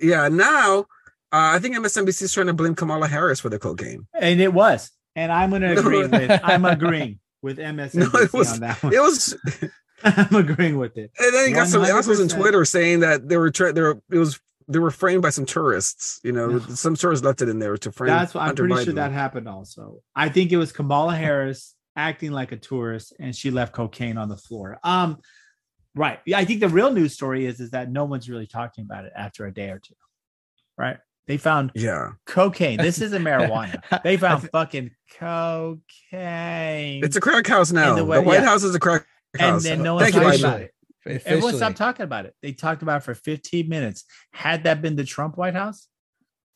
Yeah. 0.00 0.28
Now 0.28 0.86
uh, 1.32 1.52
I 1.54 1.58
think 1.58 1.76
MSNBC 1.76 2.22
is 2.22 2.32
trying 2.32 2.46
to 2.48 2.52
blame 2.54 2.74
Kamala 2.74 3.06
Harris 3.08 3.40
for 3.40 3.48
the 3.48 3.58
cocaine. 3.58 4.06
and 4.18 4.40
it 4.40 4.52
was 4.52 4.90
and 5.16 5.32
i'm 5.32 5.50
going 5.50 5.62
to 5.68 5.78
agree 5.78 6.06
with 6.06 6.40
i'm 6.44 6.64
agreeing 6.64 7.18
with 7.42 7.58
msnbc 7.58 8.22
it 8.24 8.32
was- 8.32 8.52
on 8.54 8.60
that 8.60 8.82
one 8.82 8.92
It 8.94 9.00
was, 9.00 9.36
i'm 10.04 10.34
agreeing 10.34 10.78
with 10.78 10.96
it 10.96 11.10
and 11.18 11.34
then 11.34 11.48
you 11.48 11.54
got 11.54 11.66
some 11.68 11.82
assholes 11.82 12.20
on 12.20 12.28
Twitter 12.28 12.64
saying 12.64 13.00
that 13.00 13.28
they 13.28 13.36
were 13.36 13.50
trying. 13.50 13.74
They 13.74 13.80
were, 13.82 14.00
it 14.12 14.18
was 14.18 14.38
they 14.70 14.78
were 14.78 14.90
framed 14.90 15.22
by 15.22 15.30
some 15.30 15.46
tourists. 15.46 16.20
You 16.22 16.32
know, 16.32 16.48
No. 16.48 16.58
some 16.58 16.94
tourists 16.94 17.24
left 17.24 17.40
it 17.40 17.48
in 17.48 17.58
there 17.58 17.76
to 17.78 17.90
frame. 17.90 18.08
that's 18.10 18.34
what 18.34 18.42
i'm 18.42 18.48
Hunter 18.48 18.68
pretty 18.68 18.84
sure 18.84 18.92
that 18.94 19.12
happened 19.12 19.48
also 19.48 20.00
i 20.14 20.28
think 20.28 20.52
it 20.52 20.56
was 20.58 20.70
kamala 20.72 21.16
harris 21.16 21.74
acting 21.96 22.30
like 22.30 22.52
a 22.52 22.56
tourist 22.56 23.12
and 23.18 23.34
she 23.34 23.50
left 23.50 23.72
cocaine 23.72 24.18
on 24.18 24.28
the 24.28 24.36
floor 24.36 24.78
um 24.84 25.18
right 25.96 26.20
yeah 26.26 26.38
i 26.38 26.44
think 26.44 26.60
the 26.60 26.68
real 26.68 26.92
news 26.92 27.14
story 27.14 27.44
is 27.46 27.58
is 27.58 27.70
that 27.70 27.90
no 27.90 28.04
one's 28.04 28.28
really 28.30 28.46
talking 28.46 28.84
about 28.84 29.04
it 29.04 29.12
after 29.16 29.46
a 29.46 29.52
day 29.52 29.70
or 29.70 29.80
two 29.80 29.94
right 30.76 30.98
they 31.28 31.36
found 31.36 31.70
Yeah, 31.76 32.10
cocaine 32.26 32.78
this 32.78 33.00
isn't 33.00 33.22
marijuana 33.28 33.80
they 34.02 34.16
found 34.16 34.40
th- 34.42 34.50
fucking 34.50 34.90
cocaine 35.18 37.04
it's 37.04 37.16
a 37.16 37.20
crack 37.20 37.46
house 37.46 37.70
now. 37.72 37.94
the 37.94 38.04
The, 38.04 38.22
White 38.22 38.40
yeah. 38.40 38.44
House 38.44 38.64
is 38.64 38.74
a 38.74 38.80
crack 38.80 39.06
house. 39.38 39.64
and 39.64 39.78
then 39.78 39.82
no 39.84 39.94
one's 39.94 40.10
Thank 40.10 40.16
you, 40.16 40.22
talking 40.22 40.40
about 40.44 40.60
it 40.62 40.74
Everyone 41.24 41.56
stopped 41.56 41.76
talking 41.78 42.04
about 42.04 42.26
it. 42.26 42.34
They 42.42 42.52
talked 42.52 42.82
about 42.82 43.00
it 43.00 43.04
for 43.04 43.14
15 43.14 43.66
minutes. 43.66 44.04
Had 44.34 44.64
that 44.64 44.82
been 44.82 44.94
the 44.94 45.04
Trump 45.04 45.38
White 45.38 45.54
House, 45.54 45.88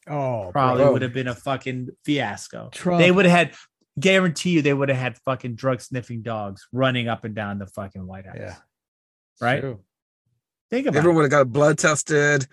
Oh, 0.06 0.50
probably 0.52 0.82
bro. 0.82 0.92
would 0.92 1.00
have 1.00 1.14
been 1.14 1.28
a 1.28 1.35
fucking 1.35 1.88
fiasco. 2.04 2.68
Trump. 2.70 3.00
They 3.00 3.11
would 3.11 3.24
have 3.24 3.35
had, 3.35 3.54
guarantee 3.98 4.50
you, 4.50 4.61
they 4.61 4.74
would 4.74 4.90
have 4.90 4.98
had 4.98 5.16
fucking 5.24 5.54
drug 5.54 5.80
sniffing 5.80 6.20
dogs 6.20 6.66
running 6.70 7.08
up 7.08 7.24
and 7.24 7.35
down 7.35 7.61
the 7.61 7.66
fucking 7.66 8.06
White 8.06 8.26
House. 8.26 8.37
Yeah. 8.38 8.56
Right? 9.40 9.61
True. 9.61 9.80
Think 10.70 10.87
about 10.87 10.96
it. 10.96 10.98
Everyone 10.98 11.16
would 11.22 11.32
have 11.32 11.46
got 11.46 11.50
blood 11.50 11.78
tested. 11.78 12.46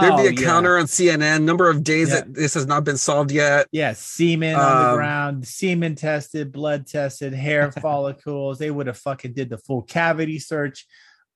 There'd 0.00 0.12
Oh, 0.12 0.16
be 0.16 0.26
a 0.28 0.32
yeah. 0.32 0.40
counter 0.46 0.76
on 0.78 0.86
CNN. 0.86 1.42
Number 1.44 1.70
of 1.70 1.84
days 1.84 2.08
Yeah. 2.08 2.16
that 2.16 2.34
this 2.34 2.54
has 2.54 2.66
not 2.66 2.82
been 2.84 2.96
solved 2.96 3.30
yet. 3.30 3.68
Yeah, 3.70 3.92
semen 3.92 4.54
on 4.56 4.82
the 4.84 4.88
Um, 4.90 4.96
ground, 4.96 5.46
semen 5.46 5.94
tested, 5.94 6.50
blood 6.50 6.86
tested, 6.86 7.32
hair 7.32 7.70
follicles. 7.82 8.58
They 8.58 8.70
would 8.72 8.88
have 8.88 8.98
fucking 8.98 9.34
did 9.34 9.50
the 9.50 9.58
full 9.58 9.82
cavity 9.82 10.38
search. 10.40 10.86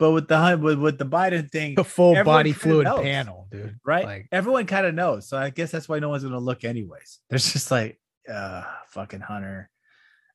But 0.01 0.13
with 0.13 0.29
the 0.29 0.37
hun- 0.39 0.61
with, 0.63 0.79
with 0.79 0.99
the 0.99 1.07
Biden 1.07 1.51
thing, 1.51 1.75
The 1.75 1.83
full 1.85 2.23
body 2.25 2.53
fluid 2.53 2.85
knows. 2.85 3.01
panel, 3.03 3.49
dude. 3.51 3.77
right? 3.85 4.05
Like, 4.05 4.29
Everyone 4.33 4.67
kind 4.67 4.87
of 4.87 4.95
knows. 4.95 5.29
So 5.29 5.37
I 5.37 5.51
guess 5.51 5.71
that's 5.73 5.89
why 5.89 5.99
no 5.99 6.09
one's 6.09 6.23
gonna 6.23 6.39
look 6.39 6.63
anyways. 6.65 7.19
There's 7.31 7.53
just 7.53 7.71
like, 7.71 8.01
uh, 8.33 8.63
fucking 8.89 9.21
Hunter. 9.21 9.71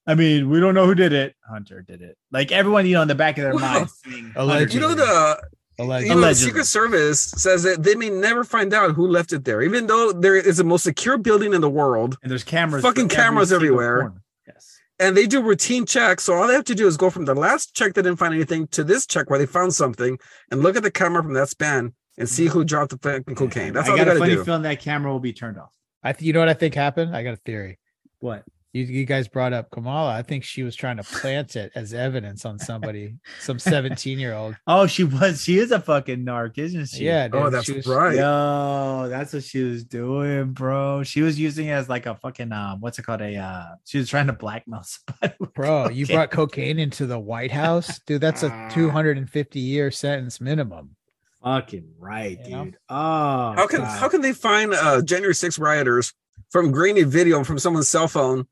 I 0.06 0.16
mean, 0.16 0.50
we 0.50 0.60
don't 0.60 0.74
know 0.76 0.86
who 0.86 0.96
did 0.96 1.14
it. 1.14 1.36
Hunter 1.50 1.82
did 1.82 2.02
it. 2.02 2.18
Like 2.30 2.52
everyone, 2.52 2.86
you 2.86 2.94
know, 2.96 3.04
in 3.04 3.08
the 3.08 3.16
back 3.16 3.38
of 3.38 3.44
their 3.44 3.54
Well, 3.56 3.62
minds. 3.74 4.02
allegedly. 4.36 4.76
You 4.76 4.82
know 4.82 4.96
the 4.96 5.42
allegedly. 5.80 6.16
you 6.16 6.22
know 6.22 6.28
the 6.28 6.36
Secret 6.36 6.66
Service 6.66 7.20
says 7.20 7.64
that 7.64 7.84
they 7.84 7.96
may 7.96 8.10
never 8.10 8.44
find 8.44 8.74
out 8.74 8.92
who 8.92 9.08
left 9.08 9.34
it 9.34 9.46
there, 9.46 9.62
even 9.62 9.88
though 9.88 10.12
there 10.12 10.36
is 10.36 10.58
the 10.58 10.64
most 10.64 10.84
secure 10.84 11.18
building 11.18 11.54
in 11.54 11.62
the 11.62 11.70
world, 11.70 12.18
and 12.24 12.32
there's 12.32 12.44
cameras, 12.44 12.84
fucking 12.84 13.10
for 13.10 13.14
every 13.16 13.24
cameras 13.24 13.52
everywhere. 13.54 14.14
Yes. 14.48 14.80
and 15.00 15.16
they 15.18 15.26
do 15.28 15.42
routine 15.42 15.86
checks. 15.86 16.24
So 16.26 16.34
all 16.36 16.48
they 16.48 16.54
have 16.54 16.66
to 16.66 16.76
do 16.76 16.88
is 16.88 16.98
go 16.98 17.10
from 17.10 17.26
the 17.26 17.36
last 17.36 17.74
check 17.76 17.94
they 17.94 18.02
didn't 18.02 18.18
find 18.20 18.34
anything 18.34 18.68
to 18.68 18.84
this 18.84 19.06
check 19.08 19.30
where 19.30 19.40
they 19.40 19.46
found 19.46 19.74
something, 19.74 20.18
and 20.52 20.62
look 20.62 20.76
at 20.76 20.84
the 20.84 20.92
camera 20.92 21.24
from 21.24 21.34
that 21.34 21.50
span. 21.50 21.94
and 22.18 22.30
see 22.30 22.46
who 22.46 22.64
dropped 22.64 22.92
the 22.92 22.98
fucking 23.00 23.34
cocaine. 23.36 23.74
That's 23.74 23.88
I 23.88 23.92
all 23.94 23.98
got 23.98 24.04
they 24.06 24.12
a 24.12 24.14
gotta 24.14 24.20
funny 24.20 24.36
do. 24.36 24.44
feeling 24.44 24.62
that 24.64 24.80
camera 24.80 25.12
will 25.12 25.20
be 25.20 25.34
turned 25.34 25.58
off. 25.58 25.72
I 26.04 26.14
th- 26.14 26.22
you 26.26 26.32
know 26.34 26.40
what 26.40 26.50
I 26.50 26.54
think 26.54 26.76
happened? 26.76 27.16
I 27.16 27.24
got 27.24 27.34
a 27.34 27.38
theory. 27.38 27.80
What? 28.20 28.44
You, 28.74 28.84
you 28.86 29.06
guys 29.06 29.28
brought 29.28 29.54
up 29.54 29.70
Kamala. 29.70 30.16
I 30.16 30.24
think 30.24 30.44
she 30.44 30.64
was 30.64 30.76
trying 30.76 30.98
to 30.98 31.04
plant 31.04 31.56
it 31.56 31.72
as 31.76 31.94
evidence 31.94 32.44
on 32.44 32.58
somebody, 32.58 33.16
some 33.40 33.60
17 33.60 34.18
year 34.18 34.34
old. 34.34 34.56
Oh, 34.68 34.88
she 34.88 35.04
was. 35.04 35.44
She 35.44 35.60
is 35.60 35.72
a 35.72 35.80
fucking 35.80 36.26
narc, 36.26 36.58
isn't 36.58 36.88
she? 36.90 37.06
Yeah, 37.06 37.28
dude, 37.28 37.36
Oh, 37.42 37.50
that's 37.52 37.70
was- 37.70 37.86
right. 37.86 38.16
Yo, 38.16 39.08
that's 39.10 39.32
what 39.34 39.44
she 39.44 39.62
was 39.64 39.84
doing, 39.84 40.54
bro. 40.54 41.04
She 41.04 41.22
was 41.22 41.40
using 41.40 41.68
it 41.68 41.72
as 41.74 41.88
like 41.88 42.08
a 42.08 42.16
fucking 42.16 42.52
um, 42.52 42.82
what's 42.82 42.98
it 42.98 43.04
called? 43.04 43.22
A 43.22 43.36
uh, 43.36 43.66
she 43.86 44.00
was 44.00 44.10
trying 44.10 44.26
to 44.28 44.34
blackmail 44.34 44.82
somebody. 44.84 45.36
with 45.40 45.54
Bro, 45.54 45.90
you 45.90 46.08
brought 46.08 46.32
cocaine 46.32 46.80
into 46.80 47.06
the 47.06 47.20
White 47.20 47.52
House, 47.52 48.00
dude. 48.08 48.22
That's 48.22 48.42
a 48.42 48.70
250 48.72 49.60
year 49.60 49.92
sentence 49.92 50.42
minimum. 50.42 50.96
fucking 51.44 51.86
right, 52.00 52.40
You 52.46 52.50
know? 52.52 52.64
dude. 52.66 52.78
Oh, 52.90 53.54
How 53.56 53.68
can 53.68 53.82
God. 53.82 54.00
how 54.00 54.10
can 54.10 54.22
they 54.22 54.34
find 54.34 54.74
uh 54.74 55.04
January 55.04 55.36
6 55.36 55.60
rioters 55.60 56.12
from 56.50 56.72
grainy 56.72 57.04
video 57.04 57.44
from 57.44 57.60
someone's 57.60 57.88
cell 57.90 58.08
phone, 58.08 58.48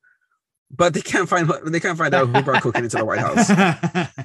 but 0.75 0.93
they 0.93 1.01
can't 1.01 1.27
find 1.29 1.49
they 1.67 1.79
can't 1.79 1.97
find 1.97 2.13
out 2.13 2.27
who 2.29 2.41
brought 2.43 2.61
cocaine 2.63 2.83
into 2.85 2.97
the 2.97 3.05
White 3.05 3.19
House 3.19 3.49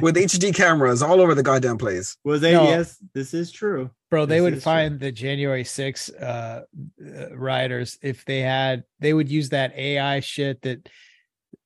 with 0.00 0.16
HD 0.16 0.54
cameras 0.54 1.02
all 1.02 1.20
over 1.20 1.34
the 1.34 1.42
goddamn 1.42 1.78
place. 1.78 2.16
was 2.24 2.40
they? 2.40 2.52
No. 2.52 2.64
Yes, 2.64 2.96
this 3.14 3.34
is 3.34 3.50
true. 3.50 3.90
Bro, 4.10 4.26
they 4.26 4.40
would 4.40 4.54
is 4.54 4.62
true. 4.62 4.72
find 4.72 5.00
the 5.00 5.12
January 5.12 5.64
6 5.64 6.10
uh, 6.10 6.14
uh 6.22 6.62
rioters 7.36 7.98
if 8.00 8.24
they 8.24 8.40
had 8.40 8.84
they 9.00 9.12
would 9.12 9.28
use 9.28 9.50
that 9.50 9.76
AI 9.76 10.20
shit 10.20 10.62
that 10.62 10.88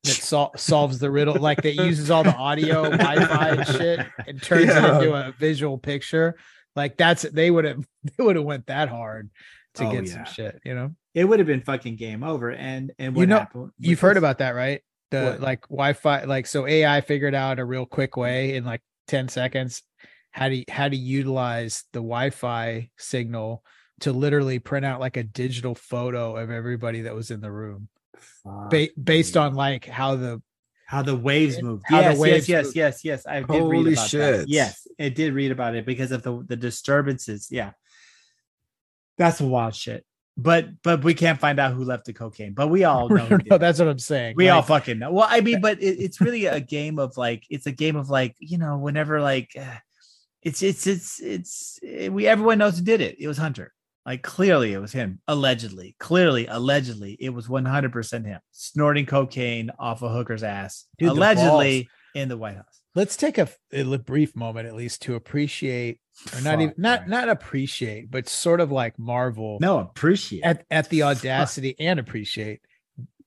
that 0.05 0.13
sol- 0.13 0.53
solves 0.57 0.99
the 0.99 1.11
riddle 1.11 1.37
like 1.37 1.63
that 1.63 1.75
uses 1.75 2.11
all 2.11 2.25
the 2.25 2.35
audio 2.35 2.91
Wi-Fi 2.91 3.49
and 3.51 3.67
shit 3.67 4.01
and 4.27 4.43
turns 4.43 4.67
Yeah. 4.67 4.99
it 4.99 5.03
into 5.05 5.15
a 5.15 5.33
visual 5.39 5.79
picture. 5.79 6.37
Like 6.75 6.97
that's 6.97 7.23
they 7.23 7.51
would 7.51 7.65
have 7.65 7.87
they 8.17 8.25
would 8.25 8.37
have 8.37 8.45
went 8.45 8.67
that 8.67 8.89
hard 8.89 9.31
to 9.75 9.87
Oh, 9.87 9.93
get 9.93 10.07
yeah. 10.07 10.13
some 10.13 10.25
shit, 10.27 10.61
you 10.65 10.75
know. 10.75 10.95
It 11.15 11.25
would 11.25 11.39
have 11.41 11.47
been 11.47 11.63
fucking 11.63 11.97
game 11.97 12.23
over. 12.23 12.51
And 12.53 12.93
and 12.99 13.15
what 13.15 13.23
You 13.23 13.27
know- 13.27 13.39
happened? 13.41 13.71
You've 13.79 14.01
heard 14.01 14.17
about 14.17 14.39
that, 14.39 14.51
right? 14.55 14.83
The 15.11 15.23
What? 15.25 15.41
like 15.41 15.69
Wi-Fi, 15.69 16.25
like 16.25 16.47
so 16.47 16.67
AI 16.67 17.01
figured 17.03 17.35
out 17.35 17.59
a 17.59 17.65
real 17.65 17.85
quick 17.87 18.17
way 18.17 18.55
in 18.57 18.65
like 18.65 18.81
10 19.09 19.29
seconds 19.29 19.83
how 20.31 20.49
to 20.49 20.65
how 20.71 20.89
to 20.89 20.97
utilize 20.97 21.85
the 21.93 21.99
Wi-Fi 22.01 22.89
signal 22.97 23.63
to 24.01 24.13
literally 24.13 24.59
print 24.59 24.87
out 24.87 25.01
like 25.01 25.17
a 25.19 25.23
digital 25.23 25.75
photo 25.75 26.37
of 26.37 26.51
everybody 26.51 27.03
that 27.03 27.15
was 27.15 27.31
in 27.31 27.41
the 27.41 27.53
room 27.53 27.89
ba- 28.71 28.89
based 29.03 29.37
on 29.37 29.55
like 29.55 29.85
how 29.85 30.17
the 30.17 30.43
how 30.87 31.03
the 31.03 31.17
waves 31.17 31.63
moved. 31.63 31.85
How 31.87 31.99
the 32.03 32.09
yes, 32.11 32.19
waves 32.19 32.49
yes, 32.49 32.65
moved. 32.67 32.77
yes, 32.77 33.05
yes, 33.05 33.25
yes. 33.25 33.27
I 33.27 33.41
did 33.41 33.47
Holy 33.49 33.85
read 33.85 33.93
about 33.95 34.11
that. 34.11 34.45
Yes, 34.49 34.87
it 34.99 35.15
did 35.15 35.33
read 35.35 35.51
about 35.51 35.75
it 35.75 35.87
because 35.87 36.13
of 36.13 36.23
the 36.23 36.43
the 36.47 36.57
disturbances. 36.57 37.49
Yeah, 37.51 37.73
that's 39.19 39.41
wild 39.41 39.75
shit. 39.75 40.05
But 40.37 40.83
but 40.83 41.05
we 41.05 41.13
can't 41.13 41.39
find 41.39 41.61
out 41.61 41.75
who 41.75 41.85
left 41.85 42.07
the 42.07 42.13
cocaine. 42.13 42.55
But 42.55 42.69
we 42.69 42.85
all 42.85 43.09
know. 43.11 43.39
no, 43.51 43.59
that's 43.59 43.79
what 43.79 43.89
I'm 43.89 43.99
saying. 43.99 44.35
we 44.37 44.49
all 44.49 44.63
fucking 44.63 44.99
know. 44.99 45.13
Well, 45.13 45.27
I 45.29 45.41
mean, 45.41 45.61
but 45.61 45.83
it, 45.83 45.99
it's 45.99 46.21
really 46.21 46.47
a 46.47 46.61
game 46.61 46.99
of 46.99 47.17
like 47.17 47.45
it's 47.51 47.67
a 47.67 47.73
game 47.73 47.97
of 47.97 48.09
like 48.09 48.35
you 48.39 48.59
know 48.59 48.79
whenever 48.79 49.21
like 49.21 49.51
uh, 49.59 49.79
it's 50.43 50.63
it's 50.63 50.87
it's 50.87 51.21
it's 51.21 51.79
eh, 51.87 52.09
we 52.09 52.27
everyone 52.27 52.59
knows 52.59 52.79
who 52.79 52.85
did 52.85 53.01
it. 53.01 53.17
It 53.19 53.29
was 53.29 53.39
Hunter. 53.39 53.73
Like 54.05 54.23
clearly 54.23 54.73
it 54.73 54.79
was 54.79 54.93
him. 54.93 55.21
Allegedly, 55.29 55.95
clearly, 56.01 56.47
allegedly, 56.47 57.17
it 57.21 57.29
was 57.29 57.49
one 57.49 57.65
hundred 57.65 57.93
percent 57.93 58.27
him 58.27 58.41
snorting 58.51 59.07
cocaine 59.07 59.71
off 59.79 60.03
a 60.03 60.09
hooker's 60.09 60.43
ass. 60.43 60.87
Dude, 60.99 61.11
the 61.11 61.13
allegedly 61.13 61.89
in 62.15 62.29
the 62.29 62.37
White 62.37 62.57
House. 62.57 62.81
let's 62.95 63.17
take 63.17 63.39
a, 63.39 63.49
a 63.73 63.99
brief 63.99 64.35
moment 64.35 64.67
at 64.67 64.75
least 64.75 65.03
to 65.03 65.15
appreciate 65.15 66.01
or 66.35 66.41
not 66.43 66.53
Fuck, 66.55 66.61
even 66.61 66.75
not 66.77 67.01
right. 67.01 67.09
not 67.09 67.29
appreciate, 67.29 68.11
but 68.11 68.29
sort 68.29 68.61
of 68.61 68.71
like 68.71 68.99
marvel 68.99 69.59
No, 69.61 69.79
appreciate 69.79 70.43
at, 70.45 70.65
at 70.71 70.89
the 70.91 71.03
audacity 71.05 71.75
and 71.79 71.99
appreciate 71.99 72.61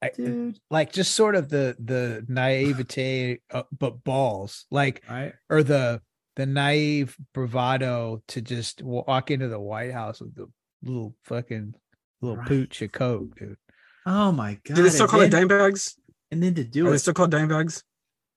I- 0.02 0.12
dude. 0.16 0.60
like 0.70 0.94
just 0.94 1.16
sort 1.16 1.36
of 1.36 1.50
the 1.50 1.76
the 1.80 2.26
naivete 2.28 3.40
uh, 3.52 3.64
but 3.78 4.04
balls 4.04 4.66
like 4.72 5.04
Right? 5.10 5.34
or 5.50 5.64
the 5.64 6.02
the 6.36 6.46
naive 6.46 7.16
bravado 7.34 8.22
to 8.30 8.42
just 8.42 8.82
walk 8.84 9.32
into 9.32 9.48
the 9.48 9.60
white 9.60 9.94
house 9.94 10.20
with 10.22 10.36
the 10.36 10.48
little 10.84 11.16
fucking 11.24 11.74
little 12.22 12.38
Right. 12.38 12.48
pooch 12.48 12.82
of 12.82 12.92
coke 12.92 13.36
dude 13.38 13.58
Oh 14.08 14.32
my 14.32 14.60
god! 14.64 14.76
Do 14.76 14.84
they 14.84 14.90
still 14.90 15.04
and 15.06 15.10
call 15.12 15.22
it 15.22 15.32
then- 15.32 15.48
dime 15.48 15.48
bags? 15.48 15.96
And 16.32 16.44
then 16.44 16.54
to 16.56 16.64
do 16.64 16.86
Are 16.86 16.90
they 16.92 16.96
it, 16.98 17.00
still 17.00 17.14
called 17.16 17.32
dime 17.32 17.48
bags? 17.48 17.84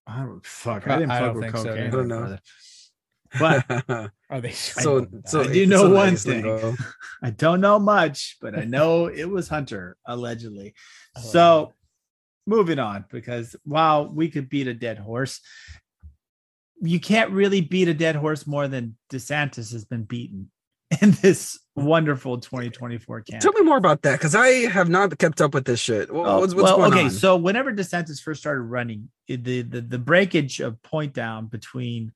I 0.07 0.21
don't 0.21 0.45
fuck. 0.47 0.87
I 0.89 0.97
didn't 0.97 1.11
I 1.11 1.19
fuck 1.19 1.27
don't 1.27 1.35
with 1.37 1.45
think 1.45 1.57
so, 1.59 1.65
cocaine. 1.65 1.85
dude. 1.85 1.95
I 1.95 1.97
don't 1.97 2.09
know. 2.09 2.39
Brother. 3.37 3.83
But 3.87 4.11
are 4.31 4.41
they 4.41 4.53
so 4.53 5.07
so 5.27 5.43
I 5.43 5.53
do 5.53 5.67
know 5.67 5.85
one 5.91 6.11
nice 6.11 6.25
thing. 6.25 6.45
lingo. 6.45 6.75
I 7.23 7.31
don't 7.31 7.61
know 7.61 7.79
much, 7.79 8.37
but 8.41 8.59
I 8.59 8.65
know 8.65 9.07
it 9.07 9.29
was 9.29 9.49
Hunter 9.49 9.97
allegedly. 10.07 10.75
Oh, 11.17 11.21
So 11.21 11.73
moving 12.47 12.79
on, 12.79 13.05
because 13.11 13.57
while 13.65 14.09
we 14.09 14.29
could 14.29 14.49
beat 14.49 14.69
a 14.69 14.75
dead 14.75 14.99
horse, 14.99 15.41
you 16.81 17.01
can't 17.01 17.31
really 17.33 17.61
beat 17.61 17.89
a 17.89 17.95
dead 17.95 18.15
horse 18.15 18.47
more 18.47 18.69
than 18.69 18.97
DeSantis 19.13 19.73
has 19.73 19.85
been 19.85 20.05
beaten 20.05 20.51
in 21.03 21.11
this 21.23 21.59
wonderful 21.75 22.39
2024 22.39 23.23
campaign. 23.23 23.41
Tell 23.41 23.53
me 23.53 23.63
more 23.63 23.77
about 23.79 24.03
that 24.03 24.13
because 24.19 24.35
I 24.35 24.49
have 24.71 24.89
not 24.89 25.17
kept 25.19 25.41
up 25.41 25.55
with 25.55 25.65
this 25.65 25.81
shit. 25.81 26.13
What- 26.13 26.27
Oh, 26.29 26.41
what's 26.41 26.55
what's 26.55 26.65
well, 26.65 26.77
going 26.79 26.93
okay. 26.93 27.05
on? 27.05 27.11
So 27.11 27.37
whenever 27.37 27.73
DeSantis 27.73 28.23
first 28.23 28.41
started 28.41 28.63
running, 28.63 29.09
the, 29.27 29.63
the 29.63 29.81
the 29.81 29.99
breakage 29.99 30.61
of 30.61 30.81
point 30.83 31.13
down 31.15 31.47
between 31.47 32.13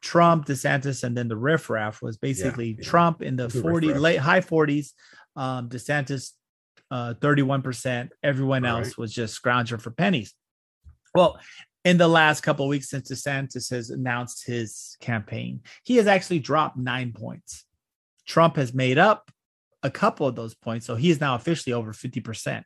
Trump, 0.00 0.46
DeSantis, 0.46 1.04
and 1.04 1.16
then 1.16 1.28
the 1.28 1.36
riffraff 1.36 2.00
was 2.02 2.16
basically 2.16 2.76
yeah. 2.78 2.84
Trump 2.84 3.22
in 3.22 3.36
the 3.36 3.48
The 3.48 3.60
40 3.62 3.86
riffraff. 3.88 4.02
late 4.02 4.16
high 4.18 4.40
40s, 4.40 4.92
um, 5.36 5.68
DeSantis 5.68 6.32
uh 6.90 7.14
31%. 7.20 8.08
Everyone 8.22 8.62
Right. 8.62 8.70
else 8.70 8.96
was 8.96 9.12
just 9.12 9.34
scrounging 9.34 9.78
for 9.78 9.90
pennies. 9.90 10.32
Well, 11.14 11.38
in 11.84 11.96
the 11.98 12.08
last 12.08 12.40
couple 12.42 12.64
of 12.64 12.68
weeks 12.70 12.88
since 12.90 13.10
DeSantis 13.10 13.70
has 13.70 13.90
announced 13.90 14.46
his 14.46 14.96
campaign, 15.00 15.60
he 15.84 15.96
has 15.96 16.06
actually 16.06 16.38
dropped 16.38 16.76
nine 16.76 17.12
points. 17.12 17.64
Trump 18.26 18.56
has 18.56 18.72
made 18.74 18.98
up 18.98 19.30
a 19.82 19.90
couple 19.90 20.26
of 20.26 20.34
those 20.34 20.54
points, 20.54 20.86
so 20.86 20.96
he 20.96 21.10
is 21.10 21.20
now 21.20 21.34
officially 21.34 21.72
over 21.72 21.92
50%. 21.92 22.64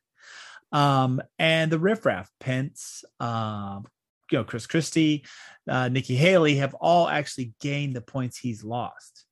Um, 0.73 1.21
and 1.38 1.71
the 1.71 1.79
riffraff, 1.79 2.31
Pence, 2.40 3.05
um, 3.21 3.85
you 4.33 4.38
know, 4.38 4.45
Chris 4.45 4.66
Christie, 4.66 5.25
uh, 5.68 5.88
Nikki 5.88 6.16
Haley 6.16 6.57
have 6.57 6.75
all 6.75 7.09
actually 7.09 7.53
gained 7.61 7.95
the 7.95 8.01
points 8.01 8.38
he's 8.38 8.64
lost. 8.64 9.27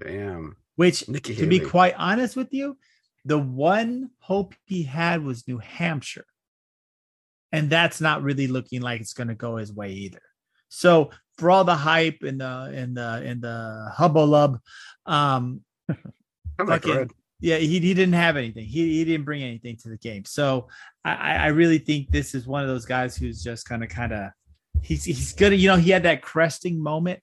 Damn, 0.00 0.56
Which, 0.76 1.08
Nikki 1.08 1.34
to 1.34 1.46
be 1.46 1.58
quite 1.58 1.94
honest 1.98 2.36
with 2.36 2.48
you, 2.52 2.78
the 3.24 3.38
one 3.38 4.10
hope 4.20 4.54
he 4.64 4.84
had 4.84 5.24
was 5.24 5.48
New 5.48 5.58
Hampshire. 5.58 6.24
And 7.50 7.68
that's 7.68 8.00
not 8.00 8.22
really 8.22 8.46
looking 8.46 8.80
like 8.80 9.00
it's 9.00 9.14
going 9.14 9.28
to 9.28 9.34
go 9.34 9.56
his 9.56 9.72
way 9.72 9.90
either. 9.92 10.22
So 10.68 11.10
for 11.38 11.50
all 11.50 11.64
the 11.64 11.74
hype 11.74 12.18
and 12.22 12.40
the 12.40 12.72
and 12.74 12.96
the 12.96 13.22
and 13.24 13.40
the 13.42 13.90
hubbalub, 13.96 14.60
um, 15.06 15.62
I'm 15.88 16.66
like 16.66 16.82
fucking- 16.82 16.96
red. 16.96 17.10
Yeah, 17.40 17.58
he, 17.58 17.78
he 17.78 17.94
didn't 17.94 18.14
have 18.14 18.36
anything. 18.36 18.64
He, 18.64 18.98
he 18.98 19.04
didn't 19.04 19.24
bring 19.24 19.42
anything 19.42 19.76
to 19.78 19.88
the 19.88 19.96
game. 19.96 20.24
So 20.24 20.68
I, 21.04 21.36
I 21.36 21.46
really 21.48 21.78
think 21.78 22.10
this 22.10 22.34
is 22.34 22.46
one 22.46 22.62
of 22.62 22.68
those 22.68 22.84
guys 22.84 23.16
who's 23.16 23.42
just 23.42 23.68
kind 23.68 23.84
of 23.84 23.88
kind 23.88 24.12
of 24.12 24.30
he's 24.82 25.04
he's 25.04 25.32
gonna 25.34 25.54
you 25.54 25.68
know 25.68 25.76
he 25.76 25.90
had 25.90 26.02
that 26.02 26.22
cresting 26.22 26.82
moment. 26.82 27.22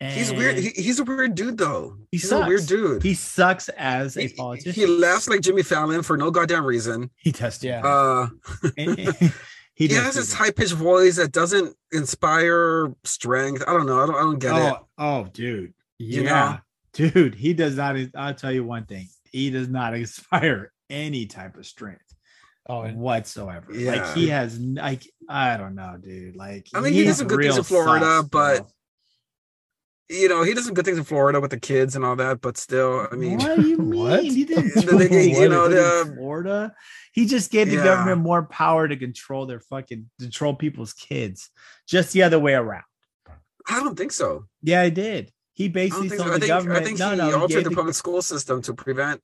And 0.00 0.12
He's 0.12 0.32
weird. 0.32 0.58
He, 0.58 0.70
he's 0.70 0.98
a 0.98 1.04
weird 1.04 1.34
dude 1.34 1.56
though. 1.56 1.96
He 2.10 2.18
he's 2.18 2.30
a 2.30 2.40
weird 2.40 2.66
dude. 2.66 3.02
he 3.02 3.14
sucks 3.14 3.70
as 3.70 4.16
a 4.16 4.22
he, 4.22 4.28
politician. 4.34 4.72
he 4.72 4.86
laughs 4.86 5.28
like 5.28 5.40
Jimmy 5.40 5.62
Fallon 5.62 6.02
for 6.02 6.16
no 6.16 6.30
goddamn 6.30 6.64
reason. 6.64 7.10
He 7.16 7.32
does. 7.32 7.62
Yeah. 7.62 7.80
Uh, 7.82 8.28
he, 8.76 9.86
he, 9.86 9.88
has 9.94 10.16
this 10.16 10.34
high 10.34 10.50
pitched 10.50 10.72
voice 10.72 11.16
that 11.16 11.32
doesn't 11.32 11.74
inspire 11.92 12.92
strength. 13.04 13.62
I 13.66 13.72
don't 13.72 13.86
know. 13.86 14.02
I 14.02 14.06
don't. 14.06 14.16
I 14.16 14.20
don't 14.20 14.38
get 14.38 14.56
it. 14.56 14.74
Oh, 14.74 14.86
oh, 14.98 15.28
dude. 15.32 15.72
You 15.98 16.24
Yeah. 16.24 16.58
Dude, 16.92 17.34
he 17.34 17.54
does 17.54 17.76
not. 17.76 17.96
I'll 18.14 18.34
tell 18.34 18.52
you 18.52 18.64
one 18.64 18.84
thing. 18.84 19.08
He 19.34 19.50
does 19.50 19.68
not 19.68 19.94
inspire 20.04 20.72
any 20.88 21.26
type 21.26 21.56
of 21.56 21.66
strength 21.66 22.04
oh 22.68 22.82
and 22.82 22.98
whatsoever. 22.98 23.66
Yeah. 23.74 23.92
Like 24.04 24.14
he 24.14 24.28
has 24.28 24.58
like 24.58 25.02
I 25.28 25.56
don't 25.56 25.74
know, 25.74 25.96
dude. 26.00 26.36
Like 26.36 26.68
I 26.74 26.80
mean, 26.80 26.92
he 26.92 27.00
did 27.00 27.06
he's 27.08 27.16
some 27.18 27.26
good 27.26 27.40
things 27.42 27.56
in 27.56 27.64
Florida, 27.64 28.04
sus, 28.04 28.28
but 28.28 28.58
bro. 28.58 28.66
You 30.10 30.28
know, 30.28 30.42
he 30.42 30.52
does 30.52 30.66
some 30.66 30.74
good 30.74 30.84
things 30.84 30.98
in 30.98 31.04
Florida 31.04 31.40
with 31.40 31.50
the 31.50 31.58
kids 31.58 31.96
and 31.96 32.04
all 32.04 32.14
that. 32.16 32.42
But 32.42 32.58
still, 32.58 33.08
I 33.10 33.16
mean, 33.16 33.38
what 33.38 33.56
do 33.56 33.66
you 33.68 33.78
mean? 33.78 33.98
What? 33.98 34.22
He 34.22 34.44
didn't 34.44 34.74
The- 34.74 34.80
do 34.82 34.98
the- 34.98 35.28
you 35.28 35.40
what 35.40 35.50
know, 35.50 35.62
he 35.68 35.74
did 35.74 35.78
in 36.02 36.08
the- 36.10 36.14
Florida. 36.16 36.74
He 37.12 37.26
just 37.26 37.50
gave 37.50 37.70
the 37.70 37.76
Yeah. 37.76 37.84
government 37.84 38.20
more 38.20 38.42
power 38.44 38.86
to 38.86 38.96
control 38.96 39.46
their 39.46 39.60
fucking 39.60 40.10
control 40.20 40.54
people's 40.54 40.92
kids. 40.92 41.48
Just 41.88 42.12
the 42.12 42.22
other 42.22 42.38
way 42.38 42.52
around. 42.54 42.84
I 43.68 43.80
don't 43.80 43.96
think 43.96 44.12
so. 44.12 44.44
Yeah, 44.62 44.82
I 44.82 44.90
did. 44.90 45.32
He 45.54 45.68
basically 45.68 46.08
told 46.08 46.20
so. 46.20 46.26
I 46.26 46.34
the 46.34 46.40
think, 46.40 46.48
government. 46.48 46.80
I 46.80 46.84
think 46.84 46.98
no, 46.98 47.10
he 47.10 47.16
no, 47.16 47.40
altered 47.40 47.64
the 47.64 47.70
the- 47.70 47.76
public 47.76 47.94
school 47.94 48.20
system 48.22 48.60
to 48.62 48.74
prevent 48.74 49.22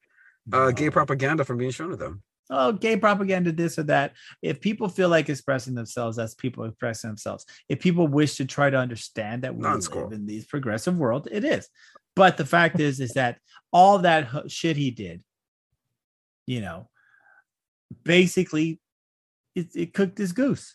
uh, 0.52 0.70
gay 0.70 0.88
propaganda 0.90 1.44
from 1.44 1.58
being 1.58 1.70
shown 1.70 1.90
to 1.90 1.96
them. 1.96 2.22
oh, 2.50 2.72
gay 2.72 2.96
propaganda, 2.96 3.52
this 3.52 3.78
or 3.78 3.84
that. 3.84 4.14
If 4.42 4.60
people 4.60 4.88
feel 4.88 5.08
like 5.08 5.28
expressing 5.28 5.74
themselves, 5.74 6.16
that's 6.16 6.34
people 6.34 6.64
expressing 6.64 7.10
themselves. 7.10 7.44
If 7.68 7.80
people 7.80 8.08
wish 8.08 8.36
to 8.36 8.44
try 8.44 8.70
to 8.70 8.76
understand 8.76 9.42
that 9.42 9.54
we 9.54 9.62
No, 9.62 9.74
it's 9.74 9.90
live 9.90 10.12
in 10.12 10.26
these 10.26 10.46
progressive 10.46 10.96
world, 10.96 11.28
it 11.30 11.44
is. 11.44 11.68
But 12.16 12.36
the 12.36 12.46
fact 12.46 12.80
is, 12.80 13.00
is 13.00 13.12
that 13.12 13.38
all 13.72 13.98
that 13.98 14.50
shit 14.50 14.76
he 14.76 14.90
did, 14.90 15.22
you 16.46 16.60
know, 16.60 16.88
basically, 18.04 18.80
it, 19.54 19.68
it 19.74 19.94
cooked 19.94 20.18
his 20.18 20.32
goose. 20.32 20.74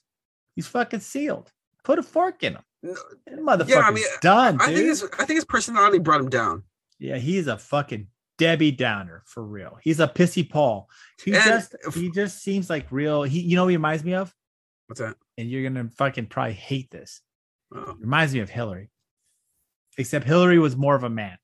He's 0.56 0.68
fucking 0.68 1.02
sealed. 1.02 1.52
Put 1.86 2.00
a 2.00 2.04
fork 2.04 2.44
in 2.44 2.54
him. 2.56 2.62
That 2.84 3.40
motherfucker's 3.40 3.70
Yeah, 3.70 3.80
I 3.80 3.92
mean, 3.92 4.04
done, 4.22 4.58
I 4.62 4.68
dude. 4.68 4.76
think 4.76 4.88
his 4.90 5.04
I 5.20 5.26
think 5.26 5.38
his 5.38 5.46
personality 5.46 6.00
brought 6.00 6.20
him 6.20 6.30
down. 6.30 6.64
Yeah, 7.00 7.18
he's 7.18 7.48
a 7.48 7.58
fucking 7.58 8.08
Debbie 8.38 8.72
Downer 8.72 9.24
for 9.26 9.44
real. 9.44 9.78
He's 9.82 10.00
a 10.00 10.08
pissy 10.08 10.48
Paul. 10.48 10.90
He 11.24 11.34
And 11.34 11.44
just 11.44 11.76
he 11.94 12.12
just 12.12 12.42
seems 12.44 12.70
like 12.70 12.92
real. 12.92 13.24
He 13.24 13.40
you 13.40 13.56
know 13.56 13.64
what 13.64 13.70
he 13.70 13.78
reminds 13.78 14.04
me 14.04 14.14
of? 14.16 14.34
What's 14.88 15.00
that? 15.00 15.16
And 15.38 15.50
you're 15.50 15.64
gonna 15.64 15.90
fucking 15.90 16.28
probably 16.28 16.54
hate 16.54 16.92
this. 16.92 17.22
Oh, 17.74 17.96
reminds 18.00 18.34
me 18.34 18.42
of 18.42 18.50
Hillary. 18.50 18.90
Except 19.98 20.26
Hillary 20.26 20.60
was 20.60 20.76
more 20.76 20.96
of 20.96 21.04
a 21.04 21.10
man. 21.10 21.38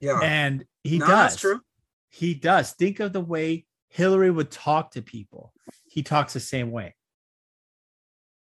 yeah, 0.00 0.20
And 0.22 0.64
he 0.84 0.98
No, 0.98 1.06
does. 1.06 1.30
that's 1.32 1.36
true. 1.40 1.60
He 2.10 2.34
does. 2.34 2.72
Think 2.72 3.00
of 3.00 3.12
the 3.12 3.20
way 3.20 3.66
Hillary 3.88 4.30
would 4.30 4.50
talk 4.50 4.92
to 4.92 5.02
people. 5.02 5.52
He 5.86 6.02
talks 6.02 6.32
the 6.34 6.40
same 6.40 6.70
way. 6.70 6.94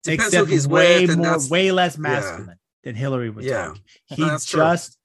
Depends 0.04 0.26
except 0.34 0.50
he's 0.50 0.68
way 0.68 1.06
with, 1.06 1.18
more, 1.18 1.38
way 1.50 1.72
less 1.72 1.96
yeah. 1.96 2.02
masculine 2.02 2.58
than 2.84 2.96
Hillary 2.96 3.30
would 3.30 3.44
Yeah. 3.44 3.68
talk. 3.68 3.78
No, 4.12 4.16
He 4.16 4.24
that's 4.24 4.46
true. 4.46 4.62
just, 4.62 4.98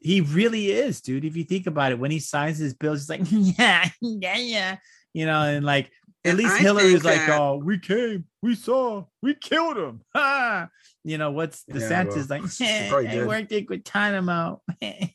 he 0.00 0.20
really 0.20 0.72
is, 0.72 1.00
dude. 1.00 1.24
If 1.24 1.36
you 1.36 1.44
think 1.44 1.66
about 1.68 1.92
it, 1.92 1.98
when 1.98 2.10
he 2.10 2.18
signs 2.18 2.58
his 2.58 2.74
bills, 2.74 3.00
he's 3.00 3.08
like, 3.08 3.20
yeah, 3.30 3.88
yeah, 4.00 4.36
yeah, 4.36 4.76
you 5.14 5.26
know, 5.26 5.42
and 5.42 5.64
like 5.64 5.86
at 6.24 6.30
And 6.30 6.38
least 6.38 6.54
I 6.54 6.58
Hillary 6.58 6.92
was 6.92 7.04
like, 7.04 7.18
that- 7.18 7.40
oh, 7.40 7.56
we 7.62 7.78
came, 7.78 8.24
we 8.42 8.54
saw, 8.56 9.04
we 9.22 9.34
killed 9.34 9.76
him. 9.76 10.00
Ha! 10.14 10.68
You 11.04 11.18
know, 11.18 11.32
what's 11.32 11.64
the 11.64 11.80
Yeah, 11.80 11.88
sense 11.88 12.10
well, 12.10 12.18
is 12.18 12.30
like, 12.30 12.42
"Yeah, 12.60 12.94
I 12.94 13.02
did. 13.06 13.26
worked 13.26 13.50
at 13.50 13.66
Guantanamo. 13.66 14.62
I 14.80 15.10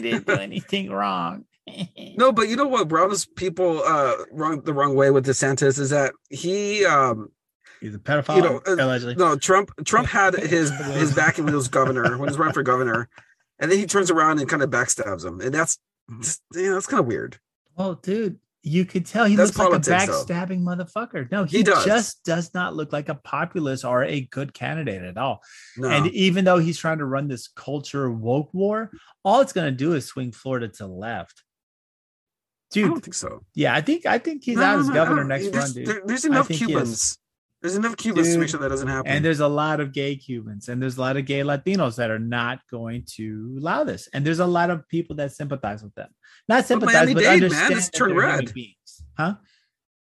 didn't 0.00 0.26
do 0.26 0.32
anything 0.34 0.90
wrong. 0.90 1.44
No, 2.18 2.32
but 2.32 2.48
you 2.48 2.56
know 2.56 2.66
what 2.66 2.90
rubs 2.90 3.26
people 3.26 3.82
uh 3.84 4.14
wrong 4.30 4.62
the 4.62 4.72
wrong 4.72 4.94
way 4.94 5.10
with 5.10 5.26
DeSantis 5.26 5.78
is 5.78 5.90
that 5.90 6.12
he 6.30 6.84
um 6.86 7.30
He's 7.80 7.94
a 7.94 7.98
pedophile, 7.98 8.36
You 8.36 8.42
know, 8.42 8.60
uh, 8.66 8.74
allegedly. 8.84 9.16
no 9.16 9.36
Trump 9.36 9.70
Trump 9.84 10.08
had 10.08 10.34
his 10.38 10.70
his 10.94 11.12
back 11.14 11.36
when 11.36 11.48
he 11.48 11.54
was 11.54 11.68
governor 11.68 12.02
when 12.16 12.20
he 12.20 12.32
was 12.32 12.38
running 12.38 12.54
for 12.54 12.62
governor, 12.62 13.08
and 13.58 13.70
then 13.70 13.78
he 13.78 13.84
turns 13.86 14.10
around 14.10 14.38
and 14.40 14.48
kind 14.48 14.62
of 14.62 14.70
backstabs 14.70 15.24
him, 15.26 15.40
and 15.40 15.52
that's 15.52 15.78
you 16.54 16.68
know 16.68 16.74
that's 16.74 16.86
kind 16.86 17.00
of 17.00 17.06
weird. 17.06 17.38
Well, 17.76 17.94
dude, 17.96 18.38
you 18.62 18.86
could 18.86 19.04
tell 19.04 19.26
he 19.26 19.36
That's 19.36 19.50
looks 19.56 19.58
like 19.58 19.66
a 19.66 19.70
politics, 19.90 20.06
though. 20.06 20.34
backstabbing 20.34 20.62
motherfucker. 20.62 21.30
No, 21.30 21.44
he, 21.44 21.58
He 21.58 21.62
does. 21.62 21.84
just 21.84 22.24
does 22.24 22.54
not 22.54 22.74
look 22.74 22.92
like 22.92 23.10
a 23.10 23.14
populist 23.14 23.84
or 23.84 24.02
a 24.04 24.22
good 24.22 24.54
candidate 24.54 25.02
at 25.02 25.18
all. 25.18 25.42
No, 25.76 25.88
And 25.90 26.06
even 26.08 26.44
though 26.46 26.58
he's 26.58 26.78
trying 26.78 26.98
to 26.98 27.04
run 27.04 27.28
this 27.28 27.48
culture 27.48 28.10
woke 28.10 28.52
war, 28.54 28.90
all 29.24 29.42
it's 29.42 29.52
going 29.52 29.66
to 29.66 29.76
do 29.76 29.92
is 29.92 30.06
swing 30.06 30.32
Florida 30.32 30.68
to 30.68 30.78
the 30.84 30.88
left. 30.88 31.42
I 32.72 32.74
Dude, 32.74 32.90
don't 32.90 33.00
think 33.00 33.14
so. 33.14 33.44
yeah, 33.54 33.74
I 33.74 33.80
think 33.80 34.06
I 34.06 34.18
think 34.18 34.44
he's 34.44 34.56
No, 34.56 34.62
out 34.64 34.74
no, 34.74 34.80
as 34.80 34.88
no, 34.88 34.94
governor 34.94 35.22
no, 35.22 35.28
next 35.28 35.50
there's, 35.50 35.56
run, 35.56 35.72
dude. 35.72 35.86
there- 35.86 36.02
there's 36.04 36.24
enough 36.24 36.48
think 36.48 36.58
he 36.58 36.64
is. 36.64 36.70
Cubans. 36.70 37.18
There's 37.62 37.76
enough 37.76 37.96
Cubans 37.96 38.32
to 38.32 38.38
make 38.38 38.48
sure 38.48 38.60
that 38.60 38.68
doesn't 38.68 38.86
happen. 38.86 39.10
And 39.10 39.24
there's 39.24 39.40
a 39.40 39.48
lot 39.48 39.80
of 39.80 39.92
gay 39.92 40.14
Cubans 40.16 40.68
and 40.68 40.80
there's 40.80 40.98
a 40.98 41.00
lot 41.00 41.16
of 41.16 41.24
gay 41.24 41.40
Latinos 41.40 41.96
that 41.96 42.10
are 42.10 42.18
not 42.18 42.60
going 42.70 43.04
to 43.16 43.56
allow 43.58 43.82
this. 43.82 44.08
And 44.12 44.24
there's 44.24 44.40
a 44.40 44.46
lot 44.46 44.70
of 44.70 44.86
people 44.88 45.16
that 45.16 45.32
sympathize 45.32 45.82
with 45.82 45.94
them. 45.94 46.08
Not 46.48 46.66
sympathize, 46.66 46.94
Miami 46.94 47.14
but, 47.14 47.20
Dade, 47.20 47.26
man, 47.26 47.42
understand 47.44 47.72
it's 47.74 47.86
that 47.90 47.96
turned 47.96 48.12
they're 48.12 48.26
red. 48.26 48.52
Huh? 49.16 49.34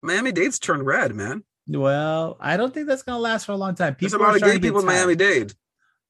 Miami 0.02 0.32
Dade's 0.32 0.60
turned 0.60 0.86
red, 0.86 1.16
man. 1.16 1.44
Well, 1.68 2.38
I 2.42 2.58
don't 2.58 2.74
think 2.74 2.88
that's 2.88 3.04
going 3.04 3.16
to 3.18 3.22
last 3.22 3.46
for 3.46 3.54
a 3.54 3.58
long 3.58 3.76
time. 3.76 3.96
There's 4.00 4.14
a 4.14 4.18
lot 4.18 4.34
are 4.34 4.36
of 4.38 4.42
gay 4.42 4.60
people 4.60 4.80
in. 4.80 4.86
Miami 4.86 5.16
Dade. 5.16 5.54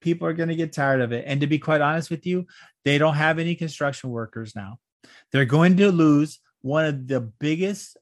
People 0.01 0.27
are 0.27 0.33
going 0.33 0.49
to 0.49 0.55
get 0.55 0.73
tired 0.73 1.01
of 1.01 1.11
it. 1.11 1.25
And 1.27 1.41
to 1.41 1.47
be 1.47 1.59
quite 1.59 1.81
honest 1.81 2.09
with 2.09 2.25
you, 2.25 2.47
they 2.85 2.97
don't 2.97 3.15
have 3.15 3.37
any 3.37 3.53
construction 3.55 4.09
workers 4.09 4.55
now. 4.55 4.79
They're 5.31 5.45
going 5.45 5.77
to 5.77 5.91
lose 5.91 6.39
one 6.63 6.85
of 6.85 7.07
the 7.07 7.19
biggest 7.21 7.97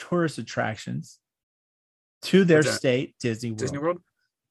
tourist 0.00 0.38
attractions 0.38 1.18
to 2.22 2.44
their 2.44 2.62
state, 2.62 3.14
Disney 3.20 3.50
World. 3.50 3.58
Disney 3.58 3.78
World. 3.78 3.98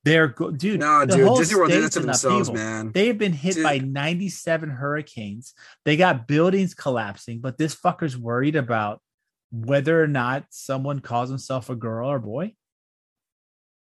They're 0.06 0.28
go- 0.30 0.52
dude. 0.52 0.80
No, 0.80 1.06
the 1.06 1.18
dude, 1.18 1.28
whole 1.28 1.38
Disney 1.38 1.58
World 1.58 1.72
did 1.72 1.82
state's 1.82 1.96
to 1.96 2.00
themselves, 2.02 2.48
upheaval. 2.48 2.66
man. 2.66 2.92
They 2.94 3.08
have 3.08 3.18
been 3.18 3.34
hit 3.34 3.56
Dude. 3.56 3.64
by 3.64 3.80
97 3.80 4.70
hurricanes. 4.70 5.54
They 5.84 5.98
got 5.98 6.26
buildings 6.26 6.74
collapsing, 6.74 7.40
but 7.40 7.58
this 7.58 7.76
fucker's 7.76 8.18
worried 8.18 8.56
about 8.56 9.02
whether 9.52 10.02
or 10.02 10.08
not 10.08 10.46
someone 10.52 11.02
calls 11.02 11.30
himself 11.30 11.70
a 11.70 11.76
girl 11.76 12.08
or 12.10 12.20
boy. 12.20 12.54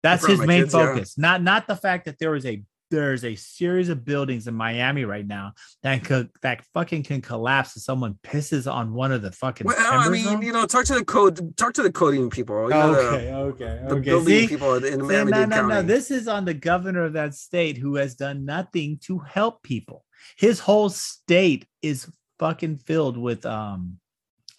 That's 0.02 0.26
his 0.26 0.40
main 0.40 0.62
kids, 0.62 0.74
yeah. 0.74 0.86
focus. 0.86 1.18
Not 1.18 1.42
not 1.42 1.66
the 1.66 1.76
fact 1.76 2.06
that 2.06 2.18
there 2.18 2.34
is 2.34 2.46
a 2.46 2.62
there's 2.90 3.24
a 3.24 3.34
series 3.34 3.88
of 3.88 4.04
buildings 4.04 4.46
in 4.46 4.54
Miami 4.54 5.04
right 5.04 5.26
now 5.26 5.52
that 5.82 6.04
could 6.04 6.30
that 6.42 6.64
fucking 6.74 7.02
can 7.02 7.20
collapse 7.20 7.76
if 7.76 7.82
someone 7.82 8.18
pisses 8.22 8.70
on 8.72 8.92
one 8.94 9.12
of 9.12 9.22
the 9.22 9.32
fucking. 9.32 9.66
Well, 9.66 9.76
I 9.78 10.08
mean, 10.08 10.26
on- 10.26 10.42
you 10.42 10.52
know, 10.52 10.66
talk 10.66 10.84
to 10.86 10.94
the 10.94 11.04
code, 11.04 11.56
talk 11.56 11.74
to 11.74 11.82
the 11.82 11.92
coding 11.92 12.30
people. 12.30 12.64
You 12.64 12.70
know, 12.70 12.92
the- 12.94 13.00
okay, 13.08 13.32
okay, 13.32 13.80
the, 13.86 13.94
okay. 13.94 14.00
building 14.00 14.26
See? 14.40 14.48
people 14.48 14.74
in 14.84 15.06
Miami 15.06 15.30
no, 15.30 15.44
no, 15.44 15.56
County. 15.56 15.74
no. 15.74 15.82
This 15.82 16.10
is 16.10 16.28
on 16.28 16.44
the 16.44 16.54
governor 16.54 17.04
of 17.04 17.12
that 17.14 17.34
state 17.34 17.76
who 17.76 17.96
has 17.96 18.14
done 18.14 18.44
nothing 18.44 18.98
to 19.02 19.18
help 19.18 19.62
people. 19.62 20.04
His 20.36 20.60
whole 20.60 20.88
state 20.88 21.66
is 21.82 22.10
fucking 22.38 22.78
filled 22.78 23.16
with 23.18 23.44
um 23.46 23.98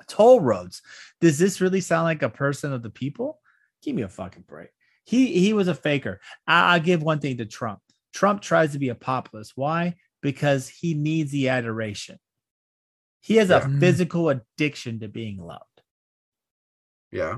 toll 0.08 0.40
roads. 0.42 0.82
Does 1.22 1.38
this 1.38 1.62
really 1.62 1.82
sound 1.82 2.06
like 2.06 2.22
a 2.22 2.30
person 2.30 2.74
of 2.74 2.84
the 2.84 2.90
people? 2.90 3.40
Give 3.82 3.96
me 3.96 4.02
a 4.02 4.10
fucking 4.10 4.44
break. 4.48 4.70
He 5.06 5.40
he 5.40 5.54
was 5.54 5.68
a 5.68 5.76
faker. 5.76 6.20
I, 6.48 6.74
I'll 6.76 6.80
give 6.80 7.02
one 7.02 7.20
thing 7.20 7.38
to 7.38 7.46
Trump. 7.46 7.80
Trump 8.14 8.42
tries 8.42 8.74
to 8.74 8.80
be 8.80 8.90
a 8.90 8.96
populist. 8.96 9.54
Why? 9.56 9.96
Because 10.22 10.68
he 10.68 10.94
needs 10.94 11.32
the 11.32 11.50
adoration. 11.50 12.18
He 13.22 13.36
has 13.38 13.50
Yeah. 13.50 13.66
a 13.66 13.80
physical 13.80 14.30
addiction 14.30 15.00
to 15.02 15.08
being 15.08 15.38
loved. 15.38 15.64
yeah, 17.12 17.38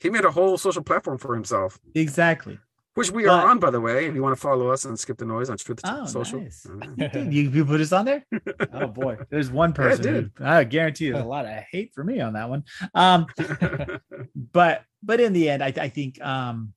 he 0.00 0.08
made 0.10 0.24
a 0.24 0.30
whole 0.30 0.56
social 0.58 0.82
platform 0.82 1.18
for 1.18 1.34
himself, 1.34 1.78
Exactly. 1.94 2.58
which 2.94 3.10
we 3.10 3.24
But- 3.24 3.30
are 3.44 3.48
on, 3.50 3.58
by 3.58 3.70
the 3.70 3.80
way. 3.80 4.06
If 4.06 4.14
you 4.14 4.22
want 4.22 4.34
to 4.34 4.40
follow 4.40 4.68
us 4.68 4.84
and 4.86 4.98
skip 4.98 5.18
the 5.18 5.26
noise 5.26 5.50
on 5.50 5.58
Truth 5.58 5.80
Oh, 5.84 6.06
Social, 6.06 6.40
nice. 6.40 6.66
Uh, 6.66 7.08
Dude, 7.08 7.32
you, 7.32 7.50
you 7.50 7.64
put 7.64 7.80
us 7.82 7.92
on 7.92 8.04
there? 8.06 8.24
Oh 8.72 8.86
boy, 8.88 9.18
there's 9.30 9.50
one 9.50 9.72
person. 9.74 10.02
dude. 10.02 10.32
who, 10.38 10.44
I 10.44 10.64
guarantee 10.64 11.10
there's 11.10 11.22
a 11.22 11.28
lot 11.28 11.44
of 11.44 11.52
hate 11.70 11.92
for 11.94 12.02
me 12.04 12.20
on 12.20 12.32
that 12.32 12.48
one. 12.48 12.64
Um, 12.94 13.26
but 14.34 14.84
but 15.02 15.20
in 15.20 15.32
the 15.34 15.50
end, 15.50 15.62
I, 15.62 15.72
I 15.76 15.88
think 15.88 16.20
um, 16.22 16.72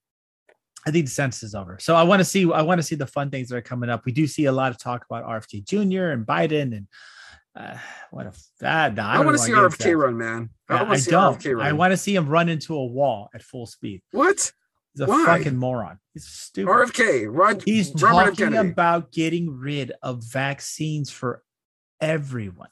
I 0.88 0.91
think 0.91 1.07
DeSantis 1.07 1.43
is 1.43 1.55
over. 1.55 1.77
So 1.79 1.95
I 1.95 2.03
want 2.03 2.19
to 2.19 2.25
see 2.25 2.51
I 2.51 2.61
want 2.61 2.79
to 2.79 2.83
see 2.83 2.95
the 2.95 3.07
fun 3.07 3.31
things 3.31 3.49
that 3.49 3.55
are 3.55 3.61
coming 3.61 3.89
up. 3.89 4.05
We 4.05 4.11
do 4.11 4.27
see 4.27 4.45
a 4.45 4.51
lot 4.51 4.71
of 4.71 4.77
talk 4.77 5.05
about 5.09 5.25
RFK 5.25 5.65
Jr. 5.65 6.11
and 6.11 6.25
Biden 6.25 6.75
and 6.77 6.88
uh, 7.55 7.77
what 8.11 8.27
if 8.27 8.38
that? 8.59 8.99
I 8.99 9.23
want 9.23 9.38
to 9.38 9.41
see 9.43 9.53
RFK 9.53 9.97
run, 9.97 10.17
man. 10.17 10.49
I, 10.69 10.73
I, 10.75 10.81
want 10.83 10.91
I 10.93 10.97
see 10.97 11.11
don't. 11.11 11.39
RFK 11.39 11.57
run. 11.57 11.65
I 11.65 11.71
want 11.73 11.91
to 11.91 11.97
see 11.97 12.13
him 12.15 12.27
run 12.27 12.49
into 12.49 12.75
a 12.75 12.86
wall 12.86 13.29
at 13.33 13.41
full 13.41 13.65
speed. 13.65 14.01
what 14.11 14.51
He's 14.93 15.01
a 15.01 15.07
Why? 15.07 15.25
fucking 15.25 15.57
moron. 15.57 15.99
He's 16.13 16.25
stupid. 16.25 16.69
RFK? 16.71 17.27
Rod, 17.29 17.63
He's 17.65 17.91
Robert 18.01 18.38
talking 18.38 18.55
about 18.55 19.11
getting 19.11 19.57
rid 19.57 19.91
of 20.01 20.23
vaccines 20.23 21.09
for 21.09 21.43
everyone. 21.99 22.69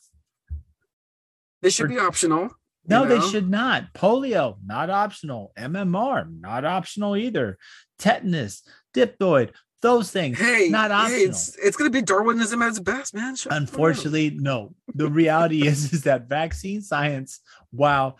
This 1.61 1.73
should 1.75 1.83
for- 1.87 1.89
be 1.89 1.99
optional. 1.99 2.51
No, 2.85 3.03
you 3.03 3.09
they 3.09 3.19
should 3.27 3.49
not. 3.49 3.93
Polio, 3.93 4.57
not 4.65 4.89
optional. 4.89 5.53
MMR, 5.57 6.39
not 6.41 6.65
optional 6.65 7.15
either. 7.15 7.57
Tetanus, 7.97 8.63
diploid, 8.93 9.51
those 9.81 10.11
things, 10.11 10.39
Hey, 10.39 10.69
not 10.69 10.91
hey, 10.91 10.95
optional. 10.97 11.29
it's 11.29 11.57
it's 11.57 11.77
gonna 11.77 11.89
be 11.89 12.01
Darwinism 12.01 12.61
at 12.61 12.69
its 12.69 12.79
best, 12.79 13.13
man. 13.13 13.35
Shut. 13.35 13.53
Unfortunately, 13.53 14.31
no. 14.31 14.73
The 14.95 15.07
reality 15.07 15.67
is, 15.67 15.93
is 15.93 16.03
that 16.03 16.27
vaccine 16.29 16.81
science, 16.81 17.39
while 17.71 18.17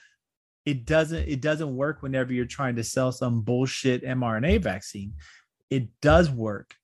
it 0.66 0.86
doesn't 0.86 1.28
it 1.28 1.41
doesn't 1.41 1.76
work 1.76 2.01
whenever 2.01 2.32
you're 2.34 2.45
trying 2.45 2.76
to 2.78 2.84
sell 2.84 3.11
some 3.11 3.41
bullshit 3.41 4.03
mRNA 4.03 4.61
vaccine, 4.61 5.14
it 5.70 5.88
does 6.01 6.30
work 6.30 6.76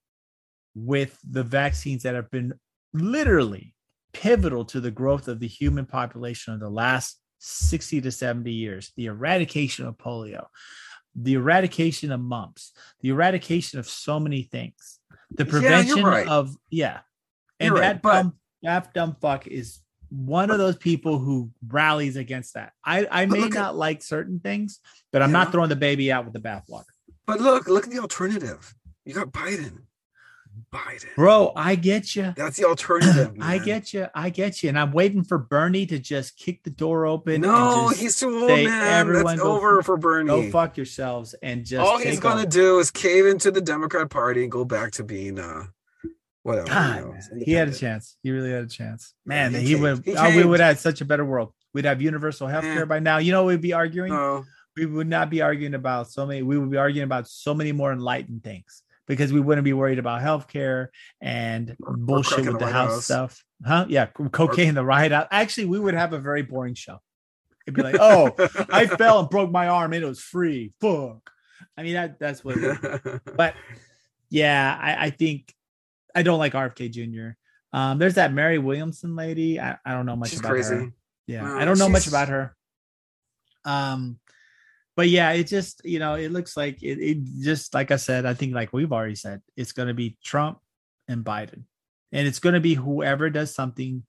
with 0.76 1.18
the 1.30 1.44
vaccines 1.44 2.04
that 2.04 2.16
have 2.16 2.30
been 2.32 2.54
literally 2.94 3.74
pivotal 4.14 4.66
to 4.66 4.80
the 4.80 4.92
growth 4.92 5.28
of 5.28 5.40
the 5.40 5.48
human 5.48 5.86
population 5.86 6.54
of 6.54 6.60
the 6.60 6.70
last 6.70 7.20
60 7.40 8.02
to 8.02 8.12
70 8.12 8.52
years 8.52 8.92
the 8.98 9.06
eradication 9.08 9.86
of 9.88 9.98
polio 9.98 10.46
the 11.16 11.34
eradication 11.34 12.12
of 12.12 12.20
mumps 12.20 12.72
the 13.02 13.10
eradication 13.10 13.80
of 13.80 13.88
so 13.88 14.20
many 14.20 14.44
things 14.44 15.00
the 15.32 15.46
Yeah, 15.46 15.50
prevention 15.52 16.04
right. 16.04 16.28
of 16.28 16.56
yeah 16.70 17.00
and 17.60 17.74
right, 17.74 17.82
that 17.82 18.02
but- 18.02 18.14
dumb 18.24 18.34
that 18.64 18.94
dumb 18.94 19.16
fuck 19.22 19.48
is 19.48 19.80
one 20.10 20.50
of 20.52 20.58
those 20.58 20.76
people 20.76 21.20
who 21.20 21.52
rallies 21.68 22.16
against 22.18 22.56
that 22.56 22.74
i 22.84 23.08
i 23.12 23.26
may 23.26 23.44
at- 23.44 23.54
not 23.54 23.76
like 23.76 24.02
certain 24.02 24.40
things 24.40 24.80
but 25.12 25.22
i'm 25.22 25.32
not 25.32 25.52
throwing 25.52 25.70
the 25.70 25.76
baby 25.76 26.12
out 26.12 26.26
with 26.26 26.34
the 26.34 26.40
bathwater 26.40 26.84
But 27.26 27.40
look, 27.42 27.68
look 27.68 27.84
at 27.86 27.92
the 27.92 28.00
alternative. 28.00 28.74
You 29.06 29.14
got 29.14 29.32
Biden. 29.32 29.84
Biden. 30.72 31.08
bro. 31.16 31.52
I 31.56 31.76
get 31.76 32.16
you. 32.16 32.34
That's 32.36 32.58
the 32.58 32.66
alternative. 32.66 33.36
I 33.41 33.58
get 33.58 33.93
you. 33.93 34.08
I 34.14 34.30
get 34.30 34.62
you. 34.62 34.70
And 34.70 34.78
I'm 34.78 34.91
waiting 34.91 35.24
for 35.24 35.38
Bernie 35.38 35.86
to 35.88 35.97
just 36.00 36.38
kick 36.38 36.64
the 36.64 36.70
door 36.70 37.06
open. 37.06 37.41
No, 37.41 37.89
he's 37.89 38.20
too 38.20 38.30
old, 38.30 38.50
say, 38.50 38.66
man. 38.66 39.08
"Everyone 39.08 39.38
That's 39.38 39.41
over 39.41 39.80
f- 39.80 39.86
for 39.86 39.97
Bernie. 39.97 40.28
go 40.28 40.50
fuck 40.52 40.78
yourselves 40.78 41.34
and 41.41 41.66
just 41.66 41.82
All 41.82 41.97
he's 41.97 42.20
gonna 42.20 42.45
do 42.45 42.80
is 42.80 42.91
cave 42.91 43.26
into 43.26 43.52
the 43.52 43.62
Democrat 43.62 44.10
Party 44.10 44.43
and 44.43 44.52
go 44.52 44.64
back 44.64 44.91
to 44.93 45.04
being 45.04 45.39
uh 45.39 45.64
whatever. 46.43 46.68
you 46.68 46.74
God, 46.74 47.02
know, 47.02 47.43
he 47.45 47.54
had 47.54 47.70
a 47.70 47.74
chance. 47.74 48.18
He 48.22 48.32
really 48.32 48.52
had 48.52 48.64
a 48.64 48.68
chance. 48.68 49.14
Man, 49.26 49.54
he 49.54 49.62
he, 49.62 49.76
would. 49.76 50.06
He 50.06 50.16
oh, 50.16 50.36
we 50.36 50.43
would 50.43 50.60
have 50.60 50.80
such 50.80 51.02
a 51.02 51.06
better 51.06 51.26
world. 51.26 51.54
We'd 51.74 51.86
have 51.86 52.02
universal 52.02 52.47
health 52.47 52.64
care 52.64 52.86
by 52.86 53.00
now. 53.00 53.18
You 53.18 53.32
know, 53.32 53.43
what 53.43 53.50
we'd 53.50 53.62
be 53.62 53.74
arguing. 53.74 54.12
No, 54.12 54.45
we 54.76 54.86
would 54.86 55.08
not 55.08 55.30
be 55.30 55.41
arguing 55.41 55.74
about 55.74 56.10
so 56.12 56.26
many. 56.26 56.41
We 56.43 56.58
would 56.58 56.72
be 56.72 56.78
arguing 56.78 57.06
about 57.06 57.28
so 57.28 57.54
many 57.54 57.72
more 57.72 57.91
enlightened 57.91 58.43
things 58.43 58.84
because 59.10 59.34
we 59.34 59.41
wouldn't 59.41 59.66
be 59.66 59.74
worried 59.74 59.99
about 59.99 60.22
healthcare 60.22 60.88
and 61.20 61.76
Or- 61.84 61.93
or 61.93 61.97
bullshit 61.97 62.45
with 62.45 62.53
the 62.60 62.66
the 62.68 62.72
house 62.72 62.91
House. 62.91 63.05
stuff. 63.05 63.43
Huh? 63.66 63.86
Yeah, 63.89 64.05
cocaine 64.05 64.70
in 64.70 64.76
the 64.76 64.86
White 64.86 65.12
House. 65.12 65.28
Actually, 65.32 65.66
we 65.66 65.80
would 65.80 65.95
have 65.95 66.14
a 66.14 66.20
very 66.20 66.43
boring 66.43 66.76
show. 66.76 66.99
It'd 67.68 67.76
be 67.76 67.82
like, 67.84 67.97
oh, 67.99 68.34
I 68.72 68.88
fell 69.01 69.20
and 69.20 69.30
broke 69.30 69.51
my 69.51 69.68
arm 69.68 69.91
and 69.93 70.01
it 70.03 70.07
was 70.07 70.22
free. 70.22 70.72
Fuck. 70.80 71.30
I 71.76 71.84
mean, 71.84 71.95
that 71.95 72.18
that's 72.20 72.43
what. 72.45 72.55
But 73.36 73.55
yeah, 74.30 74.78
I, 74.80 75.07
I 75.07 75.10
think 75.10 75.53
I 76.16 76.24
don't 76.24 76.39
like 76.39 76.53
RFK 76.53 76.89
Jr. 76.91 77.32
Um, 77.78 77.97
there's 77.99 78.16
that 78.16 78.32
Mary 78.34 78.57
Williamson 78.60 79.16
lady. 79.16 79.60
I, 79.60 79.78
I 79.86 79.91
don't 79.93 80.05
know 80.05 80.16
much 80.16 80.30
she's 80.30 80.39
about 80.39 80.51
crazy. 80.51 80.76
her. 80.76 80.93
Yeah, 81.28 81.41
No, 81.43 81.57
I 81.57 81.66
don't 81.66 81.78
know 81.78 81.89
much 81.89 82.07
about 82.07 82.30
her. 82.30 82.55
Um, 83.66 84.20
but 85.00 85.08
yeah, 85.08 85.32
it 85.32 85.47
just 85.47 85.82
you 85.86 85.97
know 85.97 86.16
it 86.16 86.30
looks 86.30 86.58
like 86.58 86.84
it, 86.84 87.00
it 87.00 87.24
just 87.41 87.74
like 87.74 87.89
I 87.89 87.95
said. 87.95 88.26
I 88.26 88.34
think 88.34 88.54
like 88.54 88.74
we've 88.74 88.91
already 88.91 89.16
said, 89.16 89.41
it's 89.56 89.72
going 89.72 89.88
to 89.88 89.93
be 89.93 90.18
Trump 90.22 90.60
and 91.08 91.24
Biden, 91.24 91.64
and 92.12 92.28
it's 92.28 92.39
going 92.39 92.56
to 92.56 92.60
be 92.60 92.74
whoever 92.74 93.30
does 93.30 93.56
something. 93.56 94.04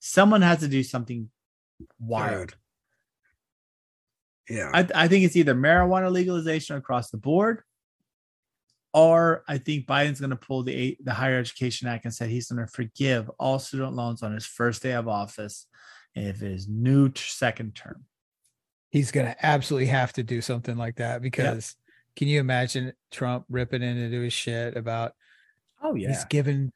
Someone 0.00 0.42
has 0.42 0.58
to 0.58 0.66
do 0.66 0.82
something 0.82 1.30
wild. 2.00 2.56
Yeah. 4.48 4.72
I, 4.74 4.88
I 4.96 5.06
think 5.06 5.26
it's 5.26 5.36
either 5.36 5.54
marijuana 5.54 6.10
legalization 6.10 6.74
across 6.74 7.10
the 7.10 7.16
board, 7.16 7.62
or 8.92 9.44
I 9.46 9.58
think 9.58 9.86
Biden's 9.86 10.18
going 10.18 10.30
to 10.30 10.36
pull 10.36 10.64
the 10.64 10.98
the 11.04 11.14
Higher 11.14 11.38
Education 11.38 11.86
Act 11.86 12.04
and 12.04 12.12
said 12.12 12.30
he's 12.30 12.50
going 12.50 12.66
to 12.66 12.72
forgive 12.72 13.30
all 13.38 13.60
student 13.60 13.94
loans 13.94 14.24
on 14.24 14.34
his 14.34 14.44
first 14.44 14.82
day 14.82 14.94
of 14.94 15.06
office 15.06 15.66
if 16.16 16.40
his 16.40 16.66
new 16.66 17.10
t- 17.10 17.22
second 17.24 17.76
term. 17.76 18.06
He's 18.90 19.10
gonna 19.12 19.36
absolutely 19.42 19.86
have 19.86 20.12
to 20.14 20.22
do 20.22 20.40
something 20.40 20.76
like 20.76 20.96
that 20.96 21.22
because 21.22 21.76
can 22.16 22.28
you 22.28 22.40
imagine 22.40 22.92
Trump 23.10 23.44
ripping 23.48 23.82
into 23.82 24.20
his 24.20 24.32
shit 24.32 24.76
about 24.76 25.12
Oh 25.82 25.94
yeah, 25.94 26.08
he's 26.08 26.24
given 26.24 26.72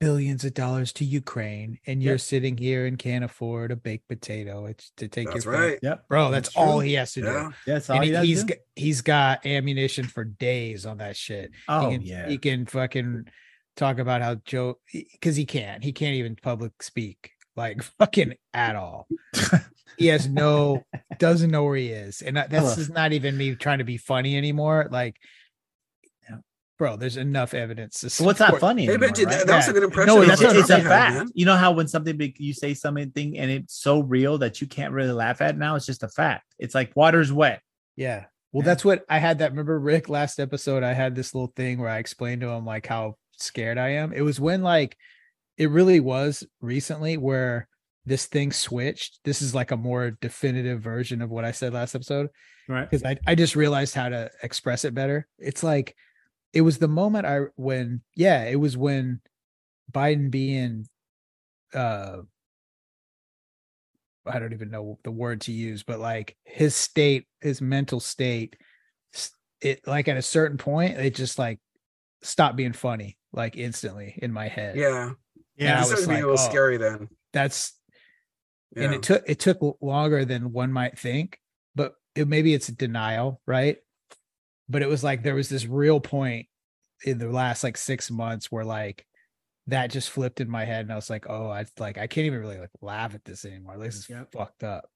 billions 0.00 0.44
of 0.44 0.52
dollars 0.52 0.92
to 0.92 1.04
Ukraine 1.04 1.78
and 1.86 2.02
you're 2.02 2.14
Yep. 2.14 2.20
sitting 2.20 2.56
here 2.58 2.84
and 2.84 2.98
can't 2.98 3.24
afford 3.24 3.70
a 3.70 3.76
baked 3.76 4.06
potato 4.08 4.66
it's 4.66 4.90
to 4.98 5.08
take 5.08 5.30
That's 5.30 5.44
your 5.46 5.54
food. 5.54 5.60
right. 5.60 5.78
Yep. 5.82 6.08
bro 6.08 6.30
that's, 6.30 6.48
That's 6.48 6.56
all 6.56 6.78
true. 6.80 6.86
he 6.88 6.92
has 6.94 7.12
to 7.14 7.20
do 7.22 7.26
Yeah. 7.26 7.50
That's 7.66 7.88
all 7.88 7.96
and 7.96 8.04
he 8.04 8.10
he, 8.10 8.12
does 8.16 8.26
he's 8.26 8.44
do. 8.44 8.54
g- 8.54 8.60
he's 8.76 9.00
got 9.00 9.46
ammunition 9.46 10.04
for 10.06 10.24
days 10.24 10.84
on 10.84 10.98
that 10.98 11.16
shit 11.16 11.52
Oh 11.68 11.88
he 11.90 11.96
can, 11.98 12.06
yeah. 12.06 12.28
he 12.28 12.36
can 12.38 12.66
fucking 12.66 13.26
talk 13.76 13.98
about 13.98 14.20
how 14.20 14.34
Joe 14.44 14.78
because 14.92 15.36
he 15.36 15.46
can't 15.46 15.82
he 15.82 15.92
can't 15.92 16.14
even 16.16 16.36
public 16.36 16.82
speak 16.82 17.30
like 17.56 17.82
fucking 17.82 18.34
at 18.52 18.76
all. 18.76 19.06
he 19.98 20.08
has 20.08 20.28
no 20.28 20.82
doesn't 21.18 21.50
know 21.50 21.64
where 21.64 21.76
he 21.76 21.88
is, 21.88 22.20
and 22.22 22.36
that- 22.36 22.50
that's 22.50 22.72
Ugh. 22.72 22.78
just 22.78 22.90
not 22.92 23.12
even 23.12 23.36
me 23.36 23.54
trying 23.54 23.78
to 23.78 23.84
be 23.84 23.96
funny 23.96 24.36
anymore. 24.36 24.88
Like, 24.90 25.16
bro, 26.78 26.96
there's 26.96 27.16
enough 27.16 27.54
evidence. 27.54 28.00
To 28.00 28.10
So 28.10 28.24
what's 28.24 28.40
not 28.40 28.46
support- 28.46 28.60
funny? 28.60 28.86
Hey, 28.86 28.94
anymore, 28.94 29.10
Benji, 29.10 29.26
right? 29.26 29.38
that, 29.38 29.46
that 29.46 29.56
was 29.56 29.68
a 29.68 29.72
good 29.72 29.82
impression. 29.84 30.14
No, 30.14 30.22
of 30.22 30.28
That's 30.28 30.40
it's 30.40 30.52
a, 30.54 30.58
it's 30.58 30.64
a 30.70 30.72
Trump 30.72 30.82
had, 30.84 30.88
fact. 30.90 31.14
man. 31.16 31.28
You 31.34 31.46
know 31.46 31.56
how 31.56 31.70
when 31.72 31.86
something 31.88 32.16
big 32.16 32.34
you 32.40 32.52
say 32.52 32.74
something 32.74 33.38
and 33.38 33.50
it's 33.50 33.74
so 33.74 34.00
real 34.00 34.38
that 34.38 34.60
you 34.60 34.66
can't 34.66 34.92
really 34.92 35.12
laugh 35.12 35.40
at 35.40 35.50
it 35.54 35.58
now, 35.58 35.76
it's 35.76 35.86
just 35.86 36.02
a 36.02 36.08
fact. 36.08 36.44
It's 36.58 36.74
like 36.74 36.92
water's 36.96 37.32
wet. 37.32 37.60
Yeah. 37.96 38.24
Well, 38.52 38.62
Yeah. 38.62 38.66
that's 38.66 38.84
what 38.84 39.04
I 39.08 39.18
had 39.18 39.38
that. 39.38 39.50
Remember, 39.52 39.78
Rick, 39.78 40.08
last 40.08 40.40
episode, 40.40 40.82
I 40.82 40.92
had 40.94 41.14
this 41.14 41.34
little 41.34 41.52
thing 41.54 41.78
where 41.78 41.88
I 41.90 41.98
explained 41.98 42.40
to 42.40 42.48
him 42.48 42.64
like 42.64 42.86
how 42.86 43.14
scared 43.36 43.78
I 43.78 43.90
am. 43.90 44.12
It 44.12 44.22
was 44.22 44.40
when 44.40 44.62
like 44.62 44.96
it 45.56 45.70
really 45.70 46.00
was 46.00 46.44
recently 46.60 47.16
where 47.16 47.68
this 48.06 48.26
thing 48.26 48.52
switched. 48.52 49.20
This 49.24 49.40
is 49.40 49.54
like 49.54 49.70
a 49.70 49.76
more 49.76 50.10
definitive 50.20 50.80
version 50.80 51.22
of 51.22 51.30
what 51.30 51.44
I 51.44 51.52
said 51.52 51.72
last 51.72 51.94
episode 51.94 52.28
Right. 52.68 52.88
because 52.88 53.04
I, 53.04 53.16
I 53.26 53.34
just 53.34 53.56
realized 53.56 53.94
how 53.94 54.08
to 54.08 54.30
express 54.42 54.84
it 54.84 54.94
better. 54.94 55.26
It's 55.38 55.62
like 55.62 55.96
it 56.52 56.60
was 56.62 56.78
the 56.78 56.88
moment 56.88 57.26
I 57.26 57.40
when 57.56 58.02
yeah, 58.14 58.44
it 58.44 58.56
was 58.56 58.76
when 58.76 59.20
Biden 59.92 60.30
being 60.30 60.86
uh 61.72 62.18
I 64.26 64.38
don't 64.38 64.52
even 64.54 64.70
know 64.70 64.98
the 65.04 65.10
word 65.10 65.42
to 65.42 65.52
use, 65.52 65.82
but 65.82 66.00
like 66.00 66.36
his 66.44 66.74
state, 66.74 67.26
his 67.40 67.60
mental 67.60 68.00
state, 68.00 68.56
it 69.60 69.86
like 69.86 70.08
at 70.08 70.16
a 70.16 70.22
certain 70.22 70.56
point, 70.58 70.98
it 70.98 71.14
just 71.14 71.38
like 71.38 71.60
stopped 72.22 72.56
being 72.56 72.72
funny, 72.72 73.18
like 73.32 73.56
instantly 73.56 74.18
in 74.22 74.32
my 74.32 74.48
head. 74.48 74.76
Yeah. 74.76 75.10
Yeah, 75.56 75.80
I 75.80 75.84
going 75.84 76.02
to 76.02 76.08
be 76.08 76.14
a 76.14 76.18
little 76.18 76.32
oh. 76.32 76.36
scary 76.36 76.76
then. 76.76 77.08
That's 77.32 77.72
Yeah. 78.76 78.84
and 78.84 78.94
it 78.94 79.02
took 79.02 79.22
it 79.26 79.38
took 79.38 79.58
longer 79.80 80.24
than 80.24 80.52
one 80.52 80.72
might 80.72 80.98
think, 80.98 81.38
but 81.74 81.94
it, 82.14 82.28
maybe 82.28 82.54
it's 82.54 82.66
denial, 82.68 83.40
right? 83.46 83.78
But 84.68 84.82
it 84.82 84.88
was 84.88 85.04
like 85.04 85.22
there 85.22 85.34
was 85.34 85.48
this 85.48 85.66
real 85.66 86.00
point 86.00 86.46
in 87.04 87.18
the 87.18 87.28
last 87.28 87.62
like 87.62 87.76
six 87.76 88.10
months 88.10 88.50
where 88.50 88.64
like 88.64 89.06
that 89.66 89.90
just 89.90 90.10
flipped 90.10 90.40
in 90.40 90.50
my 90.50 90.64
head, 90.64 90.80
and 90.84 90.92
I 90.92 90.96
was 90.96 91.08
like, 91.10 91.26
oh, 91.28 91.48
I 91.48 91.64
like 91.78 91.98
I 91.98 92.06
can't 92.06 92.26
even 92.26 92.40
really 92.40 92.58
like 92.58 92.70
laugh 92.80 93.14
at 93.14 93.24
this 93.24 93.44
anymore. 93.44 93.78
This 93.78 93.96
is 93.96 94.08
Yep. 94.08 94.32
fucked 94.32 94.64
up. 94.64 94.88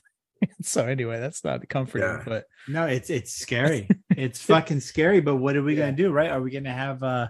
so 0.62 0.86
anyway, 0.86 1.20
that's 1.20 1.44
not 1.44 1.68
comforting, 1.68 2.08
Yeah. 2.08 2.22
but 2.24 2.44
No, 2.68 2.86
it's 2.86 3.10
it's 3.10 3.32
scary. 3.32 3.88
it's 4.10 4.42
fucking 4.42 4.80
scary. 4.80 5.20
But 5.20 5.36
what 5.36 5.56
are 5.56 5.62
we 5.62 5.76
gonna 5.76 5.92
do, 5.92 6.12
right? 6.12 6.30
Are 6.30 6.40
we 6.40 6.50
gonna 6.50 6.72
have 6.72 7.02
uh 7.02 7.28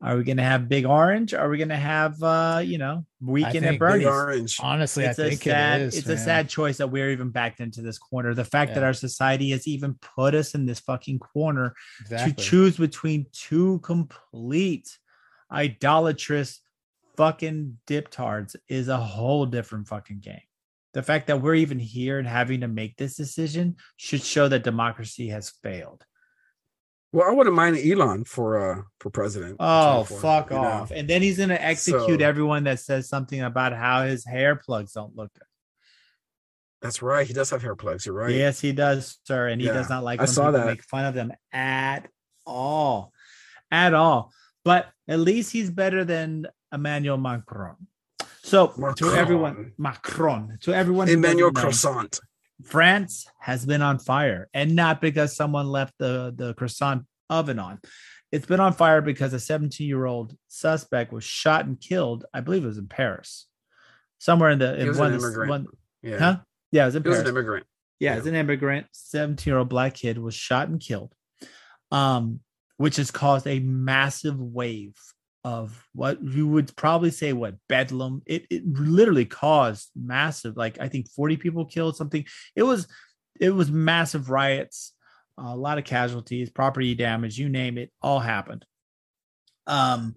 are 0.00 0.16
we 0.16 0.22
gonna 0.22 0.44
have 0.44 0.68
big 0.68 0.86
orange? 0.86 1.34
Are 1.34 1.48
we 1.48 1.58
gonna 1.58 1.76
have 1.76 2.22
uh, 2.22 2.62
you 2.64 2.78
know, 2.78 3.04
weekend 3.20 3.56
at 3.56 3.62
think 3.62 3.72
Big 3.72 3.78
Bernie's? 3.80 3.98
Big 4.04 4.06
orange. 4.06 4.56
honestly, 4.60 5.04
it's 5.04 5.18
I 5.18 5.24
a 5.24 5.28
think 5.30 5.42
sad, 5.42 5.80
it 5.80 5.84
is. 5.84 5.98
it's 5.98 6.08
a 6.08 6.16
sad 6.16 6.48
choice 6.48 6.76
that 6.78 6.90
we're 6.90 7.10
even 7.10 7.30
backed 7.30 7.60
into 7.60 7.82
this 7.82 7.98
corner. 7.98 8.32
The 8.32 8.44
fact 8.44 8.74
that 8.74 8.84
our 8.84 8.92
society 8.92 9.50
has 9.50 9.66
even 9.66 9.94
put 9.94 10.34
us 10.34 10.54
in 10.54 10.66
this 10.66 10.78
fucking 10.80 11.18
corner 11.18 11.74
exactly. 12.00 12.32
to 12.32 12.40
choose 12.40 12.76
between 12.76 13.26
two 13.32 13.80
complete 13.80 14.88
idolatrous 15.50 16.60
fucking 17.16 17.78
diptards 17.88 18.54
is 18.68 18.86
a 18.86 18.96
whole 18.96 19.46
different 19.46 19.88
fucking 19.88 20.20
game. 20.20 20.40
The 20.94 21.02
fact 21.02 21.26
that 21.26 21.42
we're 21.42 21.56
even 21.56 21.78
here 21.78 22.18
and 22.18 22.28
having 22.28 22.60
to 22.60 22.68
make 22.68 22.96
this 22.96 23.16
decision 23.16 23.76
should 23.96 24.22
show 24.22 24.48
that 24.48 24.62
democracy 24.62 25.28
has 25.28 25.50
failed. 25.62 26.04
Well, 27.12 27.28
I 27.28 27.32
wouldn't 27.32 27.56
mind 27.56 27.78
Elon 27.78 28.24
for 28.24 28.58
uh 28.58 28.82
for 29.00 29.10
president. 29.10 29.56
Oh, 29.60 30.04
fuck 30.04 30.50
you 30.50 30.56
know? 30.56 30.62
off. 30.62 30.90
And 30.90 31.08
then 31.08 31.22
he's 31.22 31.38
going 31.38 31.48
to 31.48 31.62
execute 31.62 32.20
So- 32.20 32.26
everyone 32.26 32.64
that 32.64 32.80
says 32.80 33.08
something 33.08 33.40
about 33.40 33.72
how 33.72 34.04
his 34.04 34.26
hair 34.26 34.56
plugs 34.56 34.92
don't 34.92 35.16
look 35.16 35.32
good. 35.32 35.42
That's 36.82 37.02
right. 37.02 37.26
He 37.26 37.32
does 37.32 37.50
have 37.50 37.62
hair 37.62 37.74
plugs. 37.74 38.06
You're 38.06 38.14
right. 38.14 38.32
Yes, 38.34 38.60
he 38.60 38.72
does, 38.72 39.18
sir. 39.24 39.48
And 39.48 39.60
he 39.60 39.66
Yeah, 39.66 39.72
does 39.72 39.88
not 39.90 40.04
like 40.04 40.20
I 40.20 40.26
saw 40.26 40.50
that. 40.52 40.66
make 40.66 40.82
fun 40.84 41.06
of 41.06 41.14
them 41.14 41.32
at 41.52 42.08
all. 42.46 43.12
At 43.70 43.94
all. 43.94 44.32
But 44.64 44.86
at 45.08 45.18
least 45.18 45.50
he's 45.50 45.70
better 45.70 46.04
than 46.04 46.46
Emmanuel 46.72 47.16
Macron. 47.16 47.76
So 48.42 48.68
to 48.96 49.08
everyone, 49.14 49.72
Macron, 49.76 50.58
to 50.62 50.72
everyone, 50.72 51.08
Emmanuel 51.08 51.50
Croissant. 51.50 52.20
France 52.64 53.26
has 53.40 53.64
been 53.64 53.82
on 53.82 53.98
fire, 53.98 54.48
and 54.52 54.74
not 54.74 55.00
because 55.00 55.36
someone 55.36 55.68
left 55.68 55.94
the 55.98 56.32
the 56.34 56.54
croissant 56.54 57.04
oven 57.30 57.58
on. 57.58 57.78
It's 58.32 58.46
been 58.46 58.60
on 58.60 58.72
fire 58.74 59.00
because 59.00 59.32
a 59.32 59.40
17 59.40 59.86
year 59.86 60.04
old 60.04 60.36
suspect 60.48 61.12
was 61.12 61.24
shot 61.24 61.66
and 61.66 61.80
killed. 61.80 62.24
I 62.34 62.40
believe 62.40 62.64
it 62.64 62.68
was 62.68 62.78
in 62.78 62.88
Paris, 62.88 63.46
somewhere 64.18 64.50
in 64.50 64.58
the 64.58 64.74
He 64.74 64.82
in 64.82 64.88
was 64.88 64.98
one, 64.98 65.12
an 65.12 65.18
the- 65.18 65.24
immigrant. 65.26 65.50
one 65.50 65.66
Yeah. 66.02 66.18
huh? 66.18 66.36
Yeah, 66.72 66.82
it 66.82 66.86
was 66.86 66.94
in 66.96 67.02
He 67.04 67.08
was 67.08 67.18
an 67.20 67.26
immigrant. 67.28 67.66
Yeah, 68.00 68.12
Yeah. 68.14 68.18
as 68.20 68.26
an 68.26 68.34
immigrant, 68.34 68.86
17 68.92 69.50
year 69.50 69.58
old 69.58 69.68
black 69.68 69.94
kid 69.94 70.18
was 70.18 70.34
shot 70.34 70.68
and 70.68 70.80
killed, 70.80 71.14
um, 71.90 72.40
which 72.76 72.96
has 72.96 73.10
caused 73.10 73.46
a 73.46 73.60
massive 73.60 74.38
wave 74.38 74.94
of 75.44 75.86
what 75.94 76.22
you 76.22 76.46
would 76.46 76.74
probably 76.76 77.10
say 77.10 77.32
what 77.32 77.56
bedlam. 77.68 78.22
It, 78.26 78.46
it 78.50 78.66
literally 78.66 79.24
caused 79.24 79.90
massive, 79.96 80.56
like 80.56 80.78
I 80.80 80.88
think 80.88 81.08
40 81.10 81.36
people 81.36 81.64
killed 81.64 81.96
something. 81.96 82.24
It 82.56 82.62
was 82.62 82.88
it 83.40 83.50
was 83.50 83.70
massive 83.70 84.30
riots, 84.30 84.92
a 85.38 85.56
lot 85.56 85.78
of 85.78 85.84
casualties, 85.84 86.50
property 86.50 86.94
damage, 86.94 87.38
you 87.38 87.48
name 87.48 87.78
it, 87.78 87.92
all 88.02 88.20
happened. 88.20 88.64
Um, 89.66 90.16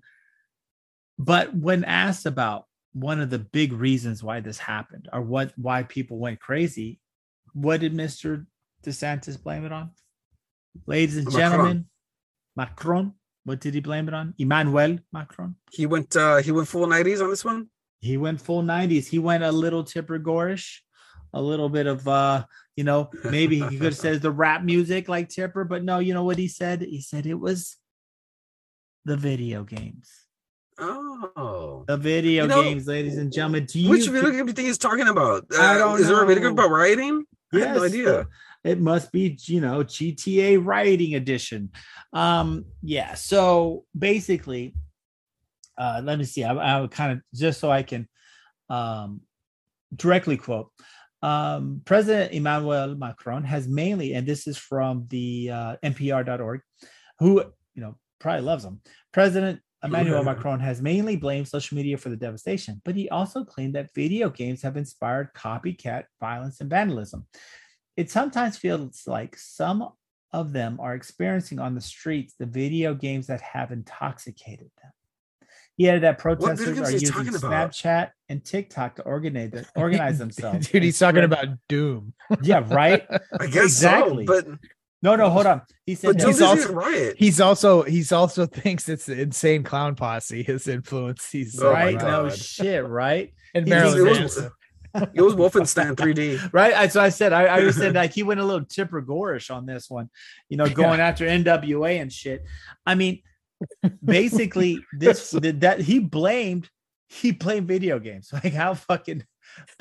but 1.19 1.55
when 1.55 1.83
asked 1.83 2.25
about 2.25 2.65
one 2.93 3.21
of 3.21 3.29
the 3.29 3.39
big 3.39 3.73
reasons 3.73 4.23
why 4.23 4.39
this 4.39 4.57
happened 4.57 5.07
or 5.13 5.21
what 5.21 5.53
why 5.55 5.83
people 5.83 6.17
went 6.17 6.39
crazy, 6.39 6.99
what 7.53 7.79
did 7.79 7.93
Mr. 7.93 8.45
DeSantis 8.83 9.41
blame 9.41 9.65
it 9.65 9.71
on? 9.71 9.91
Ladies 10.87 11.17
and 11.17 11.25
Macron. 11.25 11.39
gentlemen, 11.39 11.85
Macron 12.55 13.13
What 13.43 13.59
did 13.59 13.73
he 13.73 13.79
blame 13.79 14.07
it 14.07 14.13
on? 14.13 14.33
Emmanuel 14.37 14.99
Macron. 15.11 15.55
He 15.71 15.85
went 15.85 16.15
uh 16.15 16.37
he 16.37 16.51
went 16.51 16.67
full 16.67 16.85
90s 16.87 17.21
on 17.23 17.29
this 17.29 17.43
one. 17.45 17.69
He 17.99 18.17
went 18.17 18.41
full 18.41 18.63
90s. 18.63 19.07
He 19.07 19.19
went 19.19 19.43
a 19.43 19.51
little 19.51 19.83
Tipper 19.83 20.19
Gorish, 20.19 20.79
a 21.33 21.41
little 21.41 21.69
bit 21.69 21.87
of 21.87 22.07
uh, 22.07 22.45
you 22.75 22.83
know, 22.83 23.09
maybe 23.25 23.59
he 23.59 23.77
could 23.77 23.93
have 23.93 23.95
said 23.97 24.21
the 24.21 24.31
rap 24.31 24.63
music 24.63 25.07
like 25.07 25.29
Tipper, 25.29 25.63
but 25.65 25.83
no, 25.83 25.99
you 25.99 26.13
know 26.13 26.23
what 26.23 26.37
he 26.37 26.47
said? 26.47 26.81
He 26.81 27.01
said 27.01 27.25
it 27.25 27.39
was 27.39 27.77
the 29.05 29.17
video 29.17 29.63
games. 29.63 30.09
Oh. 30.79 31.83
The 31.87 31.97
video 31.97 32.43
You 32.43 32.49
know, 32.49 32.63
games, 32.63 32.87
ladies 32.87 33.17
and 33.17 33.31
gentlemen. 33.31 33.65
Do 33.65 33.79
you 33.79 33.89
Which 33.89 34.07
video 34.07 34.31
game 34.31 34.45
do 34.45 34.49
you 34.49 34.53
think 34.53 34.67
he's 34.67 34.77
talking 34.77 35.07
about? 35.07 35.45
Uh, 35.53 35.61
I 35.61 35.77
don't 35.77 35.99
is 35.99 36.07
there 36.07 36.21
a 36.23 36.25
video 36.25 36.43
game 36.43 36.55
know. 36.55 36.63
about 36.63 36.71
rioting? 36.73 37.25
I 37.53 37.59
have 37.59 37.75
no 37.75 37.83
Yes, 37.83 37.93
idea. 37.93 38.27
It 38.63 38.79
must 38.79 39.11
be, 39.11 39.37
you 39.43 39.61
know, 39.61 39.83
GTA 39.83 40.63
Rioting 40.63 41.15
Edition. 41.15 41.71
Um, 42.13 42.65
yeah. 42.83 43.15
So 43.15 43.85
basically, 43.97 44.75
uh, 45.77 46.01
let 46.03 46.19
me 46.19 46.25
see. 46.25 46.43
I, 46.43 46.83
I 46.83 46.87
kind 46.87 47.13
of 47.13 47.21
just 47.33 47.59
so 47.59 47.71
I 47.71 47.83
can 47.83 48.07
um, 48.69 49.21
directly 49.95 50.37
quote. 50.37 50.71
Um, 51.23 51.81
President 51.85 52.33
Emmanuel 52.33 52.95
Macron 52.95 53.43
has 53.43 53.67
mainly, 53.67 54.13
and 54.13 54.27
this 54.27 54.47
is 54.47 54.57
from 54.57 55.05
the 55.09 55.51
uh, 55.51 55.75
NPR.org, 55.83 56.61
who 57.19 57.43
you 57.73 57.81
know 57.81 57.95
probably 58.19 58.41
loves 58.41 58.65
him. 58.65 58.81
President 59.11 59.59
Emmanuel 59.83 60.23
Macron 60.23 60.59
has 60.59 60.81
mainly 60.81 61.15
blamed 61.15 61.47
social 61.47 61.75
media 61.75 61.97
for 61.97 62.09
the 62.09 62.17
devastation, 62.17 62.81
but 62.85 62.95
he 62.95 63.09
also 63.09 63.43
claimed 63.43 63.73
that 63.75 63.93
video 63.95 64.29
games 64.29 64.61
have 64.61 64.77
inspired 64.77 65.33
copycat 65.35 66.03
violence 66.19 66.61
and 66.61 66.69
vandalism. 66.69 67.25
It 67.97 68.09
sometimes 68.09 68.57
feels 68.57 69.03
like 69.07 69.37
some 69.37 69.89
of 70.33 70.53
them 70.53 70.79
are 70.79 70.93
experiencing 70.95 71.59
on 71.59 71.75
the 71.75 71.81
streets 71.81 72.33
the 72.39 72.45
video 72.45 72.93
games 72.93 73.27
that 73.27 73.41
have 73.41 73.71
intoxicated 73.71 74.71
them. 74.81 74.91
He 75.77 75.89
added 75.89 76.03
that 76.03 76.19
protesters 76.19 76.79
are 76.79 76.83
are 76.85 76.91
using? 76.91 77.11
Snapchat 77.11 78.11
and 78.29 78.43
TikTok 78.43 78.95
to 78.97 79.01
organize 79.03 79.65
organize 79.75 80.19
themselves. 80.19 80.67
Dude, 80.67 80.83
he's 80.83 80.99
talking 80.99 81.23
about 81.23 81.47
Doom. 81.69 82.13
yeah, 82.41 82.63
right. 82.67 83.05
I 83.39 83.47
guess 83.47 83.63
Exactly. 83.65 84.25
so, 84.27 84.33
but 84.33 84.47
No, 85.01 85.15
no, 85.15 85.29
hold 85.29 85.47
on. 85.47 85.61
He 85.85 85.95
said 85.95 86.07
but 86.09 86.17
that- 86.19 86.27
He's 86.27 86.41
also- 86.41 86.73
riot. 86.73 87.15
He's 87.17 87.41
also 87.41 87.81
he's 87.83 88.11
also 88.11 88.45
thinks 88.63 88.87
it's 88.89 89.07
the 89.07 89.19
insane 89.19 89.63
clown 89.63 89.95
posse 89.95 90.43
his 90.43 90.67
influence. 90.67 91.29
He's 91.31 91.59
Oh 91.61 91.71
right. 91.71 91.95
No 91.97 92.29
shit. 92.29 92.85
Right. 92.85 93.33
and 93.55 93.65
He- 93.65 93.69
Marilyn 93.73 94.03
Manson. 94.05 94.51
It 95.13 95.21
was 95.21 95.35
Wolfenstein 95.35 95.95
3D. 95.95 96.49
Right. 96.53 96.73
I, 96.73 96.87
so 96.87 97.01
I 97.01 97.09
said 97.09 97.33
I, 97.33 97.55
I 97.55 97.61
just 97.61 97.77
said 97.77 97.95
like 97.95 98.13
he 98.13 98.23
went 98.23 98.39
a 98.39 98.43
little 98.45 98.65
Tipper 98.65 99.01
Gorish 99.01 99.49
on 99.53 99.65
this 99.65 99.89
one, 99.89 100.09
you 100.49 100.57
know, 100.57 100.67
going 100.67 100.99
after 100.99 101.25
NWA 101.25 102.01
and 102.01 102.11
shit. 102.11 102.43
I 102.85 102.95
mean, 102.95 103.21
basically, 104.03 104.79
this 104.97 105.31
that, 105.31 105.79
he 105.81 105.99
blamed 105.99 106.69
he 107.07 107.31
blamed 107.31 107.67
video 107.67 107.99
games. 107.99 108.29
Like 108.43 108.53
how 108.53 108.73
fucking 108.73 109.23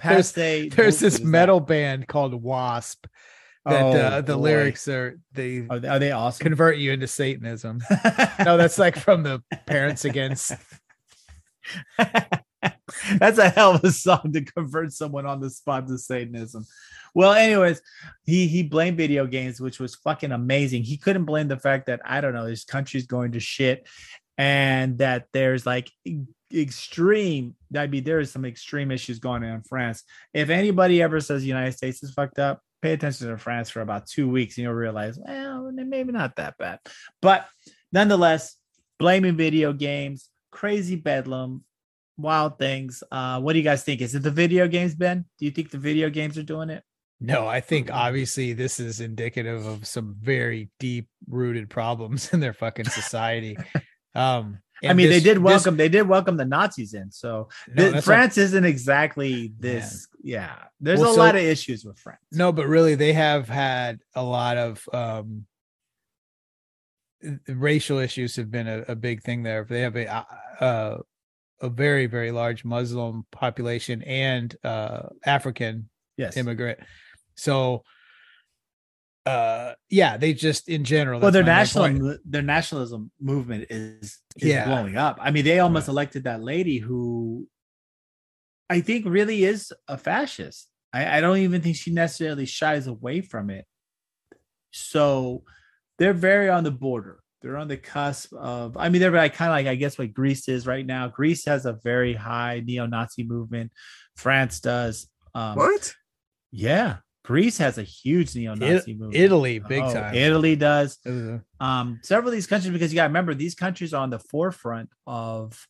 There's- 0.02 0.32
passe. 0.32 0.68
There's 0.68 0.74
bullshit 0.74 1.00
this 1.00 1.02
is 1.02 1.18
that? 1.20 1.24
metal 1.26 1.60
band 1.60 2.06
called 2.08 2.34
Wasp 2.34 3.06
that 3.66 3.82
uh, 3.82 4.16
Oh, 4.16 4.20
the 4.22 4.34
boy. 4.36 4.40
lyrics 4.40 4.88
are 4.88 5.18
they 5.32 5.66
Are 5.68 5.78
they, 5.78 5.88
are 5.88 5.98
they 5.98 6.12
awesome? 6.12 6.44
convert 6.44 6.78
you 6.78 6.92
into 6.92 7.06
Satanism. 7.06 7.80
No, 8.44 8.56
that's 8.56 8.78
like 8.78 8.96
from 8.96 9.22
the 9.22 9.42
Parents 9.66 10.04
Against. 10.04 10.52
That's 13.18 13.38
a 13.38 13.48
hell 13.48 13.74
of 13.74 13.84
a 13.84 13.90
song 13.90 14.32
to 14.32 14.44
convert 14.44 14.92
someone 14.92 15.26
on 15.26 15.40
the 15.40 15.50
spot 15.50 15.86
to 15.88 15.98
Satanism. 15.98 16.64
Well, 17.14 17.32
anyways, 17.32 17.82
he 18.24 18.46
he 18.46 18.62
blamed 18.62 18.96
video 18.96 19.26
games, 19.26 19.60
which 19.60 19.80
was 19.80 19.96
fucking 19.96 20.32
amazing. 20.32 20.84
He 20.84 20.96
couldn't 20.96 21.24
blame 21.24 21.48
the 21.48 21.58
fact 21.58 21.86
that 21.86 22.00
I 22.04 22.20
don't 22.20 22.34
know 22.34 22.46
his 22.46 22.64
country's 22.64 23.06
going 23.06 23.32
to 23.32 23.40
shit, 23.40 23.88
and 24.38 24.98
that 24.98 25.26
there's 25.32 25.66
like 25.66 25.90
extreme. 26.54 27.56
I 27.76 27.86
mean, 27.86 28.04
there 28.04 28.20
is 28.20 28.30
some 28.30 28.44
extreme 28.44 28.90
issues 28.90 29.18
going 29.18 29.42
on 29.44 29.50
in 29.50 29.62
France. 29.62 30.04
If 30.32 30.50
anybody 30.50 31.02
ever 31.02 31.20
says 31.20 31.42
the 31.42 31.48
United 31.48 31.72
States 31.72 32.02
is 32.02 32.12
fucked 32.12 32.38
up, 32.38 32.62
pay 32.82 32.92
attention 32.92 33.28
to 33.28 33.36
France 33.36 33.70
for 33.70 33.80
about 33.80 34.06
two 34.06 34.28
weeks, 34.28 34.56
and 34.56 34.64
you'll 34.64 34.74
realize, 34.74 35.18
well, 35.18 35.70
maybe 35.72 36.12
not 36.12 36.36
that 36.36 36.56
bad. 36.58 36.78
But 37.20 37.46
nonetheless, 37.92 38.56
blaming 38.98 39.36
video 39.36 39.72
games, 39.72 40.28
crazy 40.50 40.96
bedlam, 40.96 41.64
wild 42.22 42.58
things. 42.58 43.02
Uh, 43.10 43.40
what 43.40 43.52
do 43.54 43.58
you 43.58 43.64
guys 43.64 43.82
think? 43.84 44.00
Is 44.00 44.14
it 44.14 44.22
the 44.22 44.30
video 44.30 44.68
games, 44.68 44.94
Ben? 44.94 45.24
Do 45.38 45.44
you 45.44 45.50
think 45.50 45.70
the 45.70 45.78
video 45.78 46.10
games 46.10 46.36
are 46.38 46.42
doing 46.42 46.70
it? 46.70 46.82
No, 47.20 47.46
I 47.46 47.60
think 47.60 47.90
obviously 47.92 48.54
this 48.54 48.80
is 48.80 49.00
indicative 49.00 49.66
of 49.66 49.86
some 49.86 50.16
very 50.20 50.70
deep 50.78 51.06
rooted 51.28 51.68
problems 51.68 52.28
in 52.32 52.40
their 52.40 52.54
fucking 52.54 52.84
society. 52.88 53.56
Um, 54.14 54.58
I 54.82 54.86
and 54.88 54.96
mean, 54.96 55.08
they 55.10 55.16
this- 55.16 55.24
did 55.24 55.36
this- 55.36 55.42
welcome 55.42 55.76
they 55.76 55.90
did 55.90 56.08
welcome 56.08 56.38
the 56.38 56.46
Nazis 56.46 56.94
in. 56.94 57.12
So 57.12 57.48
No, 57.68 57.74
th- 57.82 57.92
that's 57.94 58.06
France 58.06 58.38
isn't 58.38 58.64
exactly 58.64 59.52
this. 59.58 60.08
Yeah, 60.22 60.56
there's 60.80 61.00
Well, 61.00 61.10
a 61.10 61.14
so- 61.14 61.20
lot 61.20 61.34
of 61.36 61.42
issues 61.42 61.84
with 61.84 61.98
France. 61.98 62.20
No, 62.32 62.52
but 62.52 62.66
really, 62.66 62.94
they 62.94 63.12
have 63.12 63.48
had 63.48 64.00
a 64.14 64.22
lot 64.22 64.56
of 64.56 64.88
um, 64.94 65.44
racial 67.48 67.98
issues 67.98 68.36
have 68.36 68.50
been 68.50 68.66
a, 68.66 68.84
a 68.88 68.94
big 68.96 69.22
thing 69.22 69.42
there. 69.42 69.66
They 69.68 69.80
have 69.82 69.96
a 69.96 70.26
uh, 70.62 70.98
a 71.60 71.68
very 71.68 72.06
very 72.06 72.30
large 72.30 72.64
Muslim 72.64 73.24
population 73.30 74.02
and 74.02 74.54
uh, 74.64 75.08
African 75.24 75.88
yes. 76.16 76.36
immigrant. 76.36 76.78
So, 77.36 77.84
uh, 79.26 79.72
yeah, 79.88 80.16
they 80.16 80.34
just 80.34 80.68
in 80.68 80.84
general. 80.84 81.20
Well, 81.20 81.30
their 81.30 81.42
my 81.42 81.48
national 81.48 82.18
their 82.24 82.42
nationalism 82.42 83.10
movement 83.20 83.66
is, 83.70 84.18
is 84.36 84.48
Yeah. 84.48 84.66
blowing 84.66 84.96
up. 84.96 85.18
I 85.20 85.30
mean, 85.30 85.44
they 85.44 85.58
almost 85.60 85.88
elected 85.88 86.24
that 86.24 86.42
lady 86.42 86.78
who 86.78 87.48
I 88.68 88.80
think 88.80 89.06
really 89.06 89.44
is 89.44 89.72
a 89.88 89.98
fascist. 89.98 90.68
I, 90.92 91.18
I 91.18 91.20
don't 91.20 91.38
even 91.38 91.60
think 91.60 91.76
she 91.76 91.92
necessarily 91.92 92.46
shies 92.46 92.86
away 92.86 93.20
from 93.20 93.50
it. 93.50 93.64
So 94.70 95.44
they're 95.98 96.12
very 96.12 96.48
on 96.48 96.64
the 96.64 96.70
border. 96.70 97.20
They're 97.42 97.56
on 97.56 97.68
the 97.68 97.76
cusp 97.76 98.32
of. 98.34 98.76
I 98.76 98.88
mean, 98.88 99.00
they're 99.00 99.10
like 99.10 99.34
kind 99.34 99.50
of 99.50 99.54
like 99.54 99.66
I 99.66 99.74
guess 99.74 99.98
what 99.98 100.12
Greece 100.12 100.48
is 100.48 100.66
right 100.66 100.84
now. 100.84 101.08
Greece 101.08 101.44
has 101.46 101.64
a 101.66 101.72
very 101.72 102.12
high 102.14 102.62
neo-Nazi 102.64 103.24
movement. 103.24 103.72
France 104.16 104.60
does. 104.60 105.08
Um, 105.34 105.56
What? 105.56 105.94
Yeah, 106.52 106.96
Greece 107.24 107.58
has 107.58 107.78
a 107.78 107.82
huge 107.82 108.34
neo-Nazi 108.34 108.92
movement. 108.94 109.14
Italy, 109.14 109.58
big 109.60 109.82
Oh, 109.82 109.92
time. 109.92 110.14
Italy 110.14 110.56
does 110.56 110.98
um, 111.60 112.00
several 112.02 112.28
of 112.28 112.34
these 112.34 112.46
countries 112.46 112.72
because 112.72 112.92
you 112.92 112.96
got 112.96 113.04
to 113.04 113.08
remember 113.08 113.34
these 113.34 113.54
countries 113.54 113.94
are 113.94 114.02
on 114.02 114.10
the 114.10 114.18
forefront 114.18 114.90
of 115.06 115.66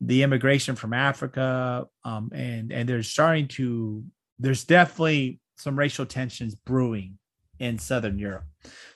the 0.00 0.22
immigration 0.22 0.76
from 0.76 0.94
Africa, 0.94 1.86
um, 2.04 2.30
and 2.34 2.72
and 2.72 2.88
they're 2.88 3.02
starting 3.02 3.48
to. 3.48 4.04
There's 4.38 4.64
definitely 4.64 5.40
some 5.56 5.78
racial 5.78 6.06
tensions 6.06 6.54
brewing 6.54 7.18
in 7.58 7.78
Southern 7.78 8.18
Europe, 8.18 8.44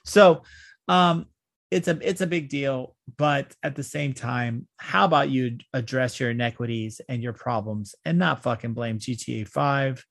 so 0.04 0.44
um, 0.88 1.26
it's 1.74 1.88
a 1.88 1.98
it's 2.08 2.20
a 2.20 2.26
big 2.26 2.48
deal. 2.48 2.94
But 3.18 3.54
at 3.62 3.74
the 3.74 3.82
same 3.82 4.12
time, 4.12 4.66
how 4.78 5.04
about 5.04 5.28
you 5.30 5.58
address 5.72 6.18
your 6.20 6.30
inequities 6.30 7.00
and 7.08 7.22
your 7.22 7.32
problems 7.32 7.94
and 8.04 8.18
not 8.18 8.42
fucking 8.42 8.72
blame 8.74 8.98
GTA 8.98 9.46
Five 9.48 10.04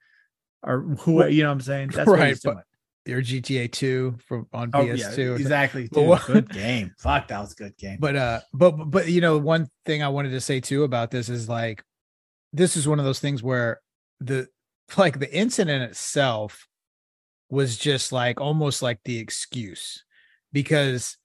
or 0.61 0.81
who 0.99 1.25
you 1.27 1.43
know 1.43 1.49
what 1.49 1.53
I'm 1.53 1.61
saying? 1.61 1.89
That's 1.89 2.07
right, 2.07 2.19
what 2.19 2.27
he's 2.27 2.39
doing. 2.41 2.61
Your 3.05 3.21
GTA 3.21 3.71
two 3.71 4.15
from 4.27 4.47
on 4.53 4.71
Oh, 4.73 4.85
PS2. 4.85 5.17
yeah, 5.17 5.35
exactly. 5.35 5.87
Dude, 5.89 6.19
good 6.25 6.49
game. 6.49 6.93
Fuck, 6.99 7.27
that 7.29 7.39
was 7.41 7.51
a 7.53 7.55
good 7.55 7.77
game. 7.77 7.97
but 7.99 8.15
uh 8.15 8.39
but 8.53 8.71
but 8.71 9.07
you 9.09 9.19
know 9.21 9.37
one 9.37 9.67
thing 9.85 10.01
i 10.03 10.07
wanted 10.07 10.29
to 10.29 10.39
say 10.39 10.59
too 10.61 10.83
about 10.83 11.11
this 11.11 11.27
is 11.27 11.49
like 11.49 11.83
this 12.53 12.77
is 12.77 12.87
one 12.87 12.99
of 12.99 13.05
those 13.05 13.19
things 13.19 13.41
where 13.43 13.79
the 14.21 14.47
like 14.97 15.19
the 15.19 15.33
incident 15.35 15.83
itself 15.83 16.67
was 17.49 17.77
just 17.77 18.11
like 18.11 18.39
almost 18.39 18.81
like 18.81 18.99
the 19.05 19.17
excuse 19.17 20.05
because 20.53 21.17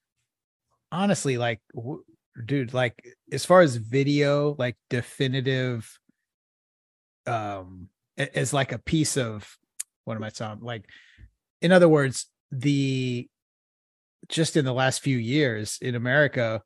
honestly 0.92 1.38
like 1.38 1.60
w- 1.74 2.02
dude 2.44 2.72
like 2.74 2.94
as 3.32 3.44
far 3.44 3.60
as 3.60 3.76
video 3.76 4.54
like 4.58 4.76
definitive 4.90 5.98
um 7.26 7.88
as 8.16 8.52
like 8.52 8.72
a 8.72 8.78
piece 8.78 9.16
of 9.16 9.56
what 10.04 10.16
am 10.16 10.22
i 10.22 10.30
talking 10.30 10.64
like 10.64 10.84
in 11.60 11.72
other 11.72 11.88
words 11.88 12.26
the 12.50 13.28
just 14.28 14.56
in 14.56 14.64
the 14.64 14.72
last 14.72 15.00
few 15.00 15.16
years 15.16 15.78
in 15.80 15.94
America, 15.94 16.60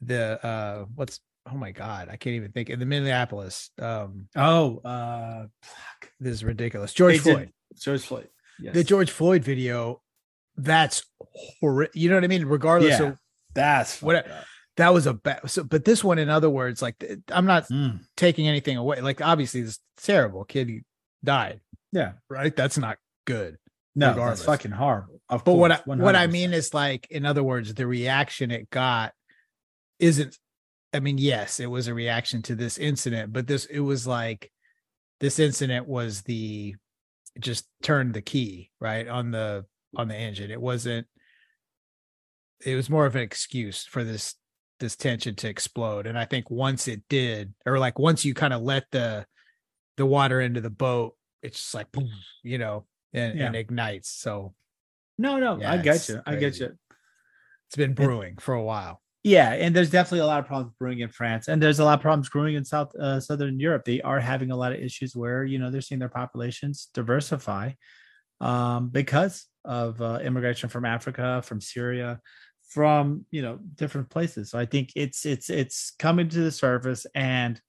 the 0.00 0.44
uh 0.44 0.84
what's 0.94 1.20
oh 1.50 1.56
my 1.56 1.70
god, 1.70 2.08
I 2.10 2.16
can't 2.16 2.34
even 2.34 2.50
think 2.52 2.68
in 2.70 2.78
the 2.80 2.86
Minneapolis. 2.86 3.70
Um 3.80 4.28
oh, 4.34 4.78
uh, 4.78 5.46
fuck. 5.62 6.10
this 6.18 6.32
is 6.34 6.42
ridiculous. 6.44 6.92
George 6.92 7.18
They 7.18 7.30
did- 7.30 7.34
Floyd. 7.36 7.52
George 7.80 8.00
Floyd. 8.02 8.28
Yes. 8.58 8.74
The 8.74 8.82
George 8.84 9.10
Floyd 9.10 9.44
video, 9.44 10.02
that's 10.56 11.04
horrific. 11.60 11.94
You 11.94 12.08
know 12.08 12.16
what 12.16 12.24
I 12.24 12.28
mean? 12.28 12.44
Regardless 12.46 12.98
Yeah. 12.98 13.08
of 13.08 13.18
That's 13.54 14.00
What- 14.02 14.26
that 14.76 14.94
was 14.94 15.06
a 15.06 15.14
bad 15.14 15.50
so 15.50 15.62
but 15.64 15.84
this 15.84 16.02
one, 16.02 16.18
in 16.18 16.28
other 16.30 16.48
words, 16.48 16.80
like 16.80 17.04
I'm 17.28 17.44
not 17.46 17.68
Mm. 17.68 18.00
taking 18.16 18.48
anything 18.48 18.76
away. 18.76 19.00
Like 19.00 19.20
obviously 19.20 19.62
this 19.62 19.78
terrible 19.98 20.44
kid 20.44 20.84
died, 21.22 21.60
Yeah. 21.92 22.12
right? 22.28 22.54
That's 22.54 22.78
not 22.78 22.98
good. 23.26 23.58
No, 23.94 24.10
Regardless. 24.10 24.38
that's 24.40 24.46
fucking 24.46 24.70
horrible. 24.70 25.20
Of 25.28 25.44
But 25.44 25.54
what 25.54 25.72
I, 25.72 25.76
course, 25.78 25.98
what 25.98 26.14
I 26.16 26.26
100%. 26.26 26.32
mean 26.32 26.52
is 26.54 26.72
like, 26.72 27.08
in 27.10 27.26
other 27.26 27.42
words, 27.42 27.74
the 27.74 27.86
reaction 27.86 28.50
it 28.50 28.70
got 28.70 29.12
isn't 29.98 30.38
I 30.92 30.98
mean, 30.98 31.18
yes, 31.18 31.60
it 31.60 31.66
was 31.70 31.86
a 31.86 31.94
reaction 31.94 32.42
to 32.42 32.56
this 32.56 32.76
incident, 32.78 33.32
but 33.32 33.46
this 33.46 33.64
it 33.66 33.78
was 33.80 34.06
like 34.06 34.50
this 35.20 35.38
incident 35.38 35.86
was 35.86 36.22
the 36.22 36.74
just 37.38 37.68
turned 37.82 38.14
the 38.14 38.22
key, 38.22 38.70
right? 38.80 39.06
On 39.08 39.30
the 39.30 39.66
on 39.96 40.08
the 40.08 40.16
engine. 40.16 40.50
It 40.50 40.60
wasn't 40.60 41.06
it 42.64 42.74
was 42.76 42.90
more 42.90 43.06
of 43.06 43.16
an 43.16 43.22
excuse 43.22 43.84
for 43.84 44.04
this 44.04 44.34
this 44.80 44.96
tension 44.96 45.34
to 45.36 45.48
explode. 45.48 46.06
And 46.06 46.18
I 46.18 46.24
think 46.24 46.50
once 46.50 46.88
it 46.88 47.02
did, 47.08 47.52
or 47.66 47.78
like 47.78 47.98
once 47.98 48.24
you 48.24 48.32
kind 48.34 48.52
of 48.54 48.62
let 48.62 48.84
the 48.90 49.26
the 49.96 50.06
water 50.06 50.40
into 50.40 50.60
the 50.60 50.70
boat, 50.70 51.14
it's 51.42 51.58
just 51.58 51.74
like 51.74 51.92
boom, 51.92 52.08
you 52.42 52.58
know, 52.58 52.86
and, 53.12 53.38
Yeah. 53.38 53.46
and 53.46 53.56
ignites. 53.56 54.08
So 54.10 54.54
No, 55.18 55.38
no, 55.38 55.58
Yeah, 55.60 55.72
I 55.72 55.76
get 55.78 56.08
you. 56.08 56.22
I 56.24 56.36
get 56.36 56.58
you. 56.58 56.76
it's 57.66 57.76
been 57.76 57.92
brewing 57.94 58.36
for 58.38 58.54
a 58.54 58.62
while. 58.62 59.02
Yeah, 59.22 59.52
and 59.52 59.76
there's 59.76 59.90
definitely 59.90 60.20
a 60.20 60.26
lot 60.26 60.40
of 60.40 60.46
problems 60.46 60.74
brewing 60.78 61.00
in 61.00 61.10
France, 61.10 61.48
and 61.48 61.62
there's 61.62 61.78
a 61.78 61.84
lot 61.84 61.98
of 61.98 62.00
problems 62.00 62.30
brewing 62.30 62.54
in 62.54 62.64
South 62.64 62.94
uh, 62.96 63.20
Southern 63.20 63.60
Europe. 63.60 63.84
They 63.84 64.00
are 64.00 64.18
having 64.18 64.50
a 64.50 64.56
lot 64.56 64.72
of 64.72 64.78
issues 64.80 65.14
where 65.14 65.44
you 65.44 65.58
know 65.58 65.70
they're 65.70 65.82
seeing 65.82 65.98
their 65.98 66.08
populations 66.08 66.88
diversify 66.94 67.72
um, 68.40 68.88
because 68.88 69.46
of 69.62 70.00
uh, 70.00 70.20
immigration 70.24 70.70
from 70.70 70.86
Africa, 70.86 71.42
from 71.44 71.60
Syria, 71.60 72.18
from 72.70 73.26
you 73.30 73.42
know 73.42 73.58
different 73.74 74.08
places. 74.08 74.50
So 74.50 74.58
I 74.58 74.64
think 74.64 74.92
it's 74.96 75.26
it's 75.26 75.50
it's 75.50 75.92
coming 75.98 76.28
to 76.30 76.40
the 76.40 76.52
surface, 76.52 77.04
and 77.14 77.60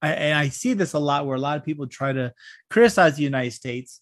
I, 0.00 0.12
and 0.12 0.38
I 0.38 0.48
see 0.48 0.72
this 0.72 0.94
a 0.94 0.98
lot 0.98 1.26
where 1.26 1.36
a 1.36 1.40
lot 1.40 1.58
of 1.58 1.64
people 1.64 1.86
try 1.86 2.12
to 2.12 2.32
criticize 2.70 3.16
the 3.16 3.24
United 3.24 3.52
States 3.52 4.00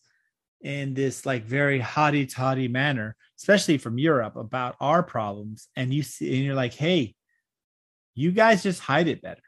in 0.63 0.93
this 0.95 1.25
like 1.25 1.45
very 1.45 1.81
hotty 1.81 2.33
toddy 2.33 2.69
manner, 2.69 3.17
especially 3.39 3.79
from 3.79 3.99
Europe 3.99 4.37
about 4.37 4.77
our 4.81 5.03
problems. 5.03 5.69
And 5.77 5.93
you 5.93 6.03
see, 6.03 6.37
and 6.37 6.45
you're 6.45 6.55
like, 6.55 6.75
hey, 6.75 7.15
you 8.15 8.33
guys 8.33 8.63
just 8.63 8.81
hide 8.81 9.09
it 9.09 9.23
better. 9.23 9.43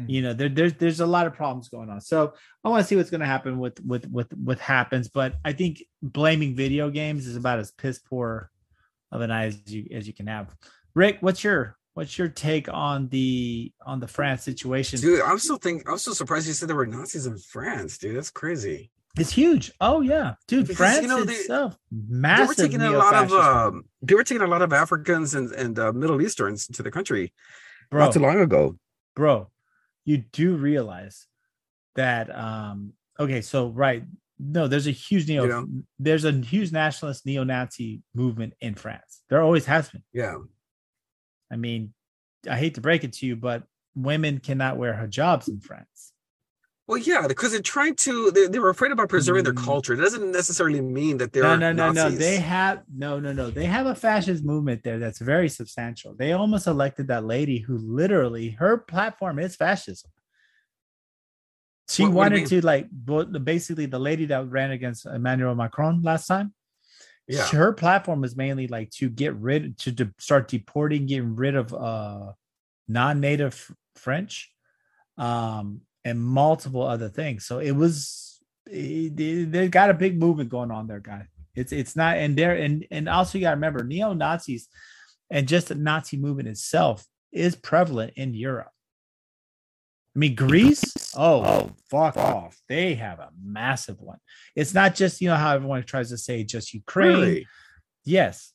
Mhm. 0.00 0.10
You 0.10 0.22
know, 0.22 0.32
there, 0.32 0.48
there's 0.48 0.74
there's 0.74 1.00
a 1.00 1.06
lot 1.06 1.26
of 1.26 1.34
problems 1.34 1.68
going 1.68 1.90
on. 1.90 2.00
So 2.00 2.34
I 2.64 2.68
want 2.68 2.82
to 2.82 2.86
see 2.86 2.94
what's 2.94 3.10
going 3.10 3.20
to 3.20 3.26
happen 3.26 3.58
with 3.58 3.84
with 3.84 4.08
with 4.10 4.32
what 4.34 4.60
happens. 4.60 5.08
But 5.08 5.34
I 5.44 5.52
think 5.52 5.82
blaming 6.02 6.54
video 6.54 6.88
games 6.90 7.26
is 7.26 7.34
about 7.36 7.58
as 7.58 7.72
piss 7.72 7.98
poor 7.98 8.50
of 9.12 9.20
an 9.20 9.30
eye 9.30 9.46
as 9.46 9.60
you 9.66 9.86
as 9.92 10.06
you 10.06 10.12
can 10.12 10.26
have. 10.26 10.54
Rick, 10.94 11.18
what's 11.20 11.42
your 11.44 11.76
what's 11.94 12.18
your 12.18 12.28
take 12.28 12.68
on 12.68 13.08
the 13.08 13.72
on 13.84 14.00
the 14.00 14.08
France 14.08 14.42
situation? 14.42 15.00
Dude, 15.00 15.22
I'm 15.22 15.38
still 15.38 15.56
think 15.58 15.88
I'm 15.88 15.98
still 15.98 16.14
surprised 16.14 16.46
you 16.46 16.52
said 16.52 16.68
there 16.68 16.76
were 16.76 16.86
Nazis 16.86 17.26
in 17.26 17.38
France, 17.38 17.98
dude. 17.98 18.16
That's 18.16 18.30
crazy. 18.30 18.90
It's 19.18 19.32
huge. 19.32 19.72
Oh 19.80 20.02
yeah, 20.02 20.34
dude. 20.46 20.64
Because, 20.66 20.76
France 20.76 21.02
you 21.02 21.08
know, 21.08 21.24
they- 21.24 21.32
itself, 21.34 21.78
They 21.90 22.44
were 22.46 22.54
taking 22.54 22.82
a 22.82 22.90
lot 22.90 23.14
of 23.14 23.32
um, 23.32 23.84
they 24.02 24.14
were 24.14 24.24
taking 24.24 24.42
a 24.42 24.46
lot 24.46 24.60
of 24.62 24.72
Africans 24.72 25.34
and 25.34 25.50
and 25.52 25.78
uh, 25.78 25.92
Middle 25.92 26.20
Easterns 26.20 26.66
to 26.68 26.82
the 26.82 26.90
country 26.90 27.32
bro, 27.90 28.04
not 28.04 28.12
too 28.12 28.20
long 28.20 28.40
ago. 28.40 28.76
bro. 29.14 29.50
You 30.04 30.18
do 30.18 30.54
realize 30.56 31.26
that? 31.94 32.34
um 32.36 32.92
Okay, 33.18 33.40
so 33.40 33.68
right, 33.68 34.04
no, 34.38 34.68
there's 34.68 34.86
a 34.86 34.90
huge 34.92 35.28
neo. 35.28 35.42
You 35.44 35.48
know? 35.48 35.68
There's 35.98 36.24
a 36.24 36.32
huge 36.32 36.72
nationalist 36.72 37.24
neo-Nazi 37.26 38.02
movement 38.14 38.54
in 38.60 38.74
France. 38.74 39.22
There 39.30 39.40
always 39.42 39.64
has 39.66 39.88
been. 39.90 40.02
Yeah, 40.12 40.36
I 41.50 41.56
mean, 41.56 41.94
I 42.50 42.56
hate 42.56 42.74
to 42.74 42.80
break 42.80 43.04
it 43.04 43.12
to 43.14 43.26
you, 43.26 43.36
but 43.36 43.64
women 43.94 44.38
cannot 44.40 44.76
wear 44.76 44.92
hijabs 44.94 45.48
in 45.48 45.60
France. 45.60 46.12
well, 46.88 46.98
yeah, 46.98 47.26
because 47.26 47.50
they're 47.52 47.60
trying 47.62 47.96
to. 47.96 48.30
They, 48.30 48.46
they 48.46 48.58
were 48.60 48.68
afraid 48.70 48.92
about 48.92 49.08
preserving 49.08 49.44
their 49.44 49.54
Mm. 49.54 49.64
culture. 49.64 49.94
It 49.94 49.96
doesn't 49.96 50.30
necessarily 50.32 50.80
mean 50.80 51.18
that 51.18 51.32
they're 51.32 51.42
no, 51.42 51.56
no, 51.56 51.72
no, 51.72 51.90
no. 51.92 52.10
They 52.10 52.36
have 52.36 52.82
no, 52.94 53.18
no, 53.18 53.32
no. 53.32 53.50
They 53.50 53.64
have 53.64 53.86
a 53.86 53.94
fascist 53.94 54.44
movement 54.44 54.82
there 54.84 54.98
that's 54.98 55.18
very 55.18 55.48
substantial. 55.48 56.14
They 56.14 56.32
almost 56.32 56.66
elected 56.68 57.08
that 57.08 57.24
lady 57.24 57.58
who 57.58 57.78
literally 57.78 58.50
her 58.60 58.76
platform 58.78 59.38
is 59.40 59.56
fascism. 59.56 60.10
She 61.88 62.02
What- 62.02 62.12
what 62.12 62.32
wanted 62.32 62.46
to 62.48 62.60
like 62.64 62.88
basically 63.44 63.86
the 63.86 63.98
lady 63.98 64.26
that 64.26 64.48
ran 64.50 64.70
against 64.72 65.06
Emmanuel 65.06 65.54
Macron 65.54 66.02
last 66.02 66.26
time. 66.26 66.52
yeah, 67.28 67.46
Her 67.48 67.72
platform 67.72 68.20
was 68.20 68.36
mainly 68.36 68.66
like 68.68 68.90
to 68.98 69.08
get 69.08 69.34
rid 69.36 69.78
to, 69.78 69.92
to 69.92 70.12
start 70.18 70.48
deporting, 70.48 71.06
getting 71.06 71.34
rid 71.36 71.54
of 71.54 71.72
uh 71.74 72.32
non-native 72.88 73.72
French, 73.96 74.52
um, 75.18 75.80
and 76.04 76.20
multiple 76.20 76.82
other 76.82 77.08
things. 77.08 77.46
So 77.46 77.58
it 77.58 77.72
was 77.72 78.40
it, 78.70 79.16
they 79.50 79.68
got 79.68 79.90
a 79.90 79.94
big 79.94 80.18
movement 80.18 80.50
going 80.50 80.70
on 80.70 80.86
there, 80.86 81.00
guy. 81.00 81.26
It's 81.54 81.72
it's 81.72 81.96
not 81.96 82.16
and 82.16 82.36
there 82.36 82.54
and 82.54 82.86
and 82.90 83.08
also 83.08 83.38
you 83.38 83.42
got 83.42 83.50
to 83.50 83.56
remember 83.56 83.82
neo 83.82 84.12
Nazis 84.12 84.68
and 85.30 85.48
just 85.48 85.68
the 85.68 85.74
Nazi 85.74 86.16
movement 86.16 86.48
itself 86.48 87.04
is 87.32 87.56
prevalent 87.56 88.12
in 88.16 88.34
Europe. 88.34 88.70
I 90.16 90.18
mean, 90.18 90.34
Greece. 90.34 90.82
Oh, 91.14 91.44
oh 91.44 91.70
fuck 91.90 92.16
off! 92.16 92.58
They 92.70 92.94
have 92.94 93.18
a 93.18 93.28
massive 93.44 94.00
one. 94.00 94.16
It's 94.54 94.72
not 94.72 94.94
just 94.94 95.20
you 95.20 95.28
know 95.28 95.36
how 95.36 95.54
everyone 95.54 95.82
tries 95.82 96.08
to 96.08 96.16
say 96.16 96.42
just 96.42 96.72
Ukraine. 96.72 97.08
really. 97.08 97.46
Yes. 98.04 98.52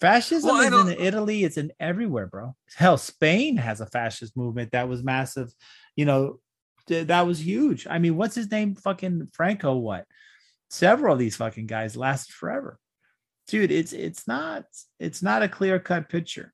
Fascism 0.00 0.50
Well, 0.50 0.86
is 0.88 0.94
in 0.94 1.00
Italy, 1.00 1.44
it's 1.44 1.56
in 1.58 1.72
everywhere, 1.78 2.26
bro. 2.26 2.54
Hell, 2.76 2.98
Spain 2.98 3.56
has 3.56 3.80
a 3.80 3.86
fascist 3.86 4.36
movement 4.36 4.72
that 4.72 4.88
was 4.88 5.02
massive. 5.02 5.52
You 5.96 6.04
know, 6.06 6.40
th- 6.86 7.06
that 7.08 7.26
was 7.26 7.44
huge. 7.44 7.86
I 7.88 7.98
mean, 7.98 8.16
what's 8.16 8.34
his 8.34 8.50
name? 8.50 8.74
Fucking 8.76 9.28
Franco, 9.32 9.76
what? 9.76 10.06
Several 10.70 11.12
of 11.14 11.18
these 11.18 11.36
fucking 11.36 11.66
guys 11.66 11.96
lasted 11.96 12.32
forever. 12.32 12.78
Dude, 13.48 13.70
it's 13.70 13.92
it's 13.92 14.26
not 14.26 14.64
it's 14.98 15.22
not 15.22 15.42
a 15.42 15.48
clear-cut 15.48 16.08
picture. 16.08 16.52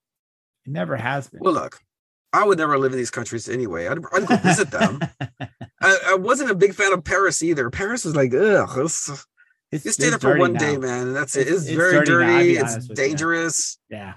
It 0.66 0.72
never 0.72 0.96
has 0.96 1.28
been. 1.28 1.40
Well, 1.42 1.54
look, 1.54 1.80
I 2.34 2.44
would 2.44 2.58
never 2.58 2.76
live 2.78 2.92
in 2.92 2.98
these 2.98 3.10
countries 3.10 3.48
anyway. 3.48 3.86
I'd, 3.86 3.98
I'd 4.12 4.26
go 4.26 4.36
visit 4.36 4.70
them. 4.70 5.00
I, 5.80 5.98
I 6.08 6.14
wasn't 6.16 6.50
a 6.50 6.54
big 6.54 6.74
fan 6.74 6.92
of 6.92 7.04
Paris 7.04 7.42
either. 7.42 7.70
Paris 7.70 8.04
was 8.04 8.16
like, 8.16 8.34
ugh. 8.34 8.68
You 9.72 9.78
stay 9.78 10.10
there 10.10 10.18
for 10.18 10.36
one 10.38 10.52
now. 10.52 10.58
day, 10.60 10.76
man, 10.76 11.08
and 11.08 11.16
that's 11.16 11.36
it. 11.36 11.42
It's- 11.48 11.62
It's, 11.62 11.66
it's 11.68 11.76
very 11.76 12.04
dirty 12.04 12.26
dirty. 12.26 12.50
It's 12.56 12.72
honest 12.74 12.88
with 12.90 12.98
you. 12.98 13.04
dangerous. 13.06 13.78
Yeah. 13.88 14.14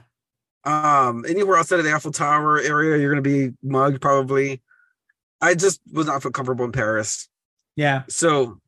Um, 0.63 1.25
anywhere 1.27 1.57
outside 1.57 1.79
of 1.79 1.85
the 1.85 1.93
Eiffel 1.93 2.11
Tower 2.11 2.59
area, 2.59 2.97
you're 2.97 3.11
gonna 3.11 3.21
be 3.21 3.51
mugged 3.63 4.01
probably. 4.01 4.61
I 5.41 5.53
just 5.55 5.79
was 5.91 6.07
not 6.07 6.21
feel 6.21 6.31
comfortable 6.31 6.65
in 6.65 6.71
Paris. 6.71 7.29
Yeah. 7.75 8.03
So, 8.09 8.59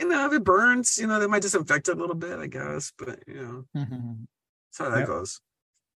you 0.00 0.08
know, 0.08 0.26
if 0.26 0.32
it 0.32 0.44
burns, 0.44 0.98
you 0.98 1.06
know, 1.06 1.18
they 1.18 1.26
might 1.26 1.42
disinfect 1.42 1.88
it 1.88 1.96
a 1.96 2.00
little 2.00 2.16
bit, 2.16 2.38
I 2.38 2.48
guess. 2.48 2.92
But 2.98 3.20
you 3.26 3.34
know, 3.34 3.64
that's 3.74 4.78
how 4.78 4.90
that 4.90 4.98
Yep. 5.00 5.06
goes. 5.08 5.40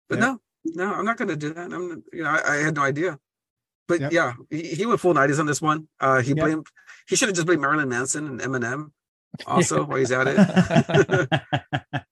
But 0.10 0.20
Yep. 0.20 0.22
no, 0.28 0.40
no, 0.76 0.94
I'm 0.94 1.06
not 1.06 1.18
gonna 1.18 1.36
do 1.36 1.54
that. 1.54 1.72
I'm, 1.74 2.04
you 2.14 2.24
know, 2.24 2.30
I, 2.30 2.54
I 2.54 2.56
had 2.58 2.76
no 2.76 2.84
idea. 2.84 3.18
But 3.88 4.02
Yep. 4.02 4.12
yeah, 4.12 4.34
he, 4.50 4.64
he 4.76 4.86
went 4.86 5.00
full 5.00 5.14
90s 5.14 5.40
on 5.40 5.46
this 5.46 5.62
one. 5.62 5.88
Uh, 6.00 6.22
he 6.22 6.30
Yep. 6.34 6.38
blamed. 6.38 6.68
He 7.08 7.16
should 7.16 7.30
have 7.30 7.36
just 7.36 7.48
blamed 7.48 7.62
Marilyn 7.62 7.88
Manson 7.90 8.28
and 8.28 8.42
Eminem. 8.42 8.92
Also, 9.46 9.84
while 9.86 9.98
he's 9.98 10.12
at 10.12 10.28
it. 10.28 10.36
that 10.36 12.06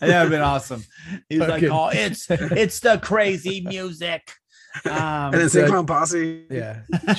would 0.00 0.10
have 0.10 0.30
been 0.30 0.40
awesome. 0.40 0.84
He's 1.28 1.40
like, 1.40 1.62
"Oh, 1.64 1.88
it's 1.92 2.26
it's 2.30 2.80
the 2.80 2.98
crazy 2.98 3.60
music." 3.60 4.32
Um, 4.84 4.92
and 5.32 5.34
then 5.34 5.48
St. 5.48 5.66
the- 5.66 5.70
Clown 5.70 5.86
Posse. 5.86 6.46
yeah. 6.50 6.80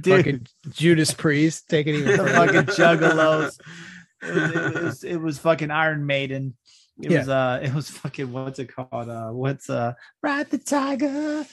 Dude, 0.00 0.16
fucking 0.16 0.46
Judas 0.70 1.12
Priest 1.14 1.68
taking 1.68 1.94
even 1.94 2.10
the 2.12 2.16
further. 2.24 2.32
fucking 2.64 2.74
juggalos. 2.74 3.58
It 4.22 4.34
was, 4.34 4.52
it 4.74 4.82
was 4.82 5.04
it 5.04 5.16
was 5.16 5.38
fucking 5.38 5.70
Iron 5.70 6.06
Maiden. 6.06 6.56
It 7.02 7.10
Yeah. 7.10 7.18
was 7.18 7.28
uh 7.28 7.60
it 7.62 7.74
was 7.74 7.90
fucking 7.90 8.32
what's 8.32 8.58
it 8.58 8.74
called? 8.74 9.08
Uh 9.08 9.30
what's 9.30 9.68
uh 9.68 9.94
Ride 10.22 10.50
the 10.50 10.58
Tiger? 10.58 11.44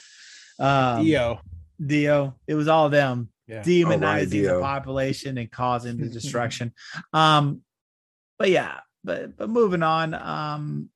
Um 0.58 1.04
Dio. 1.04 1.40
Dio. 1.84 2.34
It 2.46 2.54
was 2.54 2.68
all 2.68 2.88
them 2.88 3.28
Yeah. 3.46 3.62
demonizing 3.62 4.44
the 4.44 4.60
population 4.60 5.36
and 5.38 5.50
causing 5.50 5.96
the 5.98 6.08
destruction. 6.18 6.72
Um, 7.12 7.62
but 8.38 8.50
yeah, 8.50 8.80
but 9.02 9.36
but 9.36 9.48
moving 9.50 9.82
on. 9.82 10.14
Um, 10.14 10.88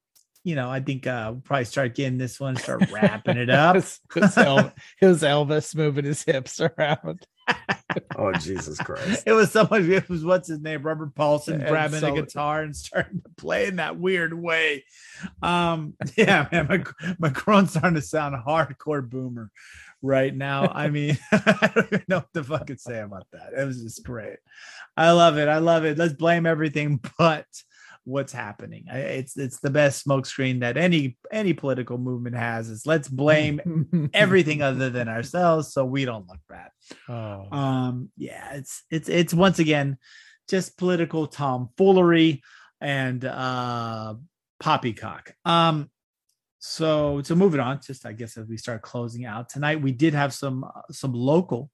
you 0.45 0.55
know, 0.55 0.71
I 0.71 0.81
think 0.81 1.07
uh 1.07 1.31
we'll 1.33 1.43
probably 1.43 1.65
start 1.67 1.95
getting 1.95 2.17
this 2.17 2.41
one, 2.41 2.57
start 2.57 2.91
wrapping 2.91 3.37
it 3.37 3.49
It 3.49 3.55
up. 3.55 3.75
was, 3.77 4.01
it 4.17 4.21
was 4.23 4.39
El- 4.39 4.73
it 5.03 5.07
was 5.07 5.23
Elvis 5.23 5.75
moving 5.75 6.05
his 6.07 6.23
hips 6.23 6.61
around. 6.61 7.27
Oh 8.17 8.33
Jesus 8.33 8.79
Christ! 8.79 9.25
It 9.27 9.33
was 9.33 9.51
someone. 9.51 9.91
It 9.91 10.09
was 10.09 10.25
what's 10.25 10.49
his 10.49 10.61
name, 10.61 10.83
Robert 10.83 11.15
Paulson, 11.15 11.61
And 11.61 11.69
grabbing 11.69 12.01
so- 12.01 12.15
a 12.15 12.21
guitar 12.21 12.63
and 12.63 12.75
starting 12.77 13.23
to 13.23 13.31
play 13.37 13.67
in 13.67 13.77
that 13.77 13.99
weird 13.99 14.35
way. 14.35 14.85
Um, 15.43 15.95
yeah, 16.17 16.49
man, 16.53 16.67
Mac- 16.69 17.19
Macron's 17.19 17.71
starting 17.71 17.95
to 17.95 18.03
sound 18.03 18.37
hardcore 18.47 19.09
boomer 19.09 19.51
right 20.03 20.35
now. 20.35 20.69
I 20.69 20.89
mean, 20.91 21.19
I 21.33 21.71
don't 21.75 21.87
even 21.87 22.05
know 22.09 22.17
what 22.19 22.29
the 22.35 22.43
to 22.43 22.49
fucking 22.49 22.77
say 22.79 23.01
about 23.01 23.27
that. 23.33 23.53
It 23.57 23.65
was 23.65 23.83
just 23.83 24.05
great. 24.05 24.37
I 24.97 25.13
love 25.13 25.39
it. 25.39 25.49
I 25.49 25.59
love 25.59 25.85
it. 25.85 25.97
Let's 25.99 26.13
blame 26.15 26.45
everything 26.47 27.01
but 27.19 27.47
what's 28.09 28.33
happening. 28.33 28.85
It's 28.89 29.37
it's 29.37 29.61
the 29.61 29.71
best 29.71 30.07
smokescreen 30.07 30.61
that 30.61 30.77
any 30.77 31.19
any 31.31 31.53
political 31.53 31.99
movement 31.99 32.37
has. 32.37 32.69
Is 32.71 32.87
let's 32.87 33.09
blame 33.09 34.11
everything 34.15 34.63
other 34.63 34.91
than 34.91 35.09
ourselves 35.09 35.73
so 35.73 35.85
we 35.85 36.05
don't 36.05 36.27
look 36.27 36.41
bad 36.49 36.71
Oh. 37.09 37.47
um 37.53 38.11
yeah 38.17 38.55
it's 38.55 38.83
it's 38.91 39.09
it's 39.09 39.35
once 39.35 39.59
again 39.59 39.99
just 40.49 40.79
political 40.79 41.27
tomfoolery 41.27 42.43
and 42.81 43.25
uh 43.25 44.15
poppycock 44.59 45.35
um 45.45 45.91
so 46.61 47.23
so 47.23 47.35
moving 47.37 47.61
on, 47.61 47.81
just 47.87 48.05
I 48.07 48.13
guess 48.13 48.37
as 48.37 48.49
we 48.49 48.57
start 48.57 48.83
closing 48.83 49.25
out 49.25 49.49
tonight, 49.49 49.81
we 49.81 49.93
did 49.93 50.15
have 50.15 50.35
some 50.35 50.65
uh, 50.65 50.83
some 50.91 51.13
local 51.13 51.71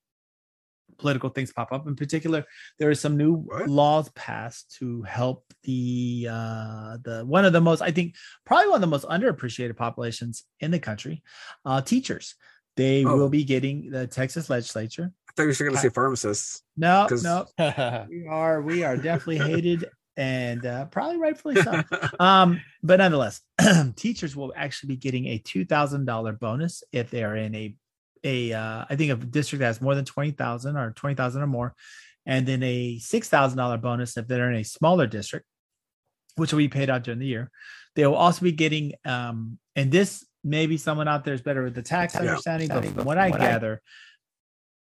political 0.98 1.30
things 1.30 1.52
pop 1.52 1.72
up. 1.72 1.86
In 1.86 1.96
particular, 1.96 2.44
there 2.78 2.90
are 2.90 2.94
some 2.94 3.16
new 3.16 3.46
laws 3.66 4.08
passed 4.10 4.74
to 4.78 5.02
help 5.02 5.44
the 5.64 6.28
uh 6.30 6.96
the 7.02 7.24
one 7.26 7.44
of 7.44 7.52
the 7.52 7.60
most 7.60 7.80
I 7.82 7.90
think 7.90 8.14
probably 8.44 8.68
one 8.68 8.76
of 8.76 8.80
the 8.82 8.86
most 8.86 9.06
underappreciated 9.06 9.76
populations 9.76 10.44
in 10.60 10.70
the 10.70 10.78
country, 10.78 11.22
uh 11.64 11.80
teachers. 11.80 12.34
They 12.76 13.04
Oh. 13.04 13.16
will 13.16 13.28
be 13.28 13.44
getting 13.44 13.90
the 13.90 14.06
Texas 14.06 14.50
legislature. 14.50 15.12
I 15.28 15.32
thought 15.36 15.42
you 15.44 15.48
were 15.48 15.54
going 15.66 15.72
to 15.74 15.78
say 15.80 15.88
pharmacists. 15.90 16.62
No, 16.76 17.06
'Cause- 17.08 17.22
no, 17.22 17.46
we 18.10 18.26
are 18.28 18.62
we 18.62 18.82
are 18.84 18.96
definitely 18.96 19.38
hated 19.38 19.86
and 20.16 20.64
uh, 20.64 20.84
probably 20.86 21.16
rightfully 21.18 21.56
so. 21.62 21.82
Um, 22.20 22.60
but 22.84 22.96
nonetheless, 22.98 23.40
teachers 23.96 24.36
will 24.36 24.52
actually 24.56 24.88
be 24.88 24.96
getting 24.96 25.26
a 25.26 25.38
two 25.38 25.64
thousand 25.64 26.04
dollar 26.04 26.32
bonus 26.32 26.82
if 26.92 27.10
they 27.10 27.22
are 27.24 27.36
in 27.36 27.54
a 27.54 27.74
a 28.24 28.52
uh, 28.52 28.84
I 28.88 28.96
think 28.96 29.12
a 29.12 29.16
district 29.16 29.60
that 29.60 29.66
has 29.66 29.80
more 29.80 29.94
than 29.94 30.04
twenty 30.04 30.32
thousand 30.32 30.76
or 30.76 30.92
twenty 30.92 31.14
thousand 31.14 31.42
or 31.42 31.46
more, 31.46 31.74
and 32.26 32.46
then 32.46 32.62
a 32.62 32.98
six 32.98 33.28
thousand 33.28 33.58
dollar 33.58 33.78
bonus 33.78 34.16
if 34.16 34.26
they're 34.26 34.50
in 34.50 34.58
a 34.58 34.64
smaller 34.64 35.06
district, 35.06 35.46
which 36.36 36.52
will 36.52 36.58
be 36.58 36.68
paid 36.68 36.90
out 36.90 37.04
during 37.04 37.20
the 37.20 37.26
year. 37.26 37.50
They 37.94 38.06
will 38.06 38.16
also 38.16 38.42
be 38.42 38.52
getting 38.52 38.94
um, 39.04 39.58
and 39.76 39.92
this 39.92 40.26
maybe 40.42 40.76
someone 40.76 41.08
out 41.08 41.24
there 41.24 41.34
is 41.34 41.42
better 41.42 41.62
with 41.62 41.74
the 41.74 41.82
tax 41.82 42.14
Yeah. 42.14 42.20
understanding, 42.20 42.68
but 42.68 42.84
from 42.84 43.04
what 43.04 43.18
I 43.18 43.30
gather, 43.30 43.80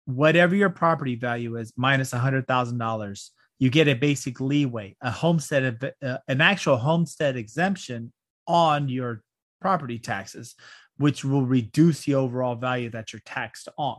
whatever 0.06 0.56
your 0.56 0.70
property 0.70 1.16
value 1.16 1.58
is 1.58 1.74
minus 1.78 2.14
a 2.14 2.18
hundred 2.18 2.48
thousand 2.48 2.78
dollars, 2.78 3.32
you 3.60 3.70
get 3.70 3.88
a 3.88 3.94
basic 3.94 4.40
leeway, 4.42 4.96
a 5.02 5.12
homestead, 5.12 5.94
uh, 6.04 6.18
an 6.28 6.42
actual 6.42 6.78
homestead 6.78 7.36
exemption 7.38 8.12
on 8.48 8.90
your 8.90 9.24
property 9.62 9.98
taxes, 9.98 10.56
which 10.98 11.26
will 11.26 11.46
reduce 11.46 12.06
the 12.06 12.16
overall 12.16 12.56
value 12.56 12.90
that 12.90 13.12
you're 13.12 13.22
taxed 13.26 13.68
on. 13.78 13.98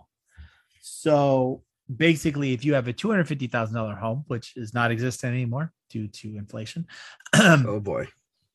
So 0.80 1.62
basically, 1.94 2.53
if 2.53 2.64
you 2.64 2.74
have 2.74 2.88
a 2.88 2.92
two 2.92 3.11
hundred 3.11 3.28
fifty 3.28 3.47
thousand 3.47 3.76
dollar 3.76 3.94
home, 3.94 4.24
which 4.28 4.57
is 4.57 4.74
not 4.74 4.90
existent 4.90 5.34
anymore 5.34 5.72
due 5.90 6.09
to 6.09 6.36
inflation, 6.36 6.86
oh 7.34 7.80
boy. 7.80 8.07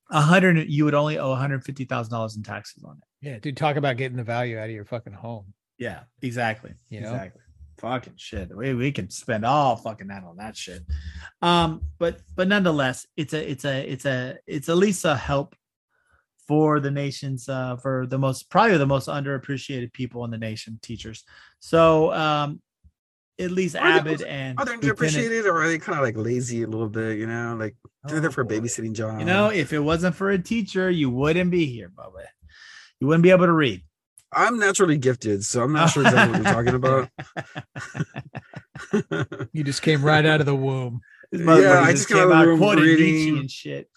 a 0.10 0.22
hundred 0.22 0.70
you 0.70 0.86
would 0.86 0.96
only 0.96 1.18
owe 1.18 1.30
one 1.30 1.40
hundred 1.40 1.64
fifty 1.64 1.86
thousand 1.86 2.12
dollars 2.12 2.36
in 2.36 2.44
taxes 2.44 2.84
on 2.84 2.98
it. 2.98 3.28
yeah, 3.28 3.40
dude, 3.40 3.58
talk 3.58 3.76
about 3.76 3.98
getting 3.98 4.18
the 4.18 4.24
value 4.24 4.58
out 4.58 4.66
of 4.66 4.72
your 4.72 4.86
fucking 4.86 5.14
home. 5.14 5.54
Yeah, 5.78 6.02
exactly. 6.22 6.74
You 6.90 7.02
know? 7.02 7.12
exactly. 7.12 7.42
Fucking 7.80 8.14
shit. 8.16 8.56
We 8.56 8.74
we 8.74 8.92
can 8.92 9.10
spend 9.10 9.46
all 9.46 9.76
fucking 9.76 10.08
that 10.08 10.24
on 10.24 10.38
that 10.38 10.56
shit. 10.56 10.84
Um, 11.42 11.82
but 11.98 12.20
but 12.36 12.48
nonetheless, 12.48 13.08
it's 13.18 13.34
a 13.34 13.50
it's 13.50 13.66
a 13.66 13.92
it's 13.92 14.06
a 14.06 14.38
it's 14.46 14.70
at 14.70 14.78
least 14.78 15.04
a 15.06 15.16
help 15.16 15.56
for 16.52 16.82
the 16.82 16.92
nation's 16.92 17.48
uh 17.48 17.78
for 17.78 18.06
the 18.08 18.18
most 18.18 18.50
probably 18.50 18.76
the 18.78 18.86
most 18.86 19.08
underappreciated 19.08 19.94
people 19.94 20.26
in 20.26 20.32
the 20.32 20.38
nation, 20.38 20.78
teachers. 20.84 21.24
So 21.62 22.12
um 22.12 22.62
at 23.40 23.52
least 23.52 23.78
Are 23.78 24.02
they- 24.02 24.26
and 24.28 24.60
Are 24.60 24.66
they 24.66 24.74
Lieutenant- 24.76 25.00
underappreciated 25.00 25.46
or 25.46 25.62
are 25.62 25.68
they 25.70 25.80
kind 25.80 25.98
of 25.98 26.04
like 26.04 26.18
lazy 26.18 26.64
a 26.64 26.68
little 26.68 26.90
bit? 26.90 27.18
You 27.20 27.26
know, 27.26 27.56
like 27.58 27.78
they're 28.04 28.20
there 28.20 28.32
for 28.32 28.42
a 28.42 28.46
Oh, 28.46 28.50
babysitting 28.50 28.92
job. 28.94 29.20
You 29.20 29.26
know, 29.26 29.48
if 29.50 29.72
it 29.72 29.80
wasn't 29.80 30.14
for 30.16 30.30
a 30.32 30.38
teacher, 30.38 30.90
you 30.90 31.10
wouldn't 31.10 31.52
be 31.52 31.68
here, 31.68 31.88
Bubba. 31.90 32.26
You 33.00 33.08
wouldn't 33.08 33.24
be 33.24 33.32
able 33.32 33.46
to 33.46 33.54
read. 33.54 33.82
I'm 34.34 34.60
naturally 34.60 34.98
gifted, 34.98 35.46
so 35.46 35.64
I'm 35.64 35.72
not 35.72 35.92
sure 35.92 36.04
exactly 36.04 36.42
what 36.42 36.46
you're 36.46 36.54
talking 36.54 36.76
about. 36.76 37.10
You 39.54 39.64
just 39.64 39.82
came 39.84 40.04
right 40.04 40.26
out 40.26 40.42
of 40.42 40.46
the 40.46 40.56
womb. 40.56 41.00
Yeah, 41.32 41.40
motherfucker 41.46 41.82
I 41.84 41.92
just 41.94 42.08
came 42.10 42.18
out 42.18 42.32
of 42.32 42.40
the 42.40 42.48
room 42.48 42.60
Nietzsche 42.60 42.82
reading- 42.84 43.38
and 43.40 43.50
shit. 43.52 43.90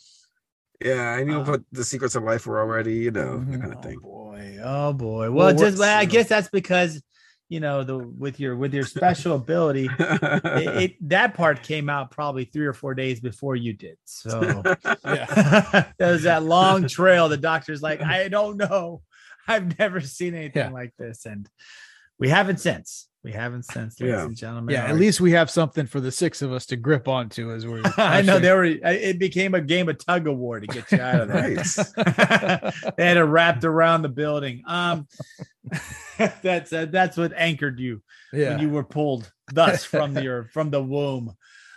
Yeah, 0.85 1.11
I 1.19 1.25
knew 1.25 1.41
Uh, 1.41 1.45
what 1.45 1.63
the 1.73 1.85
secrets 1.85 2.15
of 2.15 2.23
life 2.23 2.47
were 2.47 2.61
already. 2.61 2.95
You 2.97 3.11
know, 3.11 3.39
that 3.41 3.61
kind 3.61 3.73
of 3.73 3.79
Oh 3.79 3.83
thing. 3.83 3.99
boy, 4.01 4.59
oh 4.63 4.93
boy. 4.93 5.31
Well, 5.31 5.47
Well, 5.47 5.55
just 5.57 5.79
well, 5.79 5.99
I 5.99 6.05
guess 6.05 6.29
that's 6.29 6.49
because 6.51 7.03
you 7.49 7.61
know 7.61 7.85
the 7.85 7.99
with 7.99 8.41
your 8.41 8.57
with 8.57 8.73
your 8.75 8.85
special 8.85 9.37
ability, 9.37 9.89
it, 9.99 10.83
it 10.83 11.09
that 11.09 11.35
part 11.35 11.63
came 11.63 11.89
out 11.91 12.11
probably 12.11 12.45
three 12.47 12.67
or 12.67 12.73
four 12.73 12.95
days 12.95 13.21
before 13.21 13.57
you 13.57 13.73
did. 13.73 13.97
So 14.05 14.63
Yeah. 15.05 15.91
there's 15.99 16.23
that 16.23 16.43
long 16.43 16.87
trail. 16.89 17.29
The 17.29 17.37
doctor's 17.37 17.83
like, 17.83 18.01
I 18.03 18.29
don't 18.29 18.57
know. 18.57 19.03
I've 19.47 19.79
never 19.79 20.01
seen 20.01 20.35
anything 20.35 20.67
Yeah. 20.67 20.71
like 20.71 20.95
this, 20.99 21.27
and 21.27 21.49
we 22.19 22.29
haven't 22.29 22.61
since. 22.61 23.09
We 23.25 23.33
haven't 23.33 23.65
since, 23.65 23.99
ladies 23.99 24.15
Yeah. 24.15 24.25
and 24.25 24.37
gentlemen. 24.37 24.75
Yeah, 24.75 24.85
at 24.85 24.97
least 24.97 25.19
we 25.19 25.33
have 25.33 25.49
something 25.51 25.87
for 25.87 25.99
the 25.99 26.13
six 26.13 26.43
of 26.43 26.53
us 26.53 26.67
to 26.67 26.77
grip 26.77 27.09
onto 27.09 27.53
as 27.53 27.67
we're. 27.67 27.81
I 27.97 28.21
know 28.21 28.39
they 28.39 28.53
were. 28.53 28.65
It 28.65 29.19
became 29.19 29.55
a 29.55 29.63
game 29.63 29.89
of 29.89 29.97
tug 30.05 30.29
of 30.29 30.37
war 30.37 30.61
to 30.61 30.67
get 30.67 30.93
you 30.93 31.01
out 31.01 31.23
of 31.23 31.29
there. 31.29 31.55
They 32.97 33.07
had 33.07 33.17
it 33.17 33.23
wrapped 33.25 33.65
around 33.65 34.03
the 34.03 34.11
building. 34.11 34.63
Um, 34.67 35.09
that's 36.43 36.73
uh, 36.73 36.87
that's 36.91 37.17
what 37.17 37.33
anchored 37.35 37.81
you 37.81 38.03
yeah, 38.33 38.51
when 38.51 38.59
you 38.61 38.69
were 38.69 38.85
pulled 38.85 39.33
thus 39.53 39.85
from 39.85 40.19
your 40.19 40.45
from 40.53 40.71
the 40.71 40.83
womb. 40.83 41.35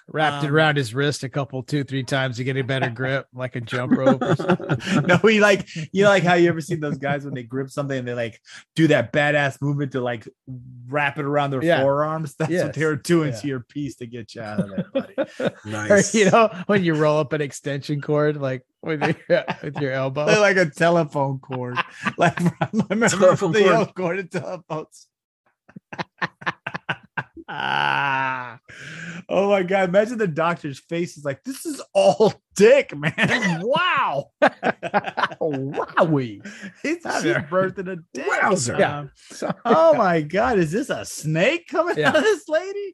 Wrapped 0.10 0.43
it 0.43 0.47
um, 0.47 0.55
around 0.55 0.78
his 0.78 0.93
wrist 0.93 1.24
a 1.24 1.30
couple, 1.30 1.62
two, 1.64 1.84
three 1.84 2.03
times 2.03 2.38
to 2.38 2.43
get 2.43 2.55
a 2.55 2.62
better 2.64 2.89
grip, 2.89 3.28
like 3.34 3.55
a 3.55 3.62
jump 3.62 3.91
rope. 3.91 4.22
Or 4.22 4.36
something. 4.36 5.05
no, 5.05 5.20
we 5.24 5.39
like 5.39 5.68
you 5.91 6.03
know 6.03 6.10
like 6.10 6.24
how 6.24 6.36
you 6.36 6.47
ever 6.49 6.62
seen 6.62 6.80
those 6.80 6.97
guys 6.97 7.26
when 7.26 7.34
they 7.34 7.43
grip 7.43 7.70
something 7.70 7.97
and 7.97 8.08
they 8.08 8.14
like 8.14 8.39
do 8.76 8.88
that 8.88 9.12
badass 9.12 9.62
movement 9.62 9.91
to 9.93 10.01
like 10.01 10.28
wrap 10.88 11.18
it 11.20 11.26
around 11.26 11.51
their 11.51 11.64
Yeah. 11.64 11.82
forearms. 11.82 12.36
That's 12.36 12.49
what 12.51 12.74
they 12.74 12.82
Yes. 12.82 12.86
were 12.88 12.95
doing 12.95 13.34
Yeah. 13.34 13.39
to 13.39 13.47
your 13.47 13.60
piece 13.62 13.95
to 13.97 14.08
get 14.08 14.34
you 14.36 14.41
out 14.41 14.60
of 14.62 14.70
there, 14.70 14.86
buddy. 14.93 15.14
or 15.39 15.51
nice. 15.66 16.14
you 16.16 16.30
know 16.32 16.49
when 16.68 16.84
you 16.84 16.93
roll 16.95 17.20
up 17.20 17.34
an 17.34 17.41
extension 17.41 17.99
cord 18.01 18.38
like 18.38 18.64
with 18.82 19.01
your 19.01 19.43
with 19.64 19.78
your 19.82 19.91
elbow. 19.91 20.26
They're 20.26 20.39
like 20.39 20.58
a 20.58 20.70
telephone 20.70 21.39
cord. 21.39 21.78
Like 22.18 22.39
I 22.62 22.70
remember 22.72 23.10
Telephone 23.10 23.51
the 23.51 23.60
cord. 23.64 23.76
old 23.76 23.95
cord 23.95 24.20
of 24.20 24.30
telephones. 24.30 25.08
Ah, 27.48 28.60
oh 29.30 29.50
my 29.50 29.64
god! 29.64 29.89
Imagine 29.89 30.18
the 30.18 30.28
doctor's 30.28 30.80
face 30.80 31.18
is 31.18 31.26
like, 31.26 31.43
"This 31.43 31.66
is 31.66 31.82
all 31.93 32.34
dick, 32.56 32.95
man! 32.95 33.62
Wow, 33.64 34.32
Wowie. 35.41 36.41
it's 36.84 37.06
I've 37.06 37.22
she 37.22 37.30
never- 37.34 37.70
birthing 37.72 37.91
a 37.91 37.98
dick." 38.14 38.28
Wowzer. 38.28 38.78
Yeah. 38.80 39.06
Sorry. 39.16 39.54
oh 39.66 39.93
my 39.93 40.22
god, 40.22 40.60
is 40.60 40.72
this 40.72 40.89
a 40.89 41.06
snake 41.06 41.68
coming 41.68 41.98
Yeah. 41.98 42.10
out 42.10 42.18
of 42.18 42.24
this 42.24 42.48
lady? 42.50 42.93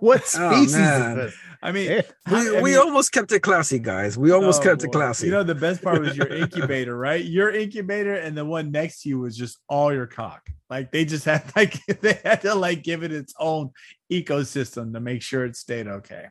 What 0.00 0.22
Oh, 0.38 0.52
species 0.52 0.74
is 0.76 1.14
this? 1.16 1.34
I 1.62 1.72
mean, 1.72 1.90
Yeah. 1.90 2.02
We, 2.30 2.56
I 2.58 2.60
we 2.62 2.76
almost 2.76 3.12
kept 3.12 3.32
it 3.32 3.40
classy, 3.40 3.78
guys. 3.78 4.18
We 4.18 4.30
almost 4.32 4.60
Oh, 4.60 4.64
kept 4.64 4.84
it 4.84 4.92
classy. 4.92 5.26
You 5.26 5.32
know, 5.32 5.42
the 5.42 5.54
best 5.54 5.82
part 5.82 6.00
was 6.00 6.16
your 6.16 6.28
incubator, 6.28 6.96
right? 6.96 7.24
Your 7.24 7.50
incubator 7.50 8.14
and 8.14 8.36
the 8.36 8.44
one 8.44 8.70
next 8.70 9.02
to 9.02 9.08
you 9.08 9.18
was 9.20 9.36
just 9.36 9.58
all 9.68 9.92
your 9.92 10.06
cock. 10.06 10.48
Like 10.68 10.90
they 10.92 11.04
just 11.04 11.24
had 11.24 11.44
like 11.56 11.74
they 11.86 12.18
had 12.24 12.40
to 12.42 12.54
like 12.54 12.82
give 12.82 13.02
it 13.02 13.12
its 13.12 13.34
own 13.38 13.70
ecosystem 14.10 14.92
to 14.94 15.00
make 15.00 15.22
sure 15.22 15.44
it 15.44 15.56
stayed 15.56 15.86
okay. 15.86 16.26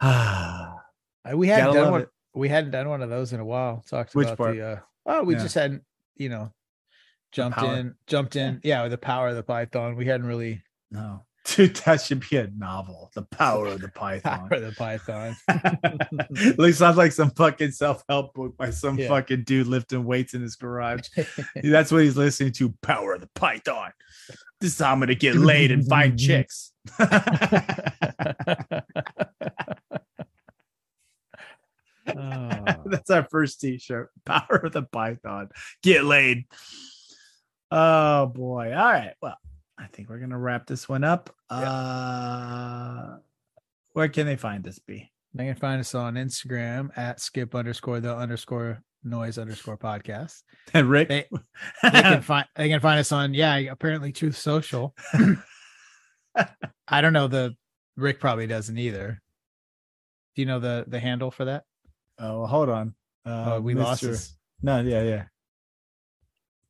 Ah, 0.00 0.74
Uh, 1.24 1.36
we 1.36 1.46
hadn't 1.46 1.74
done 1.74 1.92
one. 1.92 2.00
it. 2.02 2.08
We 2.34 2.48
hadn't 2.48 2.72
done 2.72 2.88
one 2.88 3.00
of 3.00 3.08
those 3.08 3.32
in 3.32 3.38
a 3.38 3.44
while. 3.44 3.84
Talked 3.88 4.12
Which 4.16 4.26
about 4.26 4.38
part? 4.38 4.56
the. 4.56 4.66
Uh, 4.66 4.78
oh, 5.06 5.22
we 5.22 5.34
Yeah. 5.34 5.42
just 5.42 5.54
hadn't. 5.54 5.84
You 6.16 6.30
know, 6.30 6.52
jumped 7.30 7.62
in, 7.62 7.94
jumped 8.08 8.34
in. 8.34 8.60
Yeah, 8.64 8.82
with 8.82 8.90
the 8.90 8.98
power 8.98 9.28
of 9.28 9.36
the 9.36 9.42
python. 9.44 9.94
We 9.94 10.04
hadn't 10.06 10.26
really 10.26 10.62
no. 10.90 11.24
Dude, 11.56 11.74
that 11.76 12.00
should 12.00 12.28
be 12.30 12.36
a 12.36 12.46
novel. 12.56 13.10
The 13.14 13.22
power 13.22 13.66
of 13.66 13.80
the 13.80 13.88
python. 13.94 14.48
power 14.48 14.58
of 14.58 14.62
the 14.62 14.72
python. 14.72 15.36
At 15.48 16.58
least 16.58 16.78
sounds 16.78 16.96
like 16.96 17.10
some 17.12 17.30
fucking 17.32 17.72
self-help 17.72 18.32
book 18.34 18.56
by 18.56 18.70
some 18.70 18.96
Yeah. 18.98 19.08
fucking 19.08 19.42
dude 19.44 19.66
lifting 19.66 20.04
weights 20.04 20.34
in 20.34 20.42
his 20.42 20.54
garage. 20.56 21.08
That's 21.62 21.90
what 21.90 22.04
he's 22.04 22.16
listening 22.16 22.52
to. 22.52 22.72
Power 22.82 23.14
of 23.14 23.22
the 23.22 23.28
Python. 23.34 23.90
This 24.60 24.74
is 24.74 24.78
how 24.78 24.92
I'm 24.92 25.00
gonna 25.00 25.16
get 25.16 25.34
laid 25.34 25.72
and 25.72 25.84
find 25.88 26.16
chicks. 26.18 26.72
Oh. 32.06 32.64
That's 32.86 33.10
our 33.10 33.26
first 33.30 33.60
t-shirt. 33.60 34.10
Power 34.24 34.60
of 34.64 34.72
the 34.72 34.82
Python. 34.82 35.48
Get 35.82 36.04
laid. 36.04 36.44
Oh 37.70 38.26
boy. 38.26 38.72
All 38.76 38.84
right. 38.92 39.14
Well, 39.22 39.36
I 39.82 39.86
think 39.92 40.08
we're 40.08 40.18
gonna 40.18 40.38
wrap 40.38 40.66
this 40.66 40.88
one 40.88 41.02
up. 41.04 41.34
Uh 41.50 43.16
where 43.94 44.08
can 44.08 44.26
they 44.26 44.36
find 44.36 44.62
this 44.64 44.78
B? 44.78 45.10
They 45.34 45.46
can 45.46 45.56
find 45.56 45.80
us 45.80 45.94
on 45.94 46.14
Instagram 46.14 46.90
at 46.96 47.20
skip 47.20 47.54
underscore 47.54 48.00
the 48.00 48.14
underscore 48.14 48.82
noise 49.04 49.38
underscore 49.38 49.76
podcast. 49.76 50.42
And 50.74 50.88
Rick. 50.88 51.08
They, 51.08 51.26
they 51.82 51.90
can 51.90 52.22
find 52.30 52.46
they 52.54 52.68
can 52.68 52.80
find 52.80 53.00
us 53.00 53.10
on 53.12 53.34
yeah 53.34 53.56
apparently 53.56 54.12
Truth 54.12 54.36
Social. 54.36 54.94
I 56.88 57.00
don't 57.00 57.12
know 57.12 57.28
the 57.28 57.54
Rick 57.96 58.20
probably 58.20 58.46
doesn't 58.46 58.78
either. 58.78 59.20
Do 60.34 60.42
you 60.42 60.46
know 60.46 60.60
the 60.60 60.84
the 60.86 61.00
handle 61.00 61.30
for 61.30 61.44
that? 61.46 61.64
oh, 62.18 62.40
well, 62.40 62.46
hold 62.46 62.68
on. 62.68 62.94
Uh, 63.26 63.54
Oh, 63.54 63.60
we 63.60 63.74
lost 63.74 64.04
Mr. 64.04 64.10
us. 64.12 64.36
No, 64.62 64.80
yeah, 64.80 65.02
yeah. 65.02 65.24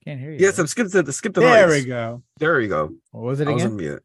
Can't 0.05 0.19
hear 0.21 0.33
you. 0.33 0.39
yes, 0.41 0.59
I'm 0.59 0.67
skip 0.67 0.89
the 0.89 1.13
skip 1.13 1.35
the 1.35 1.41
There 1.41 1.51
noise. 1.51 1.71
There 1.71 1.81
we 1.81 1.85
go. 1.87 2.23
There 2.39 2.57
we 2.57 2.69
go. 2.69 2.95
What 3.13 3.23
was 3.23 3.41
it 3.41 3.49
I 3.49 3.53
was 3.53 3.63
again? 3.63 3.73
on 3.73 3.77
mute. 3.77 4.03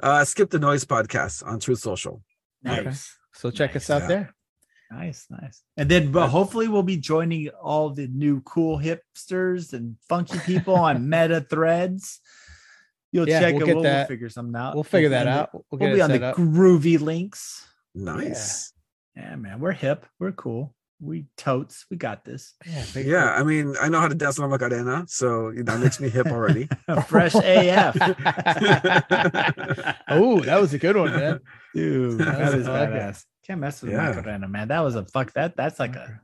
Uh, 0.00 0.24
skip 0.24 0.50
the 0.50 0.58
noise 0.58 0.84
podcast 0.84 1.46
on 1.46 1.60
Truth 1.60 1.80
Social. 1.80 2.22
Okay. 2.66 2.84
Nice. 2.84 3.16
So 3.34 3.50
check 3.50 3.74
Nice, 3.74 3.90
us 3.90 3.90
out 3.90 4.02
yeah. 4.02 4.08
there. 4.08 4.34
Nice, 4.90 5.26
nice. 5.28 5.62
And 5.76 5.90
then 5.90 6.12
but 6.12 6.28
hopefully 6.28 6.68
we'll 6.68 6.82
be 6.82 6.96
joining 6.96 7.48
all 7.62 7.90
the 7.90 8.06
new 8.06 8.40
cool 8.42 8.78
hipsters 8.78 9.72
and 9.72 9.96
funky 10.08 10.38
people 10.40 10.76
on 10.76 11.08
meta 11.10 11.40
threads. 11.40 12.20
You'll 13.12 13.28
Yeah, 13.28 13.40
check 13.40 13.54
we'll 13.54 13.62
it. 13.62 13.66
get 13.66 13.74
We'll, 13.76 13.82
that. 13.84 13.96
we'll 14.08 14.16
figure 14.16 14.28
something 14.28 14.56
out. 14.56 14.74
We'll 14.74 14.84
figure 14.84 15.08
that 15.10 15.26
find 15.26 15.28
it. 15.28 15.32
out. 15.40 15.50
We'll 15.52 15.64
We'll, 15.72 15.90
get 15.90 15.94
be 15.94 16.00
on 16.00 16.10
the 16.10 16.26
up. 16.26 16.36
groovy 16.36 17.00
links. 17.00 17.66
Nice. 17.94 18.72
Yeah, 19.16 19.36
man, 19.36 19.60
we're 19.60 19.72
hip. 19.72 20.06
We're 20.18 20.32
cool. 20.32 20.74
We 21.00 21.26
totes. 21.36 21.84
We 21.90 21.96
got 21.96 22.24
this. 22.24 22.54
Yeah, 22.66 22.84
Yeah, 22.96 23.30
I 23.34 23.42
mean, 23.42 23.74
I 23.80 23.88
know 23.88 24.00
how 24.00 24.08
to 24.08 24.14
dance 24.14 24.38
on 24.38 24.48
La 24.48 24.56
Macarena, 24.56 25.04
so 25.08 25.52
that 25.56 25.80
makes 25.80 25.98
me 26.00 26.08
hip 26.08 26.26
already. 26.28 26.68
Fresh 27.08 27.34
AF. 27.34 27.96
oh, 30.08 30.40
that 30.40 30.58
was 30.60 30.74
a 30.74 30.78
good 30.78 30.96
one, 30.96 31.12
man. 31.12 31.40
Dude, 31.74 32.18
That 32.18 32.38
that 32.38 32.44
was- 32.46 32.54
is 32.62 32.68
I 32.68 32.80
like 32.80 32.88
it. 32.90 32.92
badass. 32.92 33.24
Can't 33.46 33.60
mess 33.60 33.82
with 33.82 33.92
Yeah. 33.92 34.10
Macarena, 34.12 34.48
man. 34.48 34.68
That 34.68 34.80
was 34.80 34.94
a 34.94 35.04
fuck. 35.04 35.32
That 35.34 35.54
that's 35.56 35.78
like 35.78 35.96
a 35.96 36.20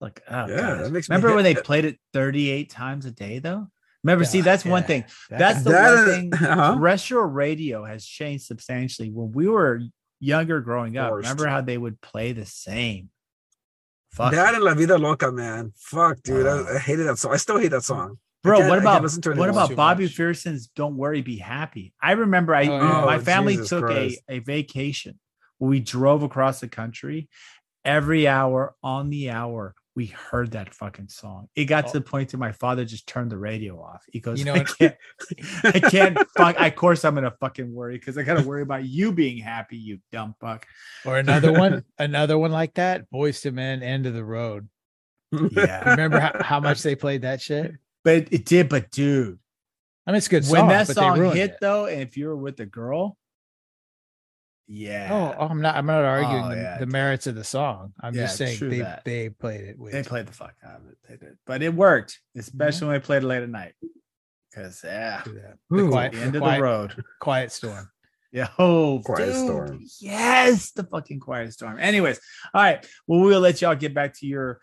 like 0.00 0.20
oh 0.28 0.46
Yeah, 0.48 0.56
God. 0.56 0.80
that 0.80 0.92
makes 0.92 1.08
me 1.08 1.14
Remember 1.14 1.36
when 1.36 1.44
hip. 1.44 1.56
they 1.58 1.62
played 1.62 1.84
it 1.84 1.98
38 2.12 2.70
times 2.70 3.06
a 3.06 3.12
day 3.12 3.38
though? 3.38 3.68
Remember, 4.02 4.24
see, 4.24 4.38
Yeah, 4.38 4.44
that's 4.44 4.64
one 4.64 4.82
thing. 4.82 5.04
That's 5.30 5.62
the 5.62 5.70
That 5.70 5.94
one 5.94 6.08
is- 6.08 6.14
thing. 6.16 6.34
uh-huh. 6.34 6.74
Terrestrial 6.74 7.24
radio 7.24 7.84
has 7.84 8.04
changed 8.04 8.44
substantially. 8.46 9.10
When 9.10 9.30
we 9.32 9.48
were 9.48 9.80
younger 10.20 10.60
growing 10.60 10.96
up, 10.96 11.10
Forced. 11.10 11.28
remember 11.28 11.46
how 11.48 11.60
they 11.60 11.78
would 11.78 12.00
play 12.00 12.32
the 12.32 12.44
same? 12.46 13.10
Fuck. 14.14 14.32
That 14.32 14.54
and 14.54 14.62
La 14.62 14.74
Vida 14.74 14.96
Loca, 14.96 15.32
man. 15.32 15.72
Fuck, 15.76 16.22
dude. 16.22 16.46
Oh. 16.46 16.66
I, 16.70 16.76
I 16.76 16.78
hated 16.78 17.06
that 17.06 17.18
song. 17.18 17.34
I 17.34 17.36
still 17.36 17.58
hate 17.58 17.72
that 17.72 17.82
song. 17.82 18.18
Bro, 18.44 18.68
what 18.68 18.78
about 18.78 19.02
listen 19.02 19.22
to 19.22 19.30
it 19.32 19.38
what 19.38 19.48
about 19.48 19.74
Bobby 19.74 20.04
much. 20.04 20.14
Fearson's 20.14 20.66
"Don't 20.68 20.96
Worry, 20.96 21.22
Be 21.22 21.38
Happy"? 21.38 21.94
I 22.00 22.12
remember 22.12 22.54
I 22.54 22.66
Oh, 22.66 23.06
my 23.06 23.16
Oh, 23.16 23.20
family 23.20 23.54
Jesus 23.54 23.70
took 23.70 23.84
a, 23.84 23.86
Christ. 23.86 24.20
a 24.28 24.38
vacation 24.40 25.18
we 25.58 25.80
drove 25.80 26.22
across 26.22 26.60
the 26.60 26.68
country. 26.68 27.28
Every 27.84 28.28
hour 28.28 28.74
on 28.82 29.10
the 29.10 29.30
hour, 29.30 29.74
we 29.96 30.06
heard 30.06 30.50
that 30.52 30.74
fucking 30.74 31.08
song. 31.08 31.48
It 31.54 31.66
got 31.66 31.84
Oh. 31.84 31.92
to 31.92 31.92
the 32.00 32.04
point 32.04 32.30
that 32.30 32.38
my 32.38 32.50
father 32.50 32.84
just 32.84 33.06
turned 33.06 33.30
the 33.30 33.38
radio 33.38 33.80
off. 33.80 34.02
He 34.12 34.18
goes, 34.18 34.38
You 34.40 34.44
know 34.46 34.54
I 34.54 34.64
can't, 34.64 34.96
I 35.64 35.78
can't 35.80 36.18
fuck. 36.36 36.58
Of 36.58 36.74
course, 36.74 37.04
I'm 37.04 37.14
gonna 37.14 37.34
fucking 37.38 37.72
worry 37.72 37.96
because 37.96 38.18
I 38.18 38.22
gotta 38.24 38.42
worry 38.42 38.62
about 38.62 38.84
you 38.84 39.12
being 39.12 39.38
happy, 39.38 39.76
you 39.76 39.98
dumb 40.10 40.34
fuck. 40.40 40.66
Or 41.04 41.18
another 41.18 41.52
one, 41.52 41.84
another 41.98 42.36
one 42.38 42.50
like 42.50 42.74
that. 42.74 43.08
Boyz 43.12 43.44
II 43.46 43.52
Men, 43.52 43.82
End 43.82 44.06
of 44.06 44.14
the 44.14 44.24
Road. 44.24 44.68
Yeah, 45.50 45.90
Remember 45.90 46.20
how, 46.20 46.42
how 46.42 46.60
much 46.60 46.82
they 46.82 46.94
played 46.96 47.22
that 47.22 47.40
shit? 47.40 47.72
but 48.04 48.28
it, 48.32 48.44
did. 48.44 48.68
But 48.68 48.90
dude, 48.90 49.38
I 50.06 50.10
mean, 50.12 50.18
it's 50.18 50.28
good 50.28 50.44
when 50.46 50.68
that 50.68 50.86
song 50.88 51.22
hit 51.32 51.50
it. 51.52 51.56
though, 51.60 51.86
and 51.86 52.02
if 52.02 52.16
you 52.16 52.26
were 52.28 52.36
with 52.36 52.58
a 52.60 52.66
girl, 52.66 53.16
yeah, 54.66 55.08
Oh, 55.12 55.34
oh, 55.38 55.46
I'm 55.48 55.60
not. 55.60 55.76
I'm 55.76 55.86
not 55.86 56.04
arguing 56.04 56.44
Oh, 56.44 56.48
the, 56.50 56.56
yeah. 56.56 56.78
the 56.78 56.86
merits 56.86 57.26
of 57.26 57.34
the 57.34 57.44
song. 57.44 57.92
I'm 58.00 58.14
just 58.14 58.36
saying 58.36 58.58
they 58.60 58.78
that. 58.80 59.04
they 59.04 59.28
played 59.28 59.62
it 59.62 59.78
with. 59.78 59.92
They 59.92 60.02
played 60.02 60.26
the 60.26 60.32
fuck 60.32 60.54
out 60.66 60.80
of 60.80 60.88
it. 60.88 60.96
They 61.08 61.16
did, 61.16 61.36
but 61.46 61.62
it 61.62 61.74
worked, 61.74 62.12
Mm-hmm. 62.30 62.40
especially 62.40 62.88
when 62.88 62.96
they 62.96 63.04
played 63.04 63.22
it 63.22 63.26
late 63.26 63.42
at 63.42 63.48
night. 63.48 63.74
Because 64.50 64.80
yeah, 64.84 65.20
do 65.24 65.34
that. 65.34 65.58
Ooh. 65.76 65.84
The 65.86 65.90
quiet, 65.90 66.12
the 66.12 66.18
the 66.18 66.24
end 66.24 66.36
of 66.36 66.42
quiet, 66.42 66.56
the 66.58 66.62
road. 66.62 67.04
quiet 67.20 67.52
storm. 67.52 67.90
Yeah. 68.32 68.48
Oh, 68.58 69.00
Quiet 69.04 69.26
dude. 69.26 69.44
Storm. 69.44 69.80
Yes, 70.00 70.72
the 70.72 70.82
fucking 70.82 71.20
quiet 71.20 71.52
storm. 71.52 71.78
Anyways, 71.78 72.18
all 72.52 72.62
right. 72.62 72.84
Well, 73.06 73.20
we'll 73.20 73.38
let 73.38 73.62
y'all 73.62 73.76
get 73.76 73.94
back 73.94 74.12
to 74.18 74.26
your 74.26 74.58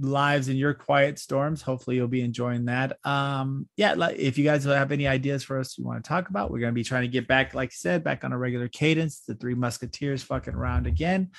lives 0.00 0.48
in 0.48 0.56
your 0.56 0.74
quiet 0.74 1.18
storms. 1.18 1.62
Hopefully, 1.62 1.96
you'll 1.96 2.08
be 2.08 2.22
enjoying 2.22 2.64
that. 2.66 2.98
Um, 3.04 3.68
yeah. 3.76 3.94
If 4.16 4.38
you 4.38 4.44
guys 4.44 4.64
have 4.64 4.92
any 4.92 5.06
ideas 5.06 5.44
for 5.44 5.58
us 5.58 5.76
you 5.78 5.84
want 5.84 6.02
to 6.02 6.08
talk 6.08 6.28
about, 6.30 6.50
we're 6.50 6.60
gonna 6.60 6.72
be 6.72 6.84
trying 6.84 7.02
to 7.02 7.08
get 7.08 7.28
back, 7.28 7.54
like 7.54 7.68
I 7.70 7.74
said, 7.74 8.02
back 8.04 8.24
on 8.24 8.32
a 8.32 8.38
regular 8.38 8.68
cadence. 8.68 9.20
The 9.26 9.34
Three 9.34 9.54
Musketeers 9.54 10.22
fucking 10.22 10.54
around 10.54 10.86
again. 10.86 11.30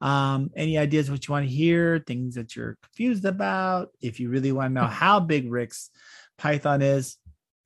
Um, 0.00 0.50
any 0.56 0.78
ideas 0.78 1.10
what 1.10 1.26
you 1.26 1.32
want 1.32 1.46
to 1.48 1.54
hear? 1.54 2.02
Things 2.06 2.34
that 2.34 2.54
you're 2.56 2.76
confused 2.82 3.24
about? 3.24 3.88
If 4.00 4.20
you 4.20 4.28
really 4.30 4.52
want 4.52 4.70
to 4.74 4.80
know 4.80 4.86
how 4.86 5.20
big 5.20 5.50
Rick's 5.50 5.90
Python 6.38 6.82
is, 6.82 7.16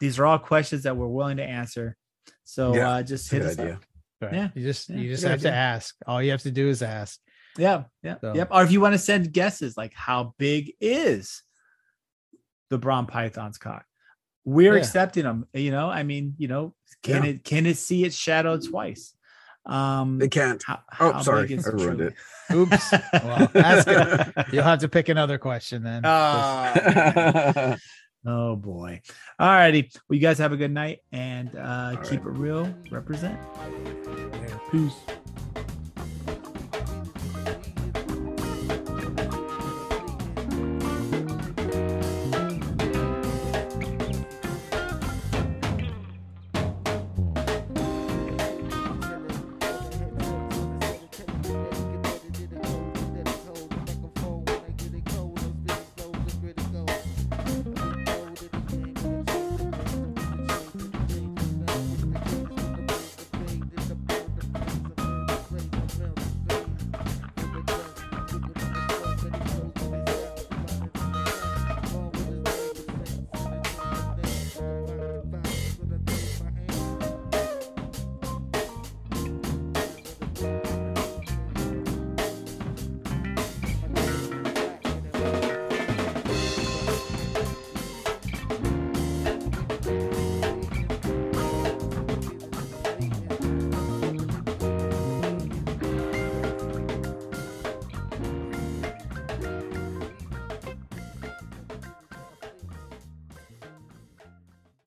these 0.00 0.18
are 0.18 0.26
all 0.26 0.38
questions 0.38 0.82
that 0.82 0.96
we're 0.96 1.06
willing 1.06 1.36
to 1.36 1.44
answer. 1.44 1.96
So 2.44 2.74
Yeah, 2.74 2.90
uh, 2.90 3.02
just 3.02 3.30
hit 3.30 3.42
us 3.42 3.58
idea. 3.58 3.74
up. 3.74 3.84
Right. 4.20 4.32
Yeah. 4.34 4.48
You 4.54 4.62
just 4.62 4.88
Yeah, 4.88 4.96
you 4.96 5.08
just 5.10 5.22
good 5.22 5.30
have 5.30 5.40
to 5.42 5.52
ask. 5.52 5.94
All 6.06 6.22
you 6.22 6.30
have 6.30 6.42
to 6.42 6.50
do 6.50 6.68
is 6.68 6.82
ask. 6.82 7.18
Yeah, 7.56 7.84
yeah, 8.02 8.16
So- 8.20 8.34
yep. 8.34 8.48
Or 8.50 8.62
if 8.64 8.70
you 8.72 8.80
want 8.80 8.94
to 8.94 8.98
send 8.98 9.32
guesses, 9.32 9.76
like 9.76 9.92
how 9.94 10.34
big 10.38 10.72
is 10.80 11.42
the 12.70 12.78
Braun 12.78 13.06
Python's 13.06 13.58
cock? 13.58 13.84
We're 14.44 14.74
Yeah. 14.74 14.80
accepting 14.80 15.24
them. 15.24 15.46
You 15.54 15.70
know, 15.70 15.88
I 15.88 16.02
mean, 16.02 16.34
you 16.38 16.48
know, 16.48 16.74
can 17.02 17.24
Yeah. 17.24 17.30
it 17.30 17.44
can 17.44 17.66
it 17.66 17.76
see 17.78 18.04
its 18.04 18.16
shadow 18.16 18.58
twice? 18.58 19.14
Um, 19.66 20.18
They 20.18 20.28
can't. 20.28 20.62
how, 20.66 20.80
Oh, 21.00 21.12
how 21.12 21.22
sorry, 21.22 21.44
I 21.44 21.56
ruined 21.56 21.64
truly? 21.64 22.14
Oops. 22.52 22.92
Well, 23.14 23.48
that's 23.54 23.84
good. 23.86 24.46
You'll 24.52 24.62
have 24.64 24.80
to 24.80 24.88
pick 24.90 25.08
another 25.08 25.38
question 25.38 25.82
then. 25.82 26.02
Oh, 26.04 27.76
oh 28.26 28.56
boy. 28.56 29.00
All 29.38 29.48
righty. 29.48 29.90
Well, 30.08 30.16
you 30.16 30.20
guys 30.20 30.36
have 30.38 30.52
a 30.52 30.58
good 30.58 30.70
night 30.72 30.98
and 31.12 31.56
uh, 31.56 31.96
keep 32.02 32.20
it 32.20 32.28
real. 32.28 32.74
Represent. 32.90 33.38
Peace. 34.70 34.92